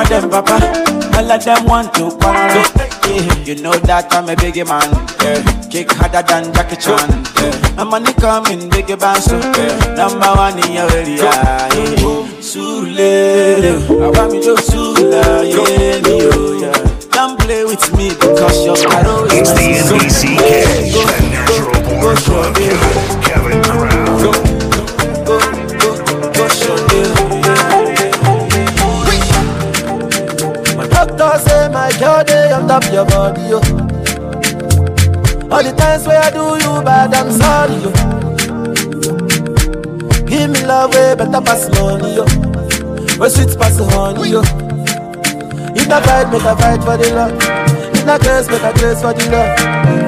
[0.00, 0.56] Mama, them papa,
[1.18, 2.64] all of them want to quarrel.
[3.04, 3.44] Yeah.
[3.44, 4.88] You know that I'm a biggie man.
[5.20, 5.44] Yeah.
[5.68, 7.10] Kick harder than Jackie Chan.
[7.36, 7.74] Yeah.
[7.76, 9.94] My money coming, biggie band so yeah.
[10.00, 11.20] Number one in your area.
[11.20, 11.68] Yeah.
[12.40, 16.72] Sule, I want me to Sula, yeah, oh, yeah.
[17.12, 22.16] Don't play with me because your caro is It's the NBC Cash, the natural born
[23.20, 23.49] Kevin
[32.60, 33.58] on top your body, yo.
[35.50, 37.90] All the times where I do you bad, I'm sorry, yo.
[40.26, 42.24] Give me love way better pass money, yo.
[43.18, 44.42] Where sweet pass honey, yo.
[45.74, 47.32] If I fight, make I fight for the love.
[47.94, 49.58] If I curse, make I curse for the love.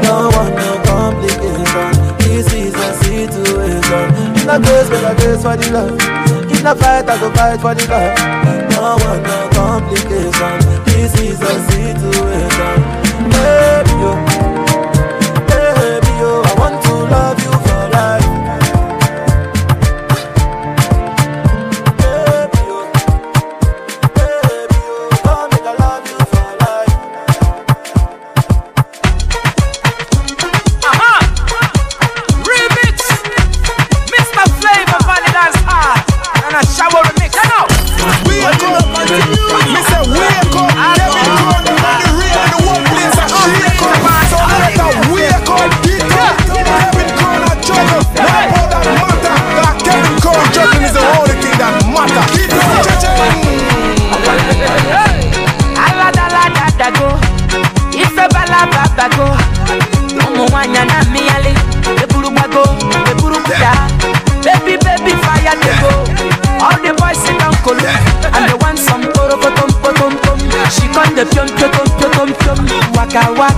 [0.02, 1.92] No one, no complication.
[2.18, 4.06] This is a situation.
[4.36, 6.31] If I curse, make I curse for the love.
[6.62, 8.70] If I fight, I go fight for the love.
[8.70, 10.84] No one, no complication.
[10.84, 13.01] This is a situation.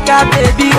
[0.04, 0.73] Waka baby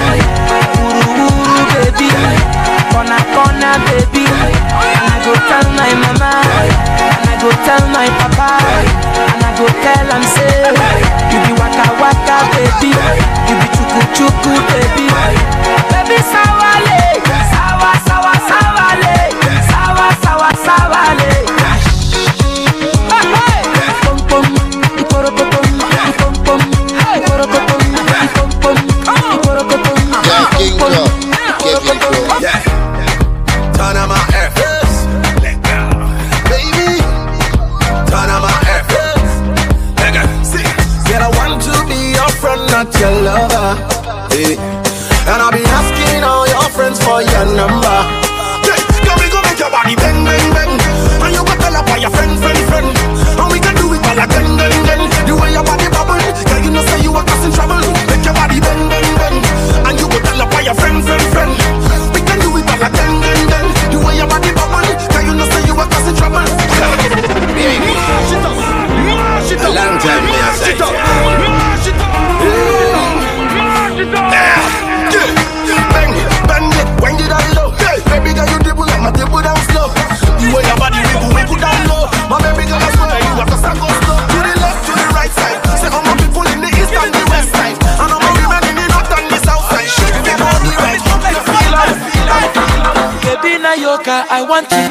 [94.35, 94.84] I want to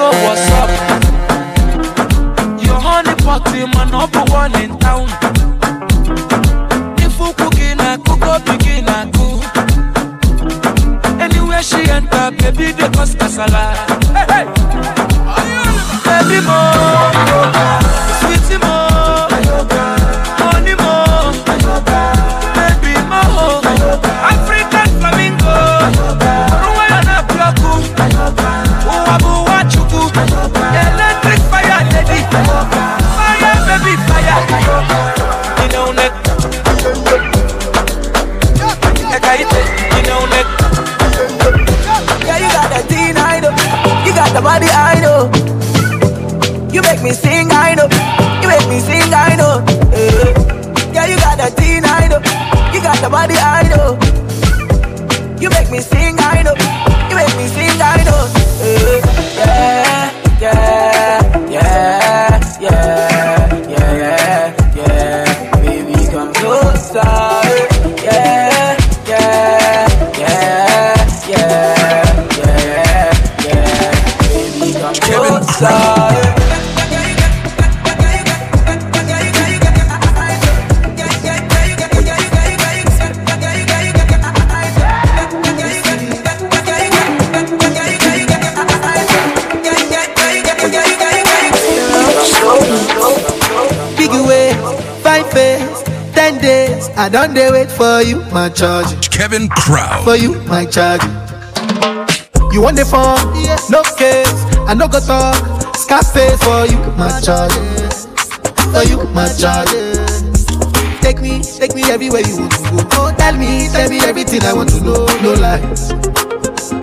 [97.15, 98.91] don't dey wait for you, my charge.
[99.09, 100.03] Kevin Crown.
[100.03, 101.01] For you, my charge.
[102.53, 103.23] You want the phone?
[103.70, 104.35] No case.
[104.66, 105.39] I no go talk.
[105.77, 107.55] Scarface for you, my charge.
[108.74, 109.70] For you, my charge.
[111.03, 112.82] Take me, take me everywhere you want to go.
[112.99, 115.07] Oh, tell me, tell me everything I want to know.
[115.23, 115.93] No lies.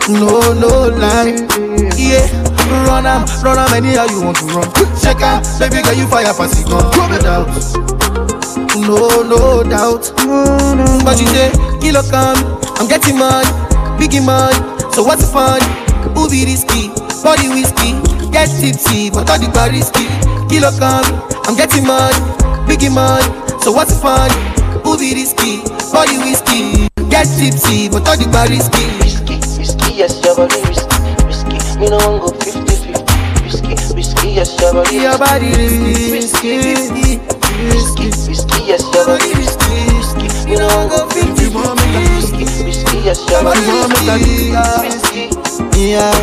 [0.08, 1.36] No, no lie.
[2.00, 2.24] Yeah,
[2.88, 4.68] run am, run am anyhow you want to run.
[5.04, 6.88] Check out, baby girl, you fire pass it gun.
[6.96, 7.48] No doubt,
[8.82, 10.12] no, no doubt.
[11.06, 11.52] But you say,
[11.82, 12.38] kilo come,
[12.78, 13.48] I'm getting money,
[14.00, 14.58] biggie money.
[14.94, 15.62] So what's the fun?
[16.16, 16.90] Who be risky?
[17.24, 17.94] Body whiskey,
[18.32, 20.06] get tipsy, but all the bar risky.
[20.50, 21.06] Kilo come,
[21.46, 22.18] I'm getting money,
[22.68, 23.26] biggie money.
[23.62, 24.30] So what's the fun?
[24.84, 25.62] Who be risky?
[25.94, 28.86] Body whiskey, get tipsy, but all the bar risky.
[29.02, 31.80] Risky, yes, your body risky, risky.
[31.80, 33.44] Me no want go 50-50.
[33.44, 37.30] Risky, risky, yes, your body Your body risky, risky, risky,
[37.70, 40.28] risky, yes, your body risky, risky.
[40.50, 41.42] Me no want go 50-50.
[42.16, 45.72] Risky, risky, yes, your body risky, risky.
[45.78, 46.14] Yeah,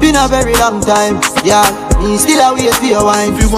[0.00, 1.20] been a very long time.
[1.44, 1.62] Yeah,
[2.02, 3.36] me still a wait for your wine.
[3.38, 3.48] You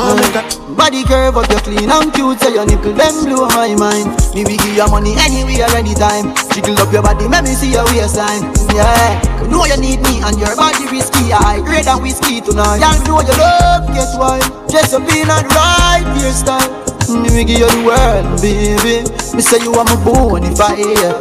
[0.77, 4.13] Body curve up, you're clean and cute, so your nipple them blow my mind.
[4.35, 6.37] Me we give you money anywhere, anytime.
[6.53, 8.45] Jiggle up your body, let me see your waistline.
[8.77, 11.33] Yeah, you know you need me and your body risky.
[11.33, 12.85] I great than whiskey tonight.
[12.85, 14.39] Y'all know you love, guess why?
[14.69, 16.86] Dress up in and right hairstyle.
[17.07, 19.07] Me give you the world, baby.
[19.37, 21.15] Me say you are my bone if I hear.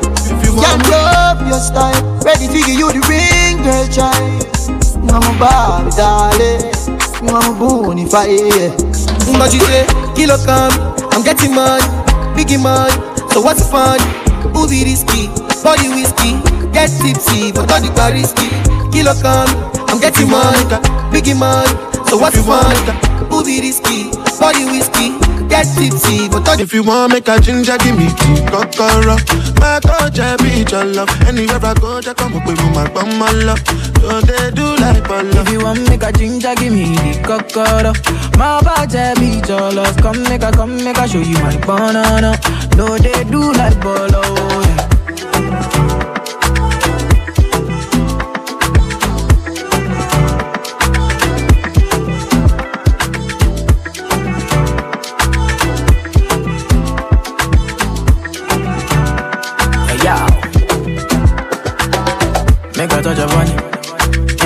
[0.58, 1.94] Y'all love your style.
[2.26, 4.42] Ready to give you the ring, girl, child.
[4.98, 6.74] You are my Barbie, darling.
[7.22, 8.74] You are my bone if I hear.
[9.38, 9.86] But you say,
[10.16, 10.74] kilo come,
[11.14, 11.86] I'm getting money,
[12.34, 12.94] biggie money.
[13.30, 14.00] So what's the fun?
[14.54, 15.28] Who be risky?
[15.62, 16.40] Body whiskey,
[16.74, 18.50] get tipsy, but all the bar risky.
[18.90, 19.50] Kilo come,
[19.86, 20.66] I'm getting money,
[21.14, 21.70] biggie money.
[22.10, 22.74] So what's the fun?
[23.30, 24.25] Who be risky?
[24.46, 25.10] Body whiskey,
[25.50, 29.18] get tipsy, but all If you want make a ginger, give me key, kokoro.
[29.58, 31.10] My coach, I be your love.
[31.26, 33.58] Anywhere I go, just come up with my bum, my love.
[34.02, 35.42] So they do like bolo.
[35.42, 37.92] If you want make a ginger, give me the cocoa.
[38.38, 39.98] My body be your love.
[39.98, 42.38] Come make a, come make a show you my banana.
[42.78, 44.22] No, they do like bolo.
[44.22, 44.95] Yeah.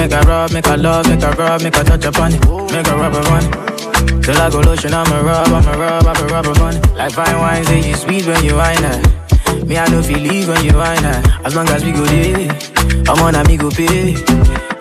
[0.10, 2.40] Make a rub, make a love, make a rub, make a touch upon it.
[2.72, 4.24] Make a rub upon it.
[4.24, 6.96] Till I go lotion, I'ma rub, I'ma rub, I'ma rub upon it.
[6.96, 9.66] Like fine wine, say you sweet when you wine her.
[9.66, 11.22] Me, I know feel leave when you wine her.
[11.46, 12.50] As long as we go there,
[13.08, 14.16] I'm on a me go pay.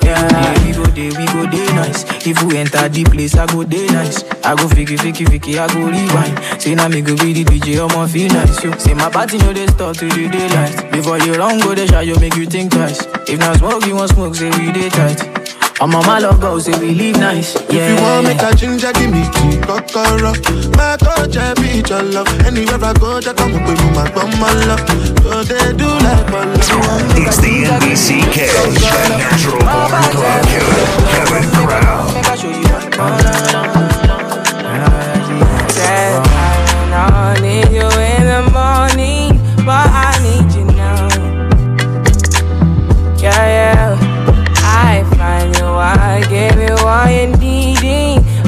[0.09, 2.05] Yeah, we go there, we go there nice.
[2.27, 4.25] If we enter the place, I go there nice.
[4.45, 6.63] I go fiki, fiki, fiki, I go rewind.
[6.63, 8.63] Say now me go be the DJ, I'ma feel nice.
[8.65, 8.73] Yo.
[8.79, 10.91] Say my party no they stop till the daylight.
[10.93, 13.05] Before you long go the shot, you make you think twice.
[13.29, 15.48] If not smoke, you want smoke, say we day tight.
[15.81, 17.55] I'm on my love go, say we live nice.
[17.71, 17.87] Yeah.
[17.87, 20.35] If you want make a ginger, give me key, kokoro.
[20.75, 22.27] My coach, I be your love.
[22.45, 24.83] Anywhere I go, just come up with my bum, my love.
[25.23, 26.51] So they do like bolo.
[27.15, 30.83] It's the NBCK, the natural born club killer,
[31.15, 31.47] Kevin
[32.99, 33.68] Said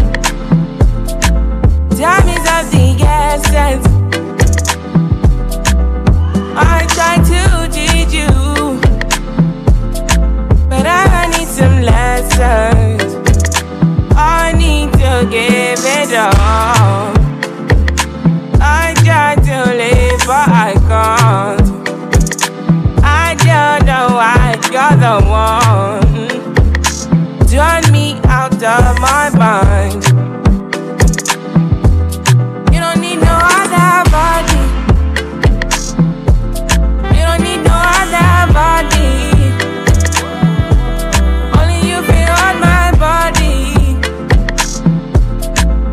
[1.96, 3.86] Time is of the essence.
[6.54, 7.40] I try to
[7.72, 8.30] teach you,
[10.68, 13.14] but I need some lessons.
[14.14, 17.14] I need to give it all.
[18.60, 21.17] I try to live, but I can't.
[24.98, 26.28] The one.
[27.46, 30.02] Turn me out of my mind.
[32.72, 34.62] You don't need no other body.
[37.14, 39.12] You don't need no other body.
[41.58, 42.00] Only you
[42.58, 43.54] my body.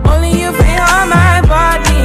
[0.10, 2.04] Only you my body.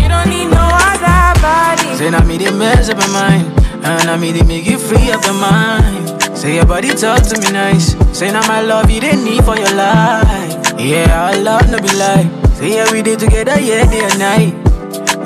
[0.00, 1.96] You don't need no other body.
[1.96, 5.22] Say now me mess up my mind And I me they make you free up
[5.24, 6.08] your mind.
[6.36, 7.92] Say your body talk to me nice.
[8.16, 10.72] Say now my love you they need for your life.
[10.80, 12.24] Yeah, our love no be lie.
[12.54, 14.54] Say yeah we did together, yeah, day and night.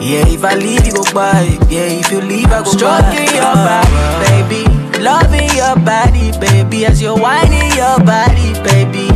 [0.02, 3.54] Yeah, if I leave you go by Yeah, if you leave I go Stroking your
[3.54, 3.94] body,
[4.26, 4.62] baby.
[5.02, 6.86] Loving your body, baby.
[6.86, 9.08] As you're whining your body, baby.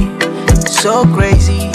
[0.71, 1.71] So crazy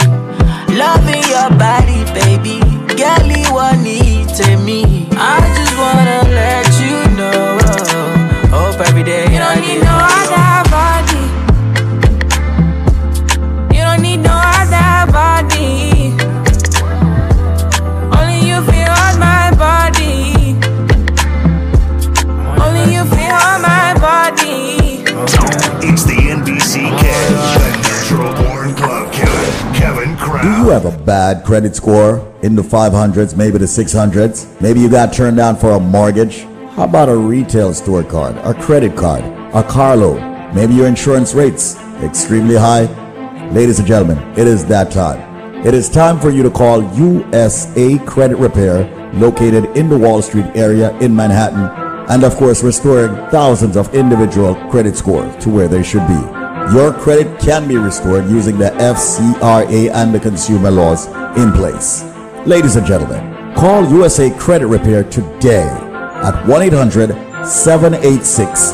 [31.27, 34.61] bad credit score in the 500s, maybe the 600s?
[34.61, 36.43] Maybe you got turned down for a mortgage?
[36.75, 40.55] How about a retail store card, a credit card, a car loan?
[40.55, 42.85] Maybe your insurance rates extremely high?
[43.51, 45.19] Ladies and gentlemen, it is that time.
[45.65, 48.85] It is time for you to call USA Credit Repair,
[49.15, 51.67] located in the Wall Street area in Manhattan,
[52.09, 56.36] and of course, restoring thousands of individual credit scores to where they should be.
[56.73, 61.07] Your credit can be restored using the FCRA and the consumer laws
[61.37, 62.03] in place.
[62.45, 67.09] Ladies and gentlemen, call USA Credit Repair today at 1 800
[67.47, 68.71] 786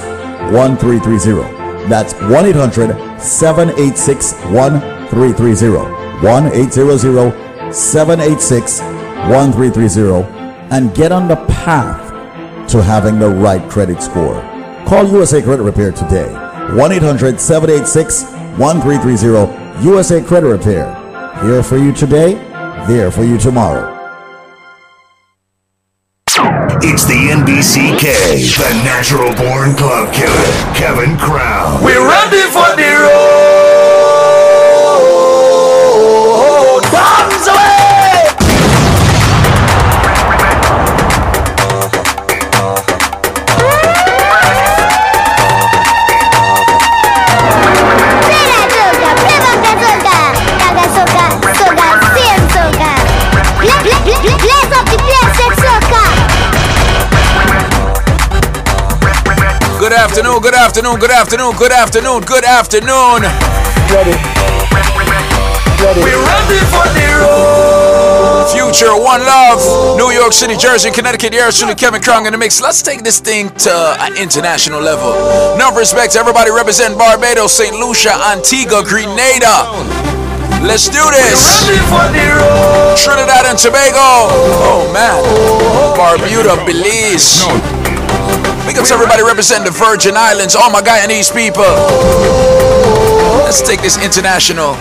[0.51, 1.87] 1330.
[1.87, 6.25] That's 1 800 786 1330.
[6.25, 12.09] 1 800 786 1330 and get on the path
[12.71, 14.41] to having the right credit score.
[14.87, 16.42] Call USA Credit Repair today.
[16.71, 18.23] 1 800 786
[18.57, 19.85] 1330.
[19.85, 20.85] USA Credit Repair.
[21.43, 22.35] Here for you today,
[22.87, 23.91] there for you tomorrow.
[26.85, 31.83] It's the NBCK, the natural born club killer, Kevin Crown.
[31.83, 33.42] We're ready for the road.
[60.13, 63.25] Afternoon, good afternoon, good afternoon, good afternoon, good afternoon.
[63.89, 64.13] Ready.
[65.81, 66.01] Ready.
[66.05, 68.45] We ready for the road.
[68.53, 72.61] Future, One Love, New York City, Jersey, Connecticut, Air Truly, Kevin Crown in the mix.
[72.61, 73.73] Let's take this thing to
[74.05, 75.17] an international level.
[75.55, 77.73] Enough respect to everybody representing Barbados, St.
[77.73, 79.65] Lucia, Antigua, Grenada.
[80.61, 81.65] Let's do this.
[83.01, 84.29] Trinidad and Tobago.
[84.61, 85.17] Oh man.
[85.97, 87.72] Barbuda, Belize.
[88.65, 91.67] Big ups everybody representing the Virgin Islands, all my Guyanese people.
[93.43, 94.79] Let's take this international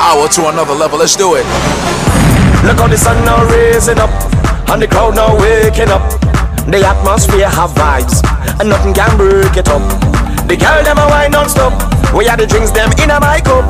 [0.00, 0.98] hour to another level.
[0.98, 1.44] Let's do it.
[2.64, 4.08] Look how the sun now raising up,
[4.72, 6.00] and the crowd now waking up.
[6.64, 8.24] The atmosphere have vibes,
[8.58, 9.84] and nothing can break it up.
[10.48, 11.76] The girl them a wine non-stop.
[12.16, 13.68] We had the drinks them in a my cup.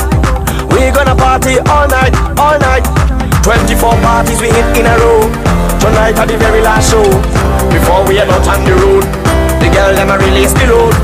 [0.70, 2.86] We gonna party all night, all night.
[3.42, 5.26] 24 parties we hit in a row.
[5.82, 7.02] Tonight at the very last show.
[7.74, 9.21] Before we head out on the road,
[9.72, 10.94] girl them a release the load.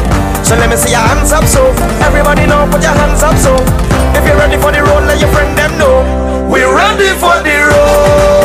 [0.45, 1.73] So let me see your hands up, so
[2.05, 3.53] everybody know, put your hands up, so
[4.16, 6.05] if you're ready for the road, let your friend them know.
[6.49, 8.38] We're ready for the road.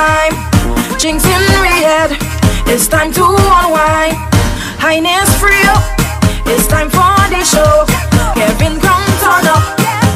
[0.00, 0.34] time.
[1.00, 2.10] Jinx in red.
[2.72, 3.24] it's time to
[3.60, 4.16] unwind.
[4.80, 5.84] Highness free up,
[6.48, 7.84] it's time for the show.
[8.36, 9.64] Kevin, come turn up,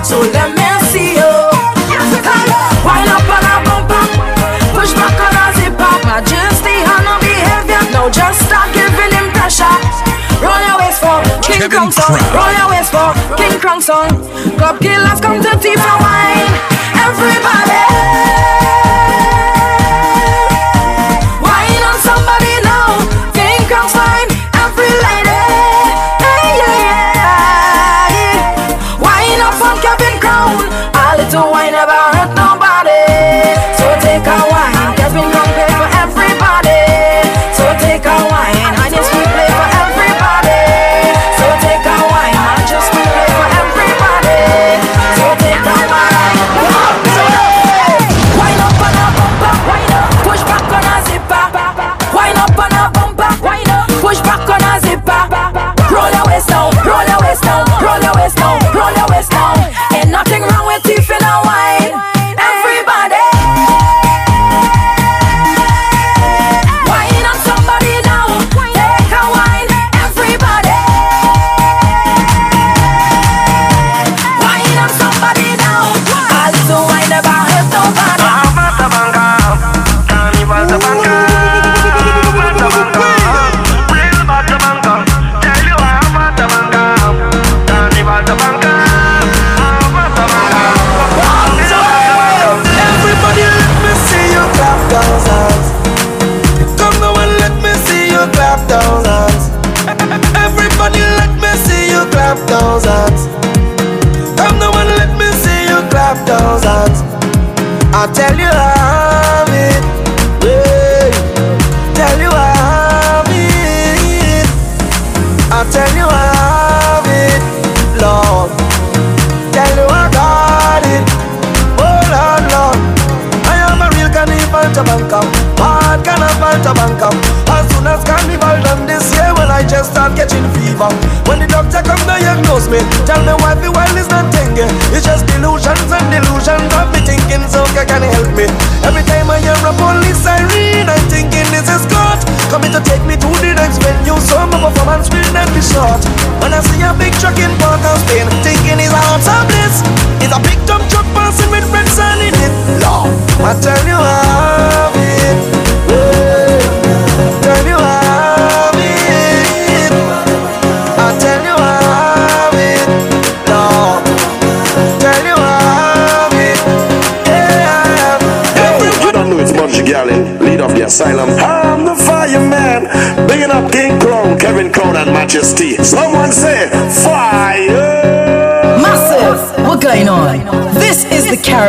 [0.09, 1.33] so let me see you.
[2.87, 4.05] Wind up on a bumper,
[4.77, 5.95] push back on a zipper.
[6.09, 9.77] Majesty on a behavior, now just start giving him pressure.
[10.45, 14.09] Roll your waist for King Kong song, roll your waist for King Kong song.
[14.57, 16.53] Club killers come to tea for wine,
[17.09, 17.64] everybody.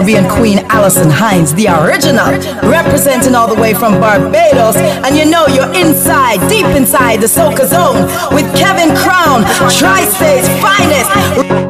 [0.05, 2.29] Caribbean queen Alison Hinds, the original,
[2.69, 4.75] representing all the way from Barbados.
[4.75, 9.41] And you know you're inside, deep inside the Soca Zone with Kevin Crown,
[9.71, 11.64] Tri State's finest.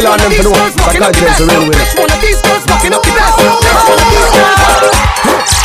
[0.00, 0.72] Kill on them for the one.
[0.72, 1.84] Psychiatrist is a real winner.
[2.00, 3.36] One of these girls fucking up the best.
[3.36, 4.96] One of these girls.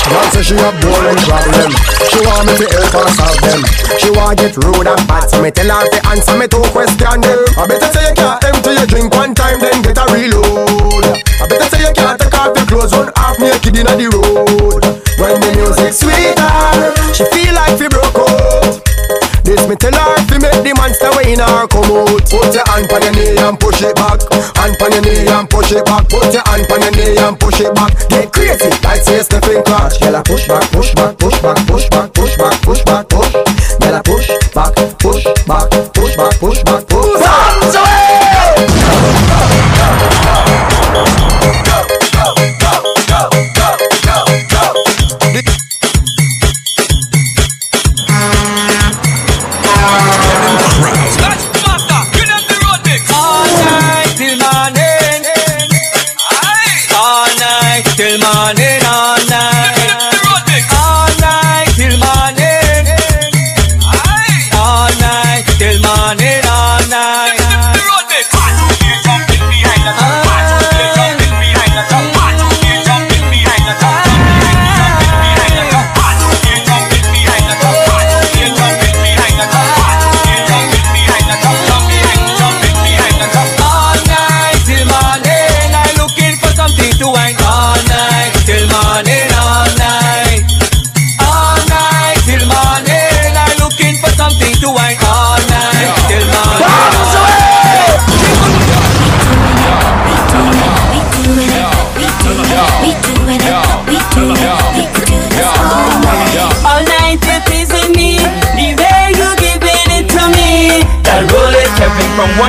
[0.06, 1.72] Girl say she have boring problem
[2.14, 3.66] She want me to help her solve them
[3.98, 7.26] She want get rude and bad So me tell her to answer me two questions
[7.26, 11.10] them I better say you can't empty your drink one time Then get a reload
[11.42, 14.86] I better say you can't take off your clothes Run half naked inna the road
[15.18, 18.86] When the music sweeter ah, She feel like she broke out
[19.46, 22.66] this me tell her fi make the monster way in her come out Put your
[22.66, 23.14] hand on your
[23.46, 24.20] and push it back
[24.58, 27.40] Hand on your knee and push it back Put your hand on your knee and
[27.40, 31.18] push it back Get crazy like say Stephen Clark Girl a push back, push back,
[31.18, 35.70] push back, push back, push back, push back, push Girl a push back, push back,
[35.94, 36.95] push back, push back, push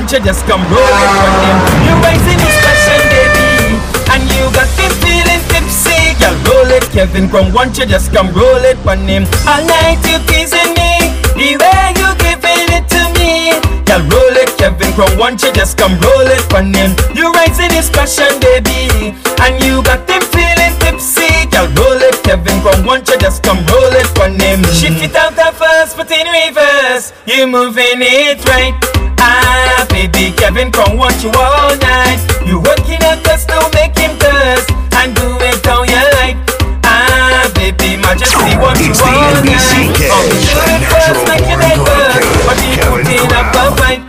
[0.06, 1.58] To just come roll it from him.
[1.82, 3.74] You're raising his passion, baby,
[4.14, 6.14] and you got me feeling tipsy.
[6.22, 9.26] Girl, roll it, Kevin, from one you just come roll it from him.
[9.50, 13.50] All night you're teasing me, the way you giving it to me.
[13.82, 16.94] Girl, roll it, Kevin, from one you just come roll it from him.
[17.12, 19.10] You're raising his passion, baby,
[19.42, 21.50] and you got him feeling tipsy.
[21.50, 24.62] Girl, roll it, Kevin, from one you just come roll it from him.
[24.70, 29.05] Shift it out the first, but in reverse, you moving it right.
[29.20, 32.20] Ah, baby, Kevin, come watch you all night.
[32.46, 34.70] You working out just to make him thirst
[35.00, 36.36] and do it how you like.
[36.84, 39.60] Ah, baby, Majesty want you all night.
[40.08, 42.00] Oh, you do it first like you never,
[42.46, 44.00] but you putting up a fight.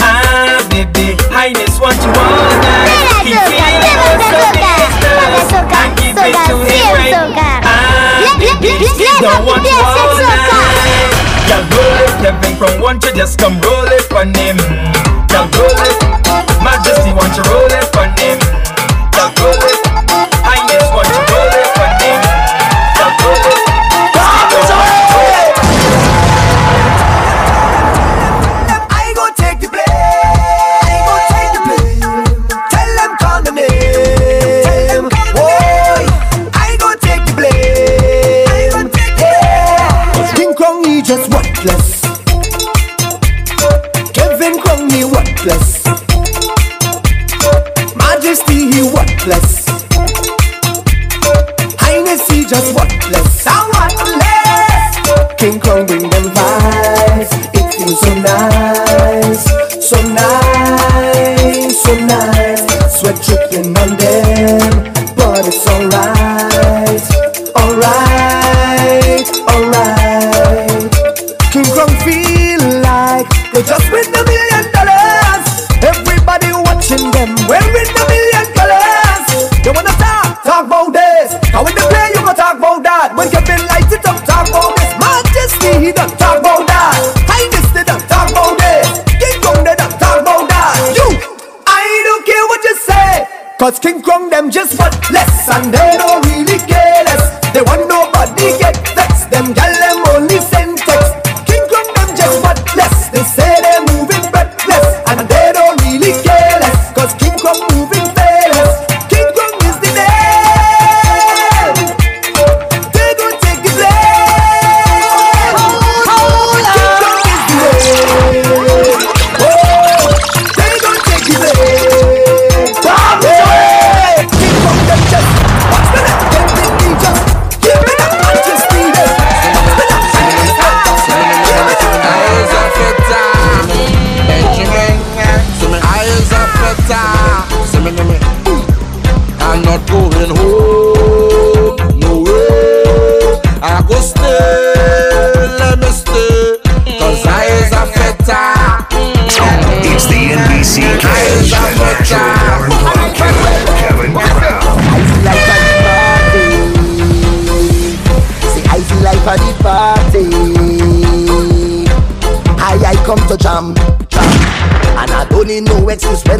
[0.00, 3.24] Ah, baby, Highness want you all night.
[3.26, 7.14] He feeling what's up in his thirst and give it to him right.
[7.64, 11.10] Ah, baby, he don't want you all night.
[11.46, 11.64] Girl,
[12.26, 14.56] roll from one to just come roll it from him.
[15.30, 15.96] Girl, roll it,
[16.58, 18.38] Majesty want you roll it from him.
[19.14, 19.75] Girl, roll it,
[49.26, 49.55] he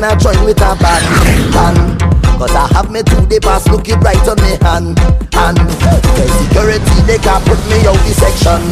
[0.07, 1.03] I join with a band.
[1.51, 1.99] band.
[2.39, 4.95] Cause I have me two day pass looking right on me hand
[5.35, 8.63] And the security they can put me out the section.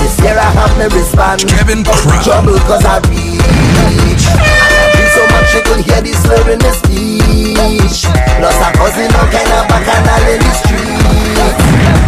[0.00, 1.44] This year I have me wristband.
[1.44, 4.24] Kevin Crown Trouble cause I reach.
[4.32, 8.08] And I drink so much you could hear the slur in the speech.
[8.40, 11.58] Plus I'm causing all kind of bacchanal in the street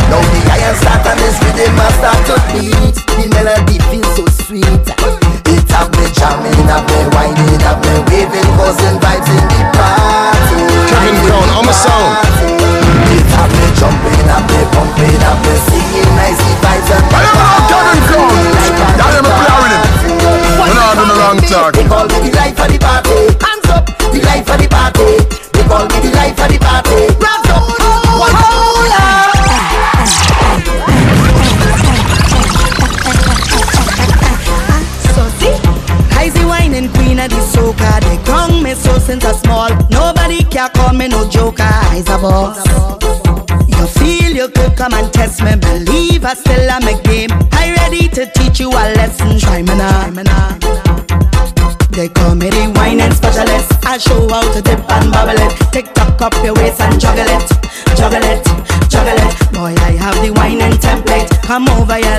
[0.08, 2.96] Now the iron start and this rhythm I start to beat.
[2.96, 5.19] The melody feels so sweet
[5.70, 10.66] It have me jamming, have me whining, have me waving Causing vibes in the party
[10.90, 12.10] Kevin Crown on the sound.
[13.14, 18.02] It me jumping, have me pumping, have me singing nicely vibes and I am Kevin
[18.02, 18.34] Crown.
[18.98, 19.86] That am a player with him.
[20.58, 21.69] We're not doing the wrong talk.
[42.20, 42.58] Boss.
[43.66, 45.56] You feel you could come and test me.
[45.56, 47.30] Believe I still am a game.
[47.52, 49.38] I ready to teach you a lesson.
[49.38, 50.58] Try me now.
[51.90, 53.84] They call me the wine and specialist.
[53.84, 55.52] I show how to dip and bubble it.
[55.72, 57.44] Tick tock up your waist and juggle it,
[57.96, 58.40] juggle it,
[58.88, 59.52] juggle it.
[59.52, 61.28] Boy, I have the wine and template.
[61.42, 62.09] Come over here,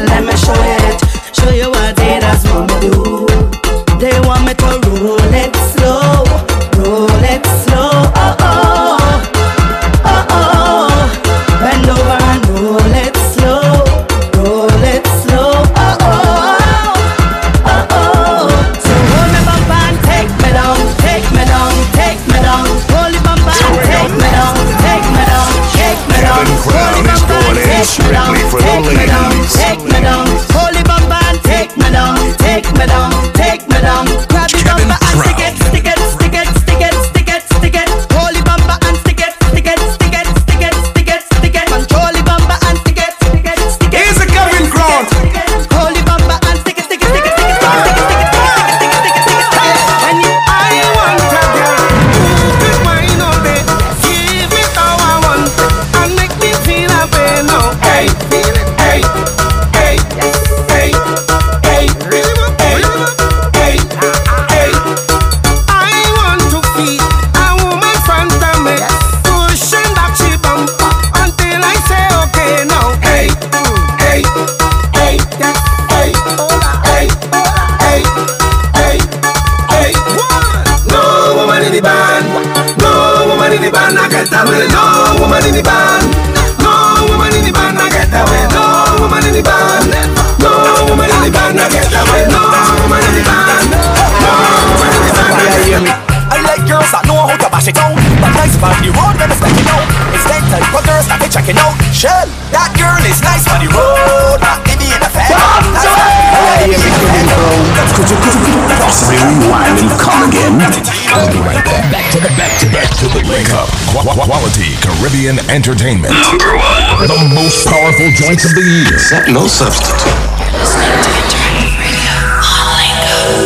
[115.31, 116.13] Caribbean entertainment.
[116.13, 117.07] Number one.
[117.07, 119.33] The most powerful joints of the year.
[119.33, 120.11] no substitute.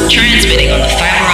[0.09, 1.24] Transmitting on the fiber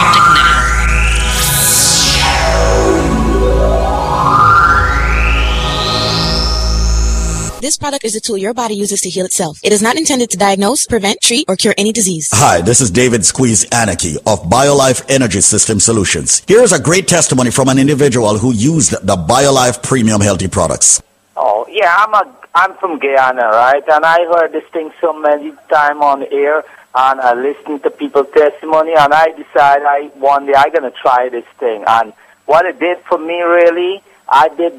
[7.72, 9.58] This product is a tool your body uses to heal itself.
[9.64, 12.28] It is not intended to diagnose, prevent, treat, or cure any disease.
[12.34, 16.42] Hi, this is David Squeeze Anarchy of BioLife Energy System Solutions.
[16.50, 21.02] Here's a great testimony from an individual who used the BioLife Premium Healthy products.
[21.38, 23.84] Oh, yeah, I'm a I'm from Guyana, right?
[23.88, 28.32] And I heard this thing so many times on air, and I listened to people's
[28.34, 31.86] testimony, and I decided I one day I'm gonna try this thing.
[31.88, 32.12] And
[32.48, 34.74] what it did for me, really, I did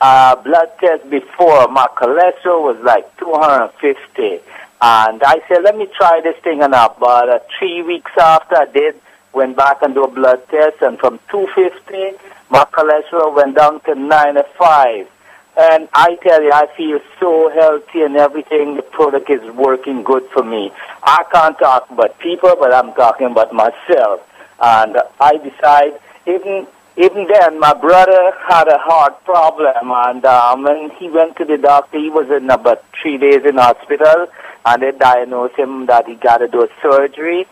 [0.00, 1.68] uh, blood test before.
[1.68, 4.40] My cholesterol was like 250,
[4.80, 6.72] and I said, let me try this thing and.
[6.72, 9.00] But uh, three weeks after I did,
[9.32, 12.18] went back and do a blood test, and from 250,
[12.50, 15.08] my cholesterol went down to 95.
[15.56, 18.74] And I tell you, I feel so healthy and everything.
[18.74, 20.72] The product is working good for me.
[21.02, 24.20] I can't talk about people, but I'm talking about myself.
[24.60, 26.66] And I decide, even
[26.96, 31.58] even then, my brother had a heart problem, and um, when he went to the
[31.58, 34.28] doctor, he was in about three days in hospital,
[34.64, 37.46] and they diagnosed him that he got to do a surgery,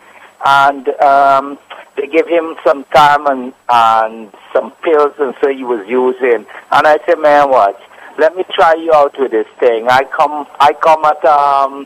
[0.45, 1.59] and um,
[1.97, 6.45] they gave him some time and, and some pills, and so he was using.
[6.71, 7.79] And I said, man, watch,
[8.17, 9.89] let me try you out with this thing.
[9.89, 11.85] I come, I come at um,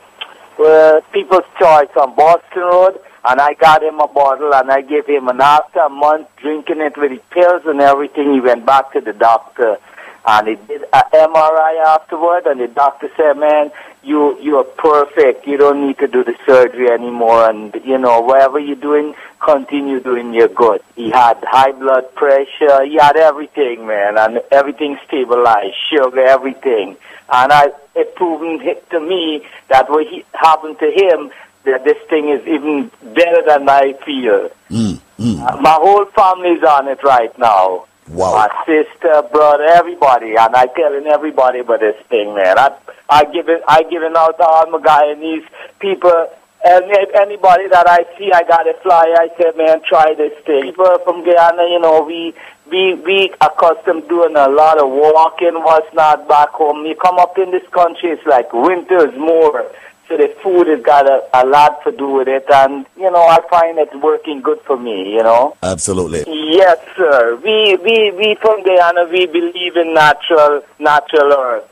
[0.60, 5.06] uh, People's Choice on Boston Road, And I got him a bottle and I gave
[5.06, 8.92] him, and after a month drinking it with the pills and everything, he went back
[8.94, 9.76] to the doctor
[10.28, 13.70] and he did an MRI afterward, and the doctor said, "Man,
[14.02, 15.46] you you are perfect.
[15.46, 20.00] You don't need to do the surgery anymore, and you know whatever you're doing, continue
[20.00, 20.34] doing.
[20.34, 22.84] You're good." He had high blood pressure.
[22.84, 26.96] He had everything, man, and everything stabilized, sugar, everything,
[27.32, 31.30] and I it proved to me that what he, happened to him
[31.64, 34.50] that this thing is even better than I feel.
[34.70, 35.40] Mm, mm.
[35.40, 37.86] Uh, my whole family's on it right now.
[38.08, 38.34] Wow.
[38.34, 42.58] My sister, brother, everybody, and I telling everybody about this thing, man.
[42.58, 42.74] I
[43.10, 45.46] I give it, I giving out to all my Guyanese
[45.78, 46.28] people.
[46.64, 49.14] And anybody that I see, I got a flyer.
[49.14, 50.62] I said, man, try this thing.
[50.64, 52.34] People from Guyana, you know, we
[52.70, 56.84] we we accustomed doing a lot of walking, what's not back home.
[56.84, 59.70] You come up in this country, it's like winter's more.
[60.08, 63.22] So the food has got a, a lot to do with it, and you know
[63.26, 65.12] I find it's working good for me.
[65.12, 65.54] You know.
[65.62, 66.24] Absolutely.
[66.26, 67.36] Yes, sir.
[67.36, 71.68] We we we from Guyana we believe in natural natural herbs.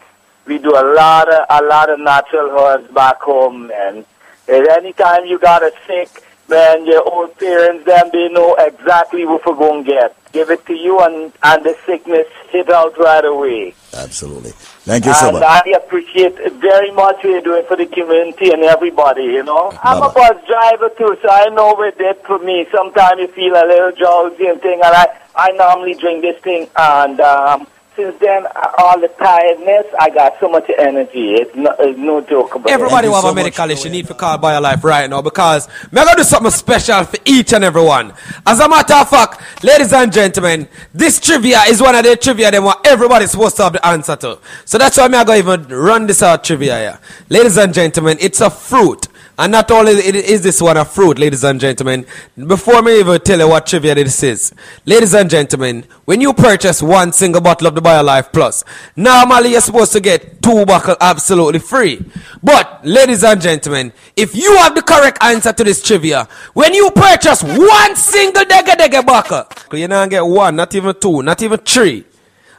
[0.47, 4.05] We do a lot of a lot of natural herbs back home, man.
[4.49, 9.25] At any time you got a sick, man, your old parents them they know exactly
[9.25, 10.33] what we're going to get.
[10.33, 13.75] Give it to you, and and the sickness hit out right away.
[13.97, 14.51] Absolutely.
[14.85, 15.65] Thank you so and much.
[15.67, 19.73] I appreciate very much what you're doing for the community and everybody, you know.
[19.83, 22.67] I'm a bus driver too, so I know what it for me.
[22.71, 26.69] Sometimes you feel a little drowsy and thing, and I, I normally drink this thing,
[26.77, 27.67] and um,
[27.97, 28.47] since then,
[28.79, 31.35] all the tiredness, I got so much energy.
[31.35, 33.11] It's no, it's no joke about Everybody it.
[33.11, 36.23] who have a medical issue need to call BioLife right now because we're going to
[36.23, 38.13] do something special for each and every one.
[38.47, 42.51] As a matter of fact, ladies and gentlemen, this trivia is one of the trivia
[42.51, 44.39] that what everybody's supposed to have the answer to.
[44.67, 46.99] So that's why I'm going to even run this out trivia here.
[47.31, 49.09] Ladies and gentlemen, it's a fruit.
[49.39, 52.07] And not only is this one a fruit, ladies and gentlemen,
[52.47, 54.55] before me even tell you what trivia this is,
[54.87, 58.65] ladies and gentlemen, when you purchase one single bottle of the BioLife Plus,
[58.97, 62.03] normally you're supposed to get two bottles absolutely free.
[62.43, 66.91] But, ladies and gentlemen, if you have the correct answer to this trivia, when you
[66.93, 69.45] purchase one single dega dega bottle,
[69.79, 72.05] you not get one, not even two, not even three.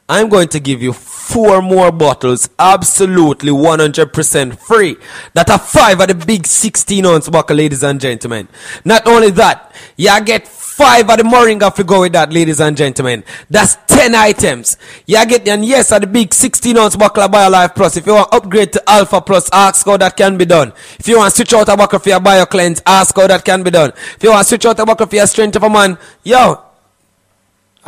[0.10, 4.95] I'm going to give you four more bottles absolutely 100% free.
[5.34, 8.48] That are five of the big 16 ounce bottle, ladies and gentlemen.
[8.86, 12.61] Not only that, you get five of the Moringa if you go with that, ladies
[12.61, 13.26] and gentlemen.
[13.50, 14.77] That's 10 items.
[15.06, 17.98] You get, and yes, at the big 16 ounce bottle of BioLife Plus.
[17.98, 20.72] If you want upgrade to Alpha Plus, ask how that can be done.
[21.00, 23.72] If you want switch out a bottle for your BioCleanse, ask how that can be
[23.72, 23.90] done.
[24.16, 26.64] If you want switch out a bottle for your Strength of a Man, yo,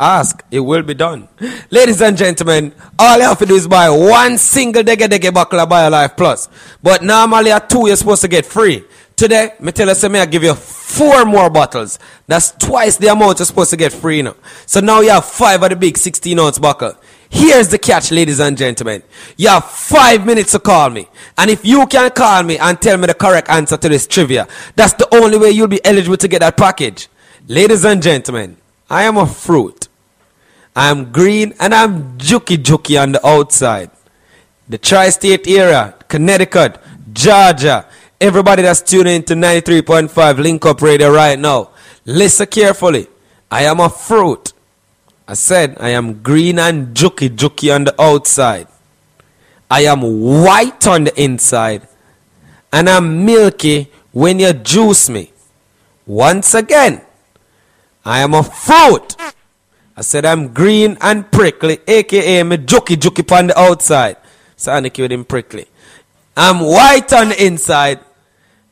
[0.00, 1.28] Ask, it will be done.
[1.68, 5.60] Ladies and gentlemen, all you have to do is buy one single Dege Dege buckle
[5.60, 6.48] of BioLife Plus.
[6.82, 8.82] But normally at two, you're supposed to get free.
[9.14, 11.98] Today, me tell you, say, me I give you four more bottles.
[12.26, 14.36] That's twice the amount you're supposed to get free now.
[14.64, 16.94] So now you have five of the big 16 ounce buckle.
[17.28, 19.02] Here's the catch, ladies and gentlemen.
[19.36, 21.08] You have five minutes to call me.
[21.36, 24.48] And if you can call me and tell me the correct answer to this trivia,
[24.74, 27.08] that's the only way you'll be eligible to get that package.
[27.46, 28.56] Ladies and gentlemen,
[28.88, 29.88] I am a fruit.
[30.74, 33.90] I'm green and I'm jukey jukey on the outside.
[34.68, 36.78] The tri state area, Connecticut,
[37.12, 37.86] Georgia,
[38.20, 41.70] everybody that's tuning into 93.5 Link Up Radio right now,
[42.04, 43.08] listen carefully.
[43.50, 44.52] I am a fruit.
[45.26, 48.68] I said I am green and jukey jukey on the outside.
[49.70, 51.86] I am white on the inside.
[52.72, 55.32] And I'm milky when you juice me.
[56.06, 57.00] Once again,
[58.04, 59.16] I am a fruit.
[60.00, 64.16] I said I'm green and prickly, aka me jokey jokey on the outside.
[64.56, 65.66] Sonic with him prickly.
[66.34, 68.00] I'm white on the inside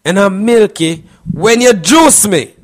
[0.07, 2.55] and I'm milky when you juice me.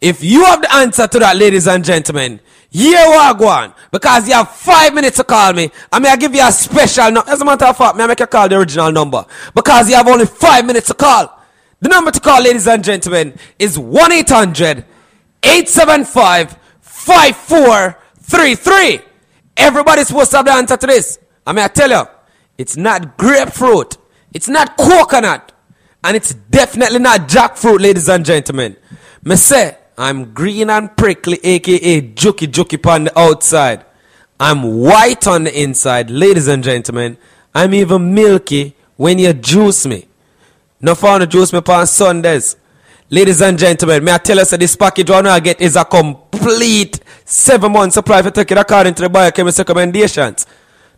[0.00, 2.40] If you have the answer to that, ladies and gentlemen,
[2.70, 3.74] here we go on.
[3.92, 5.70] Because you have five minutes to call me.
[5.92, 7.30] I mean, I give you a special number.
[7.30, 9.26] As a matter of fact, may I make you call the original number.
[9.54, 11.38] Because you have only five minutes to call.
[11.80, 14.86] The number to call, ladies and gentlemen, is 1 800
[15.42, 16.57] 875
[17.08, 19.00] 5433.
[19.56, 21.18] Everybody's supposed to have the answer to this.
[21.46, 22.02] I mean, I tell you,
[22.58, 23.96] it's not grapefruit,
[24.34, 25.52] it's not coconut,
[26.04, 28.76] and it's definitely not jackfruit, ladies and gentlemen.
[29.24, 33.86] Me say, I'm green and prickly, aka jokey jokey on the outside.
[34.38, 37.16] I'm white on the inside, ladies and gentlemen.
[37.54, 40.06] I'm even milky when you juice me.
[40.80, 42.56] No fun to juice me on Sundays.
[43.10, 45.84] Ladies and gentlemen, may I tell us that this package one I get is a
[45.86, 50.46] complete seven month supply for take it according to the biochemist recommendations.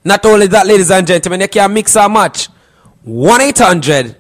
[0.03, 2.49] Not only that, ladies and gentlemen, you can mix and match.
[3.05, 4.17] 1 800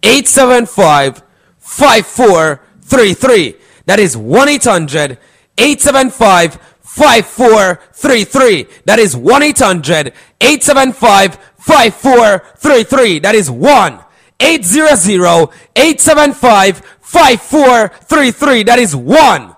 [0.00, 1.24] 875
[1.58, 3.56] 5433.
[3.86, 5.18] That is 1 800
[5.58, 8.66] 875 5433.
[8.84, 13.18] That is 1 800 875 5433.
[13.18, 14.04] That is 1
[14.40, 18.64] 800 875 5433.
[18.64, 19.54] That is 1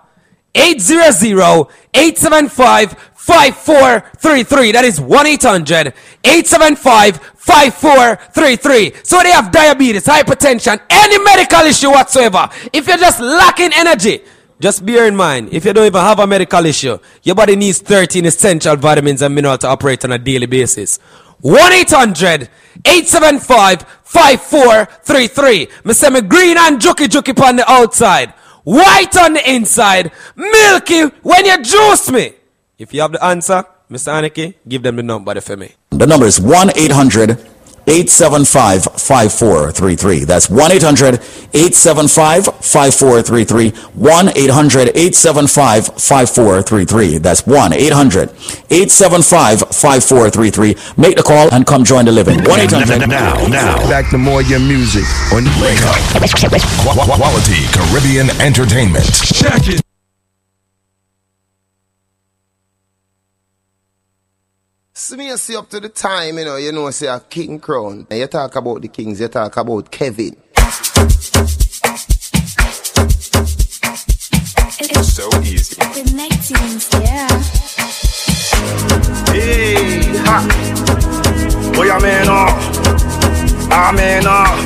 [0.54, 4.72] 800 875 5433.
[4.72, 8.92] That is 1 800 875 5433.
[9.02, 12.50] So they have diabetes, hypertension, any medical issue whatsoever.
[12.74, 14.22] If you're just lacking energy,
[14.60, 17.78] just bear in mind, if you don't even have a medical issue, your body needs
[17.78, 20.98] 13 essential vitamins and minerals to operate on a daily basis.
[21.40, 22.50] 1 800
[22.84, 25.68] 875 5433.
[25.84, 28.30] Me say me green and juky juky on the outside,
[28.64, 32.32] white on the inside, milky when you juice me.
[32.78, 34.12] If you have the answer, Mr.
[34.14, 35.72] Aniki, give them the number for me.
[35.90, 37.55] The number is 1 800
[37.88, 40.24] 875 5433.
[40.24, 41.14] That's 1 800
[41.54, 43.70] 875 5433.
[43.94, 47.18] 1 800 875 5433.
[47.18, 48.30] That's 1 800
[48.70, 50.76] 875 5433.
[50.96, 52.42] Make the call and come join the living.
[52.42, 55.96] 1 800 Now, now, Back to more your music on Wake Up.
[56.34, 59.06] Qu- qu- Quality Caribbean Entertainment.
[59.22, 59.85] Check it.
[65.06, 68.08] See me see up to the time, you know, you know, say a king crown.
[68.10, 70.34] And you talk about the kings, you talk about Kevin.
[74.82, 75.76] It's so easy.
[75.76, 77.28] Connecting, yeah.
[79.30, 80.42] Hey, ha.
[81.76, 82.50] Boy, I'm in awe.
[83.70, 84.58] I'm in awe.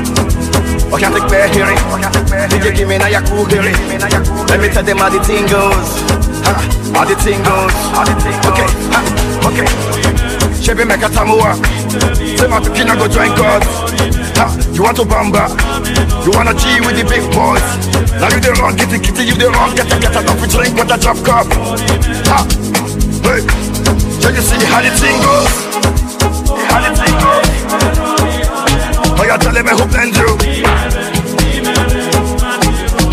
[0.91, 1.77] Oh, can't take me hearing.
[1.85, 2.01] Oh,
[2.49, 3.77] Did you give me now your cool hearing?
[4.49, 6.01] Let me tell them how the thing goes.
[6.49, 6.53] Ha,
[6.95, 7.77] how the thing goes.
[8.49, 9.05] Okay, ha,
[9.45, 10.00] okay.
[10.61, 11.57] Chevy make a tamua.
[12.39, 13.65] Say my picking go join God.
[14.37, 15.49] Ha, you want to bamba?
[16.25, 17.65] You wanna G with the big boys?
[18.21, 20.77] Now you the wrong, kitty kitty, you the wrong, get a get a coffee drink
[20.77, 21.49] with a drop cup.
[22.29, 22.45] Ha,
[23.25, 23.41] hey,
[24.21, 25.53] can you see how the thing goes?
[26.69, 27.49] How the thing goes?
[29.17, 30.31] Oh, you telling me who blend you?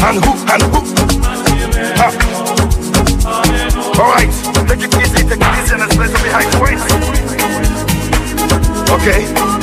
[0.03, 0.79] And who, and who?
[1.95, 2.07] Ha.
[3.97, 4.31] Alright,
[4.67, 7.16] take it easy, take it easy, and let's play some behind the weight.
[8.89, 9.56] Okay.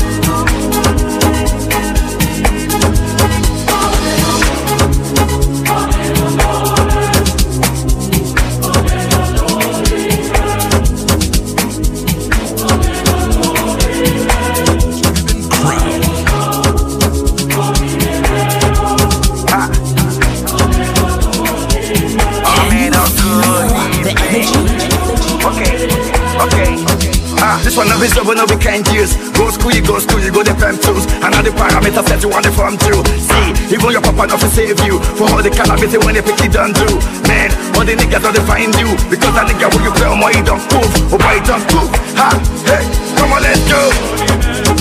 [27.55, 29.15] Ah, this one of is over, no we can't use.
[29.39, 31.07] Go school, you go school, you go the fam tools.
[31.07, 33.05] The parameters that you want to form through.
[33.21, 34.99] See, even your papa not to save you.
[35.15, 36.89] For all the cannabis when they pick it done do.
[37.31, 38.91] Man, all the niggas don't find you.
[39.07, 40.89] Because that nigga when you play on my don't move.
[41.13, 41.93] Oh boy, don't move.
[42.17, 42.33] Ha,
[42.65, 42.83] hey,
[43.15, 43.93] come on, let's go.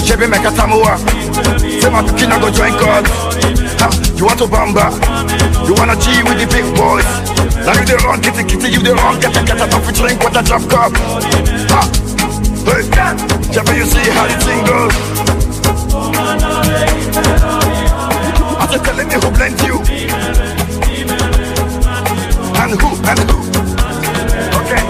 [0.07, 0.97] Chevy make a tamua.
[1.61, 3.03] Say my picking go join God.
[3.83, 3.87] Ha,
[4.17, 4.87] you want to bamba?
[5.67, 7.05] You wanna G with the big boys?
[7.67, 10.17] Now you the wrong, kitty kitty, you the wrong, get a get a coffee drink
[10.23, 10.95] with a drop cup.
[11.75, 11.83] Ha,
[12.65, 12.83] hey,
[13.51, 14.95] Chevy, you see how the thing goes?
[18.59, 19.75] I'm just telling you who blend you.
[22.61, 23.37] And who, and who.
[24.59, 24.83] Okay.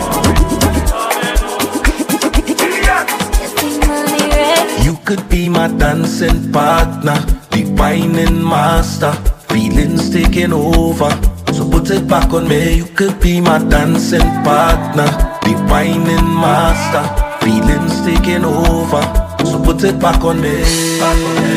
[4.84, 7.18] You could be my dancing partner,
[7.52, 9.14] the whining master,
[9.50, 11.10] feelings taking over.
[11.54, 12.76] So put it back on me.
[12.78, 15.08] You could be my dancing partner,
[15.44, 19.04] the whining master, feelings taking over.
[19.46, 20.64] So put it back on me.
[21.00, 21.54] Back on me.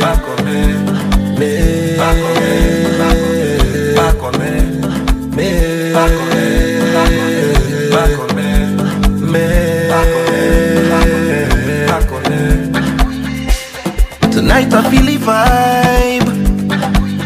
[0.00, 0.58] Back on me.
[1.38, 1.50] Me.
[2.00, 2.50] Back on me.
[3.98, 4.50] Back on me.
[5.36, 5.48] Me.
[5.92, 6.44] Back on me.
[7.94, 8.48] Back on me.
[9.32, 9.44] Me.
[11.90, 12.40] Back on me.
[14.30, 16.28] Tonight I feel the vibe.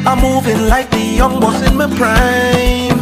[0.06, 2.98] I'm moving like the young boss in my prime.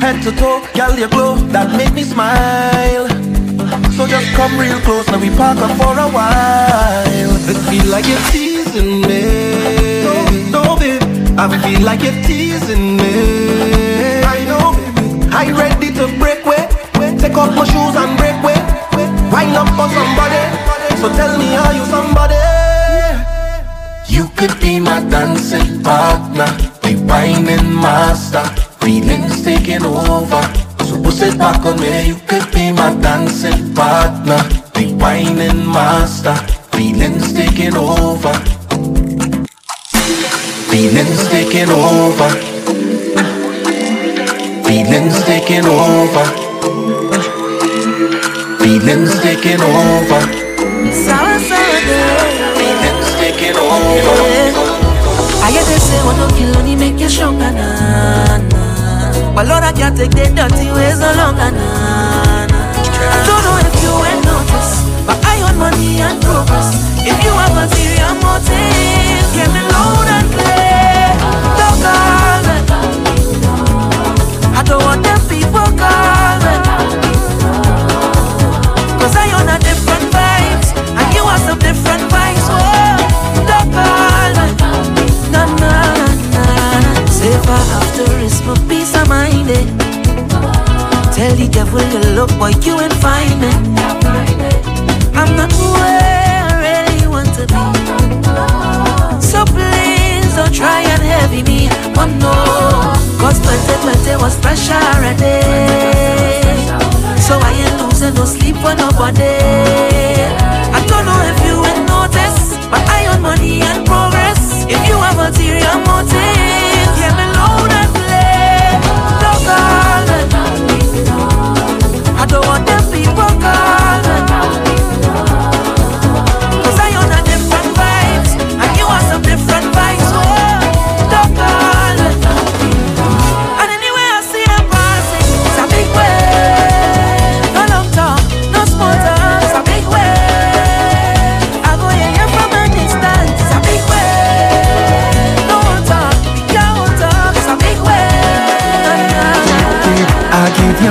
[0.00, 3.13] Head to toe, girl, you glow, that make me smile.
[3.96, 7.06] So just come real close, now we park up for a while.
[7.46, 10.02] It feel like you're teasing me.
[10.02, 10.14] No,
[10.50, 11.00] no, babe,
[11.38, 14.20] I feel like you're teasing me.
[14.24, 16.66] I know, baby, I ready to break way.
[17.18, 18.58] Take off my shoes and break way.
[19.30, 20.42] Wind up for somebody.
[21.00, 22.34] So tell me, are you somebody?
[24.08, 26.50] You could be my dancing partner,
[26.82, 28.44] the whining master,
[28.80, 30.63] feelings taking over.
[31.38, 32.08] Back on me.
[32.08, 34.38] You could be my dancing partner,
[34.72, 36.36] the whining master,
[36.70, 38.32] feelings taking over.
[40.70, 42.30] Feelings taking over.
[44.64, 46.24] Feelings taking over.
[48.62, 50.22] Feelings taking over.
[51.04, 52.54] Sour, sour girl.
[52.58, 54.16] Feelings taking over.
[55.42, 58.53] I get say what don't kill only make you stronger, nah.
[59.34, 62.70] But Lord, I can't take the dirty ways no longer, nah, nah.
[63.14, 66.70] I don't know if you ain't noticed, but I want money and progress.
[67.02, 71.18] If you have ulterior motives, get me loud and clear.
[71.58, 72.56] Don't call me.
[74.54, 76.54] I don't want them people call me.
[79.02, 82.46] Cause I own a different vibes, and you have some different vibes.
[82.54, 83.02] Whoa,
[83.50, 85.10] don't call me.
[85.34, 86.46] Na na na
[86.78, 87.10] na.
[87.10, 89.64] Say if I have to risk my peace mind, eh.
[91.14, 93.50] Tell the devil you look, boy, you ain't find me.
[95.14, 97.64] I'm not where I really want to be.
[99.22, 101.68] So please don't try and heavy me.
[101.94, 102.34] One no,
[103.18, 105.40] cause 2020 was pressure already.
[107.20, 109.38] So I ain't losing no sleep for nobody.
[110.76, 114.66] I don't know if you ain't noticed, but I own money and progress.
[114.68, 116.73] If you have ulterior motives,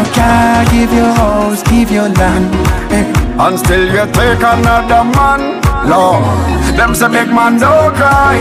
[0.05, 2.51] I give you car, give you house, give your land.
[2.91, 3.05] Eh.
[3.39, 5.61] And still you take another man.
[5.87, 6.23] Lord,
[6.77, 8.39] them say big man don't cry,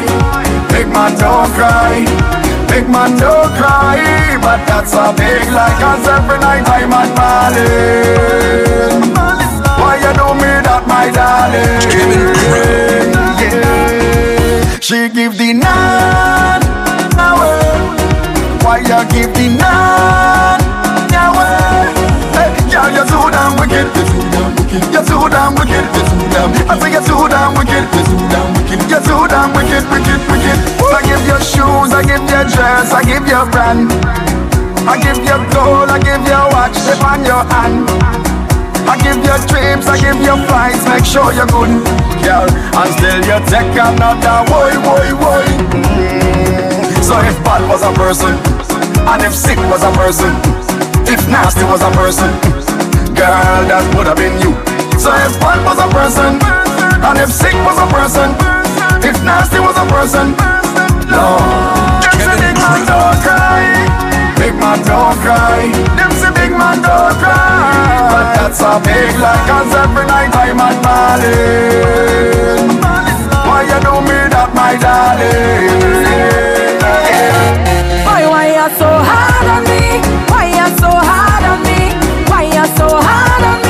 [0.70, 2.04] big man don't cry,
[2.68, 3.98] big man don't cry.
[4.42, 9.02] But that's a big lie, cause every night I'm at Marlin.
[9.78, 11.82] Why you do me that, my darling?
[13.38, 14.78] Yeah.
[14.80, 16.62] She give the nine
[17.18, 17.62] away.
[18.64, 20.31] Why you give the nine
[23.52, 23.86] damn wicked.
[24.92, 25.84] You're so damn wicked.
[26.68, 27.84] I say you're so damn wicked.
[28.88, 30.58] You're so damn wicked, wicked, wicked.
[30.92, 33.92] I give you shoes, I give you dress, I give you brand.
[34.88, 37.86] I give you gold, I give you watch, slip on your hand.
[38.88, 41.70] I give you trips, I give you flights, make sure you're good,
[42.24, 42.48] girl.
[42.48, 45.46] And still you take another boy, boy, boy.
[47.04, 48.34] So if bad was a person,
[49.06, 50.32] and if sick was a person,
[51.06, 52.51] if nasty was a person,
[53.22, 54.50] girl, that would have been you.
[54.98, 56.42] So if bad was a person,
[57.06, 58.34] and if sick was a person,
[59.06, 60.34] if nasty was a person,
[61.06, 63.62] Lord, them say big man don't cry,
[64.42, 65.70] big man don't cry.
[65.94, 70.58] Them say big man don't cry, but that's a big lie 'cause every night I'm
[70.66, 72.66] at Marlin.
[73.46, 76.02] Why you do me that, my darling?
[78.06, 79.82] Why, why you so hard on me?
[80.32, 80.44] Why
[82.76, 83.61] so hard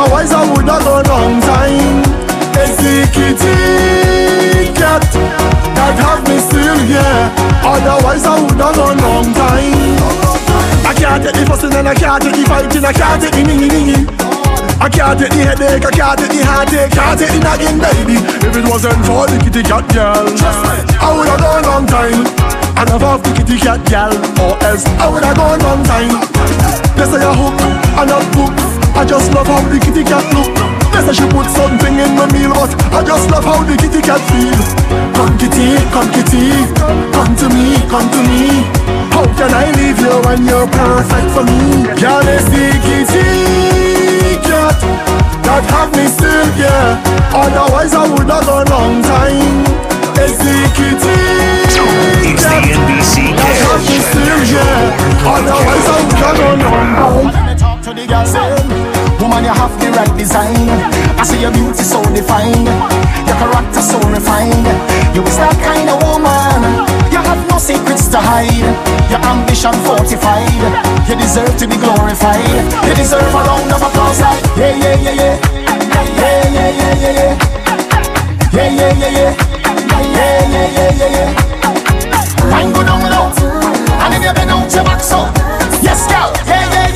[0.00, 2.00] Otherwise, I would have gone long time.
[3.12, 5.04] Kitty cat
[5.76, 7.28] that have me still here.
[7.60, 10.00] Otherwise, I would have gone long time.
[10.88, 12.80] I can't take the fussing and I can't take the fighting.
[12.80, 14.08] I can't take the ningy.
[14.80, 18.16] I can't take the headache, I can't take the heartache, can't take the nagging, baby.
[18.40, 20.24] If it wasn't for the kitty cat girl,
[20.96, 22.24] I would have gone long time.
[22.80, 26.24] And I've off the kitty cat girl, or else I would have gone long time.
[26.96, 27.60] They say I hook
[28.00, 28.69] and not book.
[28.96, 30.50] I just love how the kitty cat look.
[30.92, 34.02] They say she put something in my meal, but I just love how the kitty
[34.02, 34.60] cat feel.
[35.16, 36.66] Come kitty, come kitty,
[37.14, 38.66] come to me, come to me.
[39.14, 41.86] How can I leave you when you're perfect for me?
[41.98, 44.76] Girl, it's the kitty cat
[45.46, 46.98] that have me still, yeah.
[47.32, 49.64] Otherwise I would have gone long time.
[50.20, 50.70] It's the
[52.70, 55.24] NBC That's what she says, yeah.
[55.24, 57.59] Otherwise I would have gone long time.
[57.80, 58.52] To the girl, say,
[59.18, 60.68] woman, you have the right design.
[61.16, 62.68] I see your beauty so defined,
[63.24, 64.68] your character so refined.
[65.16, 66.84] You is that kind of woman.
[67.08, 68.52] You have no secrets to hide.
[69.08, 70.52] Your ambition fortified.
[71.08, 72.44] You deserve to be glorified.
[72.84, 75.36] You deserve a round of applause, like yeah, yeah, yeah, yeah,
[76.20, 77.40] yeah, yeah, yeah, yeah, yeah,
[78.52, 79.32] yeah, yeah, yeah, yeah,
[80.04, 82.52] yeah, yeah, yeah, yeah, yeah.
[82.52, 83.32] Wine go down low,
[84.04, 85.24] and if you bend out your back so,
[85.80, 86.89] yes, girl, yeah, yeah,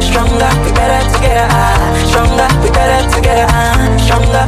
[0.00, 1.46] Stronger, we better together.
[1.50, 2.04] ah.
[2.08, 3.46] Stronger, we better together.
[3.48, 3.96] ah.
[4.04, 4.45] Stronger,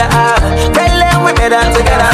[0.00, 0.72] together.
[0.72, 2.12] Tell them we better together.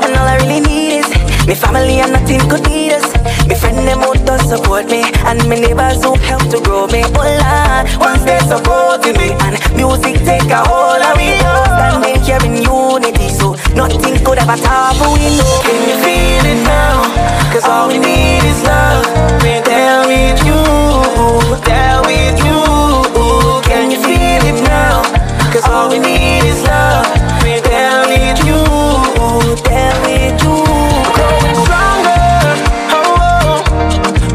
[0.00, 1.08] And all I really need is
[1.46, 3.04] me family and nothing could need us.
[3.46, 7.02] Me friend them out to support me, and me neighbors who help to grow me.
[7.04, 11.64] Oh Lord, once they supporting me, and music take a hold of know.
[11.76, 15.60] Standing here in unity, so nothing could ever top we know.
[15.64, 17.04] Can you feel it now?
[17.52, 19.04] Cause all we need is love.
[19.42, 20.60] We're there with you,
[21.64, 22.67] there with you.
[25.52, 27.08] Cause all we need is love.
[27.42, 27.62] We're
[28.04, 28.60] with you,
[29.64, 30.56] there with you.
[31.16, 32.20] Growing stronger,
[32.92, 33.64] oh, oh.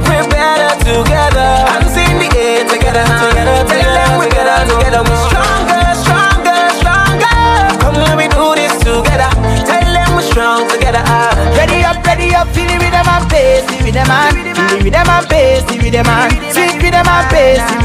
[0.10, 1.70] we're better together.
[2.18, 4.26] The air together, together, together.
[4.26, 5.02] Better together.
[5.06, 7.38] We're stronger, stronger, stronger.
[7.78, 9.30] Come let me do this together.
[9.70, 11.04] Tell them we're strong together.
[11.06, 11.30] ah.
[11.56, 13.30] Ready up, ready up, feel it with them and
[13.94, 14.10] them
[14.82, 17.06] feel them and bass, feel them and them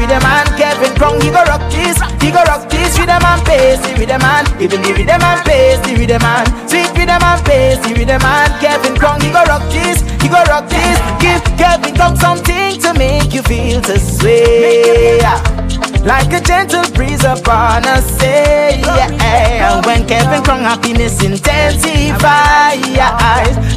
[0.09, 0.23] them
[0.57, 4.09] Kevin Crown, he go rock this, he go rock this with them and feel with
[4.09, 7.79] them and even give them and it with them and sweet with them and feel
[7.95, 11.95] with them and Kevin Crown, he go rock this, he go rock this, give Kevin
[11.95, 15.68] Crown something to make you feel to sway.
[16.03, 19.81] Like a gentle breeze upon a say, yeah.
[19.85, 22.81] When Kevin Crown happiness intensifies,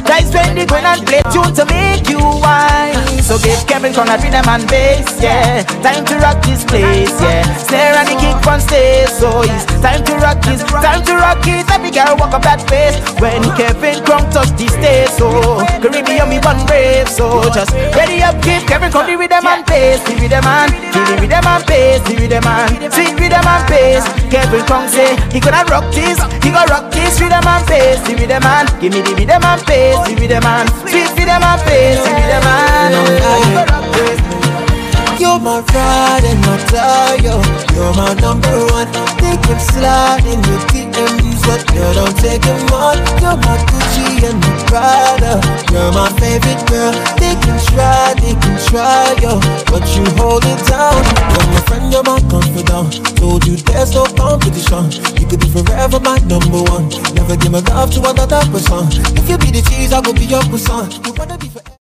[0.03, 3.21] guys when they go and play tune to make you wine.
[3.21, 5.63] So give Kevin Crown a rhythm and bass, yeah.
[5.83, 7.43] Time to rock this place, yeah.
[7.57, 11.45] Snare and the kick on stage, so it's time to rock this, time to rock
[11.47, 11.69] it.
[11.71, 15.29] Every girl walk up that face when Kevin Crown touch the stage, so
[15.79, 20.03] Caribbean me one brave, so just ready up, give Kevin Crown the rhythm and bass,
[20.03, 24.05] the rhythm and the rhythm and bass, the rhythm and sweet rhythm and bass.
[24.29, 28.15] Kevin Crown say he gonna rock this, he gonna rock this rhythm and bass, the
[28.15, 31.99] rhythm and give me the rhythm and bass, the rhythm and sweet rhythm and bass,
[32.03, 32.93] the rhythm and.
[35.19, 37.39] You're my pride and my tire.
[37.73, 38.91] You're my number one.
[39.21, 42.97] They keep sliding your DMs, but you don't take them on.
[43.21, 45.33] You're my Gucci and my Prada.
[45.71, 46.93] You're my favorite girl.
[47.19, 50.97] They can try, they can try, yo, but you hold it down.
[51.33, 53.17] You're my friend, you're my confidant.
[53.17, 54.91] Told you there's no competition.
[55.19, 56.89] You could be forever my number one.
[57.13, 58.87] Never give my love to another person.
[59.17, 61.05] If you be the cheese, I will be your croissant.
[61.05, 61.82] You wanna be forever.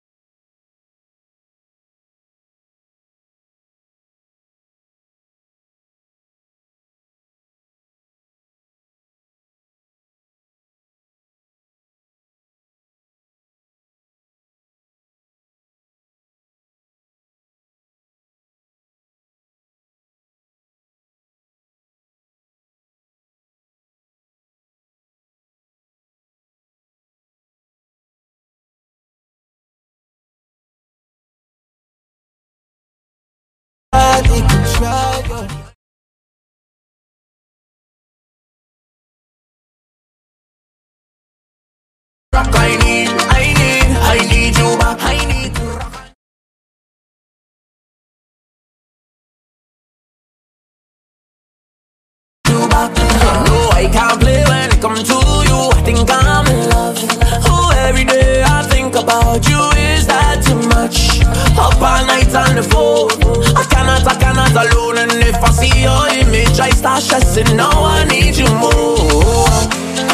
[65.57, 67.57] See your image, I start stressing.
[67.57, 69.49] Now I need you more.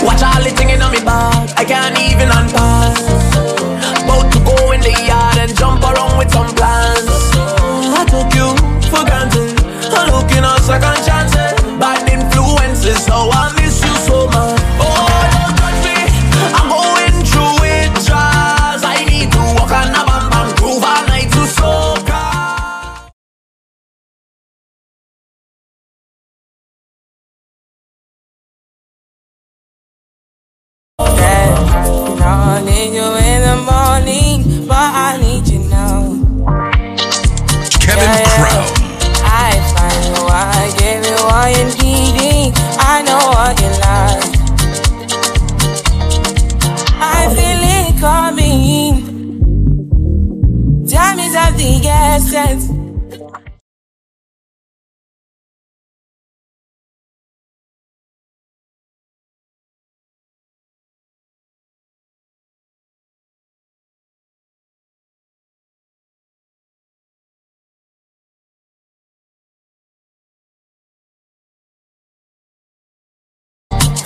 [0.07, 1.51] Watch all the thing in on me back.
[1.59, 2.97] I can't even unpack.
[4.05, 6.02] About to go in the yard and jump around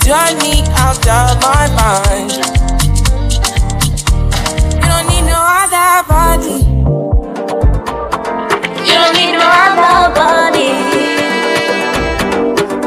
[0.07, 2.31] Me out of my mind.
[4.71, 6.63] You don't need no other body.
[8.87, 10.71] You don't need no other body.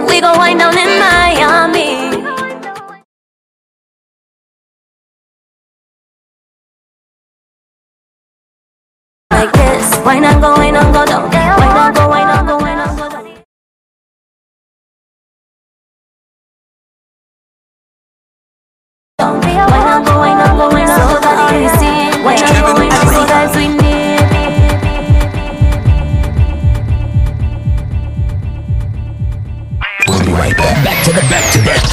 [0.08, 1.90] We gon' wind down in Miami.
[9.30, 11.30] Like this, why not go, why not go down?
[11.30, 11.59] Why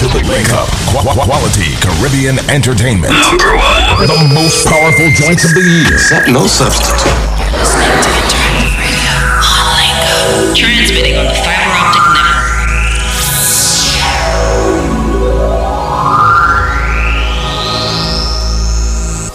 [0.07, 0.67] to the wake up.
[0.87, 3.11] Qu- qu- quality Caribbean entertainment.
[3.11, 4.07] Number one.
[4.07, 5.97] The most powerful joints of the year.
[5.97, 7.11] Set no substitute.
[10.55, 12.37] Transmitting on the fiber optic network.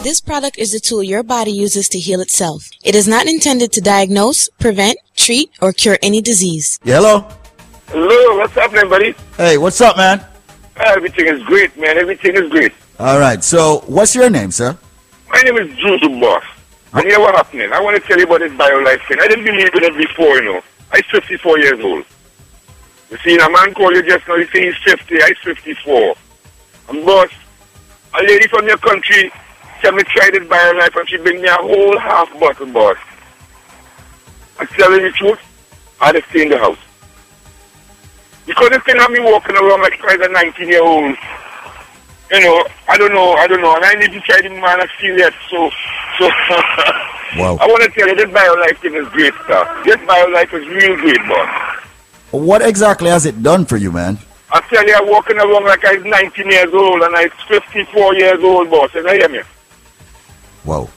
[0.02, 2.70] This product is a tool your body uses to heal itself.
[2.82, 6.80] It is not intended to diagnose, prevent, treat, or cure any disease.
[6.82, 7.28] Yeah, hello.
[7.88, 9.14] Hello, what's happening, buddy?
[9.36, 10.24] Hey, what's up, man?
[10.76, 11.98] Everything is great, man.
[11.98, 12.72] Everything is great.
[12.98, 13.42] All right.
[13.42, 14.76] So, what's your name, sir?
[15.28, 16.44] My name is Juju Boss.
[16.94, 17.72] And here what happening?
[17.72, 19.18] I want to tell you about this BioLife thing.
[19.20, 20.62] I didn't believe in it before, you know.
[20.92, 22.04] I'm 54 years old.
[23.10, 26.14] You see, a man called you just now, you say he's 50, I'm 54.
[26.90, 27.30] And boss,
[28.18, 29.32] a lady from your country
[29.80, 32.96] tell me try this BioLife and she bring me a whole half bottle, boss.
[34.58, 35.40] I'm telling you the truth,
[36.00, 36.78] I had to stay in the house.
[38.52, 41.16] Because this thing have me walking around like I was a 19 year old.
[42.30, 43.74] You know, I don't know, I don't know.
[43.76, 45.34] And I need to try the man I feel yet.
[45.50, 45.70] So,
[46.18, 46.28] so
[47.36, 47.56] Wow.
[47.60, 49.84] I want to tell you, this BioLife thing is great stuff.
[49.84, 51.78] This BioLife is real great, boss.
[52.30, 54.18] What exactly has it done for you, man?
[54.50, 58.14] I tell you, I'm walking around like I was 19 years old and I'm 54
[58.16, 58.92] years old, boss.
[58.94, 59.40] You hear me?
[60.64, 60.90] Whoa.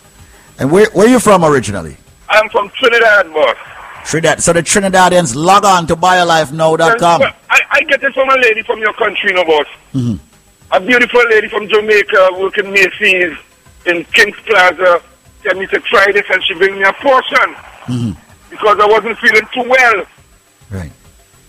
[0.59, 1.97] And where where you from originally?
[2.27, 3.57] I'm from Trinidad, boss.
[4.05, 4.41] Trinidad.
[4.43, 7.21] So the Trinidadians log on to biolifenow.com.
[7.49, 9.65] I, I get it from a lady from your country, know, boss.
[9.93, 10.19] Mhm.
[10.71, 13.37] A beautiful lady from Jamaica working Macy's
[13.85, 15.01] in Kings Plaza.
[15.43, 17.55] Tell me to try this and she bring me a portion
[17.87, 18.15] Mhm.
[18.49, 20.03] because I wasn't feeling too well.
[20.71, 20.91] Right.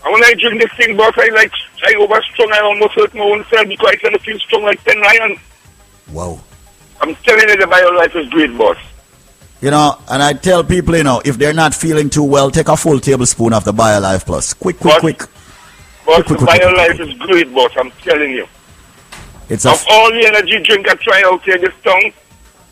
[0.05, 1.51] And when I drink this thing, boss, I like,
[1.85, 2.51] I overstrong.
[2.53, 5.39] I almost hurt my own self because I tend to feel strong like 10 lions.
[6.09, 6.39] Wow.
[7.01, 8.77] I'm telling you, the BioLife is great, boss.
[9.61, 12.67] You know, and I tell people, you know, if they're not feeling too well, take
[12.67, 14.53] a full tablespoon of the BioLife Plus.
[14.53, 15.19] Quick, quick, quick.
[16.05, 17.71] Boss, Quick, the quick, quick, BioLife is great, boss.
[17.75, 18.47] I'm telling you.
[19.49, 22.13] It's a Of all the energy drink I try out here this town,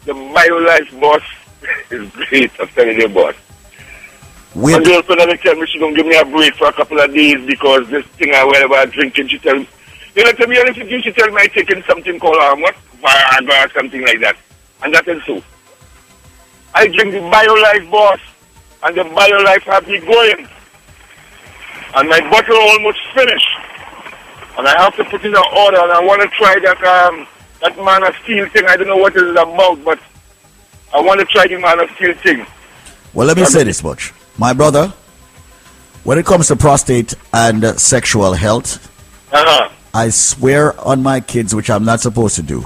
[0.06, 1.24] the BioLife, boss,
[1.90, 2.52] is great.
[2.60, 3.36] I'm telling you, boss.
[4.54, 7.00] We My girlfriend and tell me she gonna give me a break for a couple
[7.00, 9.68] of days because this thing I whenever I drinking, she tell me,
[10.16, 12.62] you know, to be honest with you, she tell me I'm taking something called um,
[12.62, 14.38] what Viagra or something like that,
[14.84, 15.44] and that is so.
[16.78, 18.20] I drink the BioLife, boss,
[18.84, 20.48] and the BioLife have me going,
[21.96, 23.48] and my bottle almost finished,
[24.58, 27.28] and I have to put in an order, and I want to try that um
[27.62, 28.66] that man of steel thing.
[28.68, 30.00] I don't know what it is about, but
[30.94, 32.46] I want to try the man of steel thing.
[33.14, 34.14] Well, let me say this much.
[34.38, 34.94] My brother,
[36.04, 38.92] when it comes to prostate and uh, sexual health,
[39.32, 39.70] Uh-huh.
[39.94, 42.66] I swear on my kids, which I'm not supposed to do.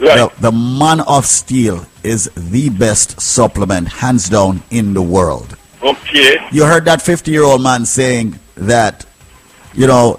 [0.00, 0.30] Right.
[0.36, 5.56] The, the Man of Steel is the best supplement, hands down, in the world.
[5.82, 6.38] Okay.
[6.52, 9.04] You heard that 50 year old man saying that,
[9.74, 10.18] you know,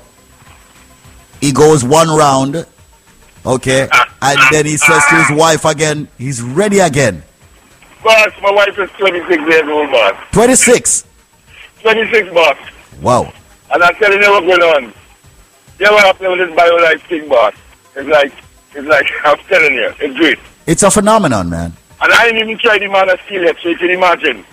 [1.40, 2.66] he goes one round,
[3.44, 4.16] okay, ah.
[4.22, 5.36] and then he says to his ah.
[5.36, 7.24] wife again, he's ready again.
[8.04, 10.16] Boss, my wife is 26 years old, boss.
[10.32, 11.06] 26.
[11.82, 12.58] 26, boss.
[13.02, 13.34] Wow.
[13.74, 14.94] And I'm telling you what's going on.
[15.80, 17.56] You know what happened with this BioLife thing, boss?
[17.96, 18.34] It's like,
[18.76, 20.40] it's like, I'm telling you, it's great.
[20.68, 21.74] It's a phenomenon, man.
[22.02, 24.46] And I didn't even try the man of steel yet, so you can imagine.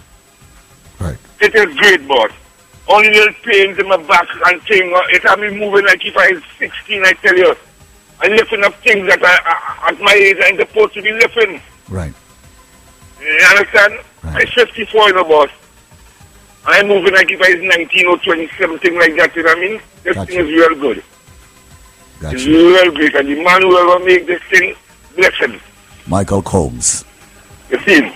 [1.00, 1.16] Right.
[1.40, 2.30] It is great, boss.
[2.88, 4.92] Only little pains in my back and thing.
[4.94, 7.54] uh, It had me moving like if I was 16, I tell you.
[8.20, 11.60] I'm lifting up things that I, I, at my age I'm supposed to be lifting.
[11.88, 12.12] Right.
[13.20, 13.94] You understand?
[14.24, 15.50] I'm 54, you know, boss.
[16.66, 19.58] I'm moving like if I was 19 or 20, something like that, you know what
[19.58, 19.80] I mean?
[20.02, 20.32] This Gotcha.
[20.32, 21.02] thing is real good.
[22.20, 23.14] It's real great.
[23.14, 24.74] And the man who ever make this thing,
[25.16, 25.60] bless him.
[26.06, 27.04] Michael Combs.
[27.70, 28.12] You see him?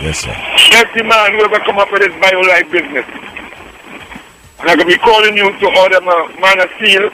[0.00, 0.34] Yes, sir.
[0.74, 3.06] Every man who ever come up with this BioLife business.
[4.60, 7.10] And I'm going to be calling you to order my man of steel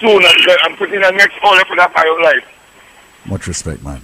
[0.00, 0.22] soon.
[0.24, 2.44] and uh, I'm putting the next order for that BioLife.
[3.26, 4.02] Much respect, man.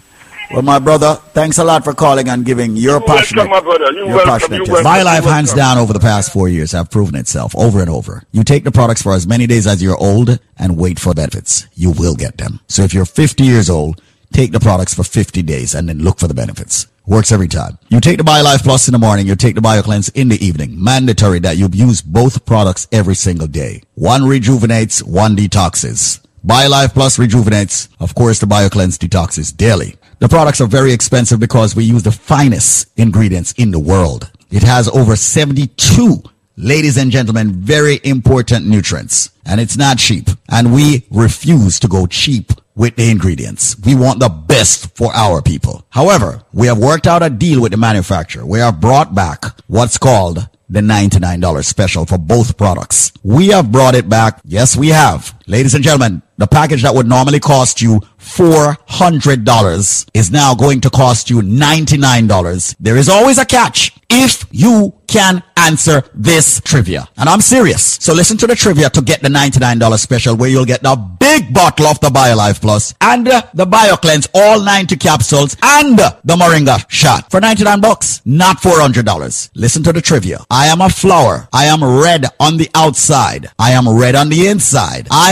[0.52, 3.48] Well, my brother, thanks a lot for calling and giving your You're passionate.
[3.48, 3.92] welcome, my brother.
[3.92, 4.30] You're your welcome.
[4.32, 4.70] passionate test.
[4.70, 4.90] welcome.
[5.06, 8.22] BioLife, You're hands down, over the past four years, have proven itself over and over.
[8.32, 11.66] You take the products for as many days as you're old and wait for benefits.
[11.74, 12.60] You will get them.
[12.68, 16.18] So if you're 50 years old, take the products for 50 days and then look
[16.18, 16.86] for the benefits.
[17.06, 17.78] Works every time.
[17.88, 20.82] You take the BioLife Plus in the morning, you take the BioCleanse in the evening.
[20.82, 23.82] Mandatory that you use both products every single day.
[23.94, 26.20] One rejuvenates, one detoxes.
[26.46, 27.88] BioLife Plus rejuvenates.
[28.00, 29.96] Of course, the BioCleanse detoxes daily.
[30.22, 34.30] The products are very expensive because we use the finest ingredients in the world.
[34.52, 36.22] It has over 72
[36.56, 39.30] ladies and gentlemen, very important nutrients.
[39.44, 40.28] And it's not cheap.
[40.48, 43.76] And we refuse to go cheap with the ingredients.
[43.84, 45.84] We want the best for our people.
[45.90, 48.46] However, we have worked out a deal with the manufacturer.
[48.46, 53.12] We have brought back what's called the $99 special for both products.
[53.24, 54.40] We have brought it back.
[54.44, 55.34] Yes, we have.
[55.46, 60.90] Ladies and gentlemen, the package that would normally cost you $400 is now going to
[60.90, 62.76] cost you $99.
[62.78, 67.08] There is always a catch if you can answer this trivia.
[67.16, 67.82] And I'm serious.
[68.00, 71.52] So listen to the trivia to get the $99 special where you'll get the big
[71.52, 77.30] bottle of the BioLife Plus and the BioCleanse, all 90 capsules and the Moringa shot
[77.30, 79.50] for 99 bucks, not $400.
[79.54, 80.44] Listen to the trivia.
[80.50, 81.48] I am a flower.
[81.52, 83.48] I am red on the outside.
[83.58, 85.08] I am red on the inside.
[85.10, 85.31] I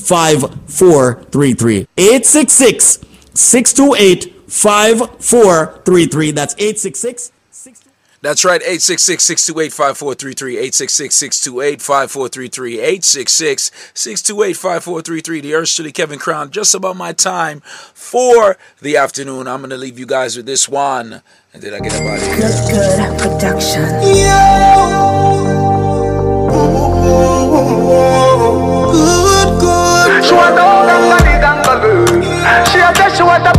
[0.00, 1.86] 5433.
[1.96, 2.98] 866
[3.34, 6.32] 628 5433.
[6.32, 7.30] That's 866
[8.22, 10.58] That's right, 866-628-5433,
[11.78, 15.40] 866-628-5433, 866-628-5433.
[15.40, 17.60] The Earthly Kevin Crown, just about my time
[17.94, 19.48] for the afternoon.
[19.48, 21.22] I'm going to leave you guys with this one.
[21.54, 22.36] And then I get up out of here.
[22.36, 23.88] Good, good production.
[30.22, 32.06] She want all that money kangaroo.
[32.68, 33.52] She a say she want a.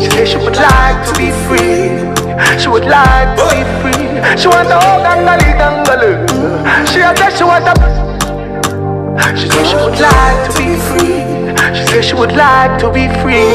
[0.00, 1.88] She say she would like to be free.
[2.60, 4.06] She would like to be free.
[4.36, 6.28] She want all gangali gangaloo.
[6.86, 7.74] She a say she want a.
[9.36, 11.20] She say she would like to be free.
[11.74, 13.48] She say she would like to be free.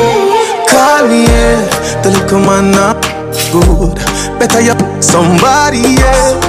[0.67, 3.01] Call me, Kanye, the little man not
[3.53, 3.95] good.
[4.39, 6.45] Better you somebody else.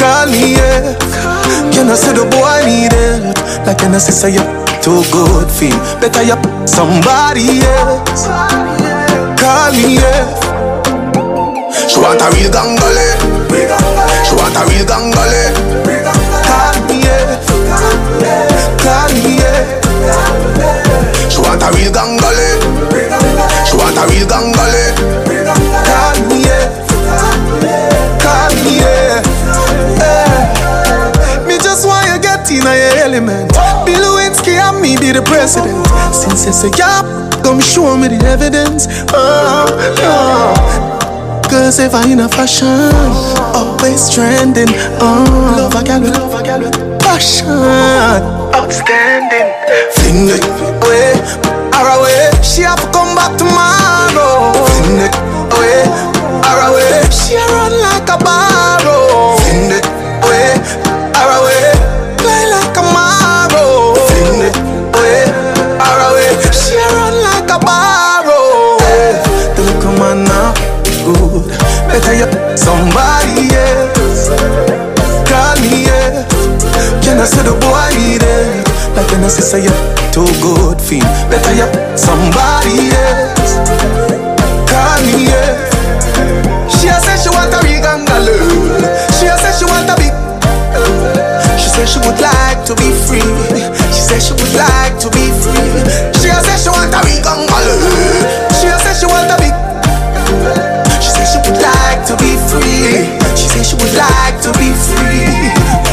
[0.00, 1.27] Call Kanye.
[1.72, 3.36] Can I say the boy need help?
[3.66, 4.44] Like can I say you
[4.82, 5.76] too good feel?
[6.00, 6.36] Better you
[6.66, 8.26] somebody else.
[9.38, 10.26] Call me, yeah.
[11.88, 13.08] She want a real gangale.
[14.26, 15.52] She want a real gangale.
[16.44, 17.40] Call me, yeah.
[18.82, 19.64] Call me, yeah.
[21.28, 22.48] She want a real gangale.
[23.66, 25.17] She want a real gangale.
[33.18, 33.52] Element.
[33.84, 35.86] Bill Lewinsky and me be the president.
[36.14, 37.02] Since you say yeah,
[37.42, 38.86] come show me the evidence.
[39.12, 39.66] Oh,
[40.06, 40.54] oh.
[41.50, 42.92] Cause if I in a fashion,
[43.56, 44.68] always trending.
[45.00, 45.24] Oh,
[45.56, 47.48] love a gal with a passion.
[48.54, 49.50] Outstanding.
[49.94, 51.16] Fling it away,
[51.74, 52.30] her away.
[52.42, 54.52] She have to come back tomorrow.
[54.78, 55.14] Fling it
[55.56, 55.82] away,
[56.46, 57.02] her away.
[57.10, 59.36] She a run like a barrow.
[59.42, 59.86] Fling it
[60.22, 60.87] away.
[72.78, 74.30] Somebody else.
[75.58, 76.22] Me yeah.
[77.02, 78.68] Can I say the boy need it?
[78.94, 79.74] Like can I say you
[80.14, 81.02] too good feel?
[81.26, 81.66] Better you
[81.98, 83.58] somebody else.
[85.02, 85.58] Me yeah.
[86.70, 88.78] She a say she want a big angaloo.
[89.18, 90.14] She a say she want a big.
[91.58, 93.26] She say she would like to be free.
[93.90, 95.82] She say she would like to be free.
[96.22, 98.17] She a say she want a big angaloo.
[103.58, 103.64] Free.
[103.64, 105.50] She would like to be free.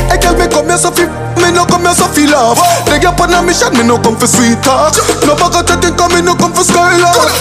[0.10, 1.10] Hey girl, me come here so fi,
[1.42, 2.62] me no come here so fi love.
[2.86, 4.94] They get on a mission, me no come for sweet talk.
[5.26, 7.34] No bag of chatting, come me no come for skylark.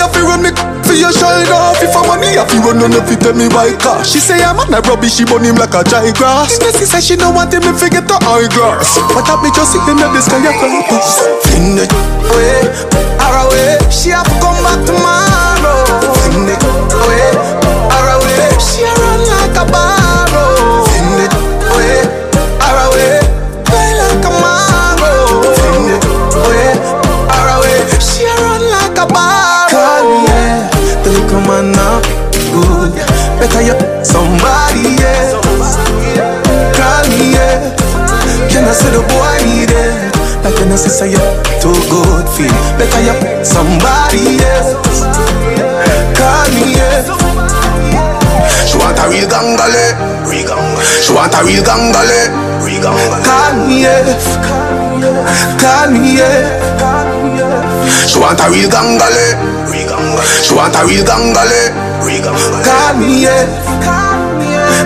[0.00, 0.50] If you run me
[0.86, 1.12] for your
[1.52, 4.04] off, if I it, if you run on if you tell me by car.
[4.04, 6.58] She say I'm on a rubbish, she burn him like a dry grass.
[6.60, 8.96] Missy say she no want him, me forget the eyeglass.
[9.12, 11.20] But that me just sitting in the sky, I purpose.
[11.44, 11.92] Fling it
[12.32, 12.64] away,
[13.20, 13.76] her away.
[13.92, 15.15] She have to come back tomorrow.
[38.86, 40.14] Say the boy need it?
[40.46, 41.18] Like can I say you
[41.58, 42.54] too good feel?
[42.78, 44.78] Better you somebody else.
[46.14, 47.02] Call me, yeah.
[48.62, 49.90] She want a real gangale.
[51.02, 52.30] She want a real gangale.
[53.26, 54.06] Call me, yeah.
[55.58, 56.46] Call me, yeah.
[58.06, 59.34] She want a real gangale.
[60.46, 61.74] She want a real gangale.
[62.62, 63.50] Call me, yeah.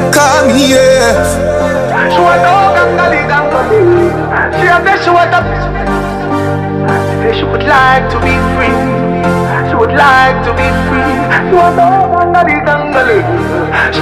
[0.09, 1.21] Call me, yeah.
[2.09, 3.21] She want a gangali.
[4.57, 4.79] She a
[7.35, 8.81] she would like to be free.
[9.69, 11.15] She would like to be free.
[11.49, 13.19] She want a hug gangali gangalu.
[13.95, 14.01] She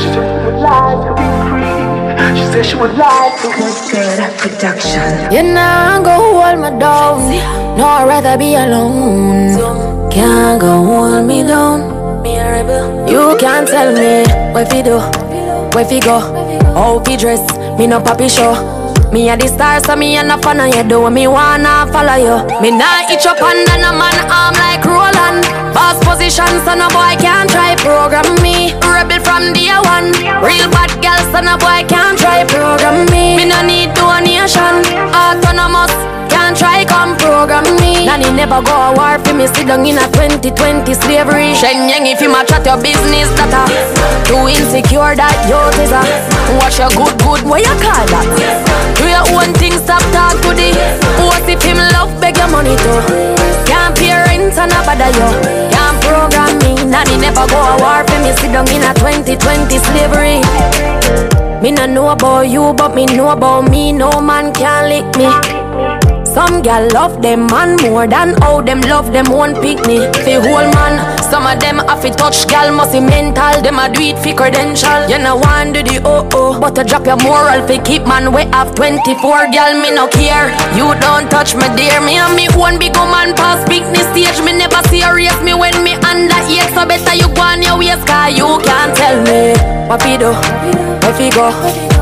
[0.00, 1.78] she said she would like to be free.
[2.36, 3.76] She said she would like to good
[4.38, 5.32] production.
[5.32, 7.18] You know, go hold me down.
[7.78, 10.10] No, I'd rather be alone.
[10.10, 12.04] Can't go hold me down.
[13.08, 14.98] You can't tell me where fi do,
[15.74, 16.20] where fi go,
[16.74, 17.42] how fi dress.
[17.78, 18.54] Me no papi show.
[19.12, 20.82] Me a the star, so me a no fan of you.
[20.88, 22.36] Do me wanna follow you.
[22.62, 25.42] Me nah itch up under no man arm like Roland.
[25.74, 28.74] Boss position, so no boy can't try program me.
[28.82, 30.10] Rebel from day one.
[30.42, 33.36] Real bad girl, so no boy can't try program me.
[33.36, 34.82] Me no need donation.
[35.14, 36.13] Autonomous.
[36.28, 38.06] Can't try come program me.
[38.06, 39.46] Nanny never go a war for me.
[39.48, 41.54] Sit down in a 2020 slavery.
[41.54, 43.64] Shen Yang if you match at your business that a
[44.28, 46.02] Too insecure that you is a
[46.60, 48.28] Watch your good good what you call that?
[48.96, 50.72] Do your own thing stop talk to the
[51.24, 53.00] What if him love beg your money too
[53.68, 55.28] Can't pay rent and a bother you.
[55.72, 56.74] Can't program me.
[56.88, 58.32] Nanny never go a war for me.
[58.36, 60.40] Sit down in a 2020 slavery.
[61.62, 63.92] Me no know about you but me know about me.
[63.92, 65.53] No man can lick me
[66.34, 70.10] some gal love them man more than how them love them one picnic.
[70.26, 70.98] Fi whole man,
[71.30, 73.62] some of them have to touch gal must be mental.
[73.62, 75.06] Them a do it fi credential.
[75.08, 76.58] You know want do the oh oh.
[76.60, 80.50] But to drop your moral fi keep man way off 24 gal me no care.
[80.74, 82.00] You don't touch me dear.
[82.02, 84.42] Me and me one big woman pass the stage.
[84.44, 86.66] Me never serious me when me under eight.
[86.74, 89.54] So better you go on your waist cause you can't tell me
[89.98, 91.50] fi do, where fi go,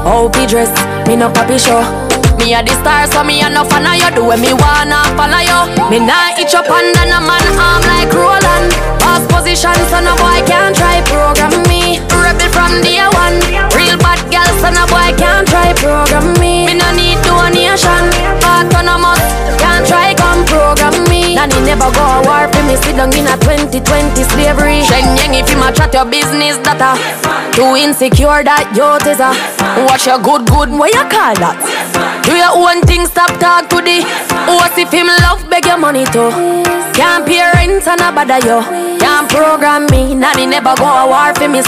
[0.06, 0.72] how fi dress.
[1.06, 2.01] Me no papi show.
[2.42, 4.10] Me a the star, so me a no fan of you.
[4.18, 5.62] Do what me wanna follow you.
[5.86, 8.74] Me nah itch up under a man arm like Roland.
[8.98, 12.02] Boss position, so no boy can't try program me.
[12.10, 13.38] Rebel from day one.
[13.78, 16.66] Real bad girl, so no boy can't try program me.
[16.66, 18.10] Me no need donation.
[18.42, 19.22] Autonomous,
[19.62, 21.38] can't try come program me.
[21.38, 22.83] Nanny never go a war me.
[22.83, 24.83] Sit down in a 2020 slavery.
[24.83, 26.97] Sheng yang if you ma chat your business that data.
[27.52, 29.33] Too insecure that you is a.
[29.84, 31.57] Watch your good good, what you call that?
[32.25, 34.02] Do your own thing, stop talk to the
[34.47, 36.31] What if him love, beg your money too
[36.94, 38.62] Can't pay rent and a bother you
[38.99, 41.62] Can't program me, nanny never go a war for me,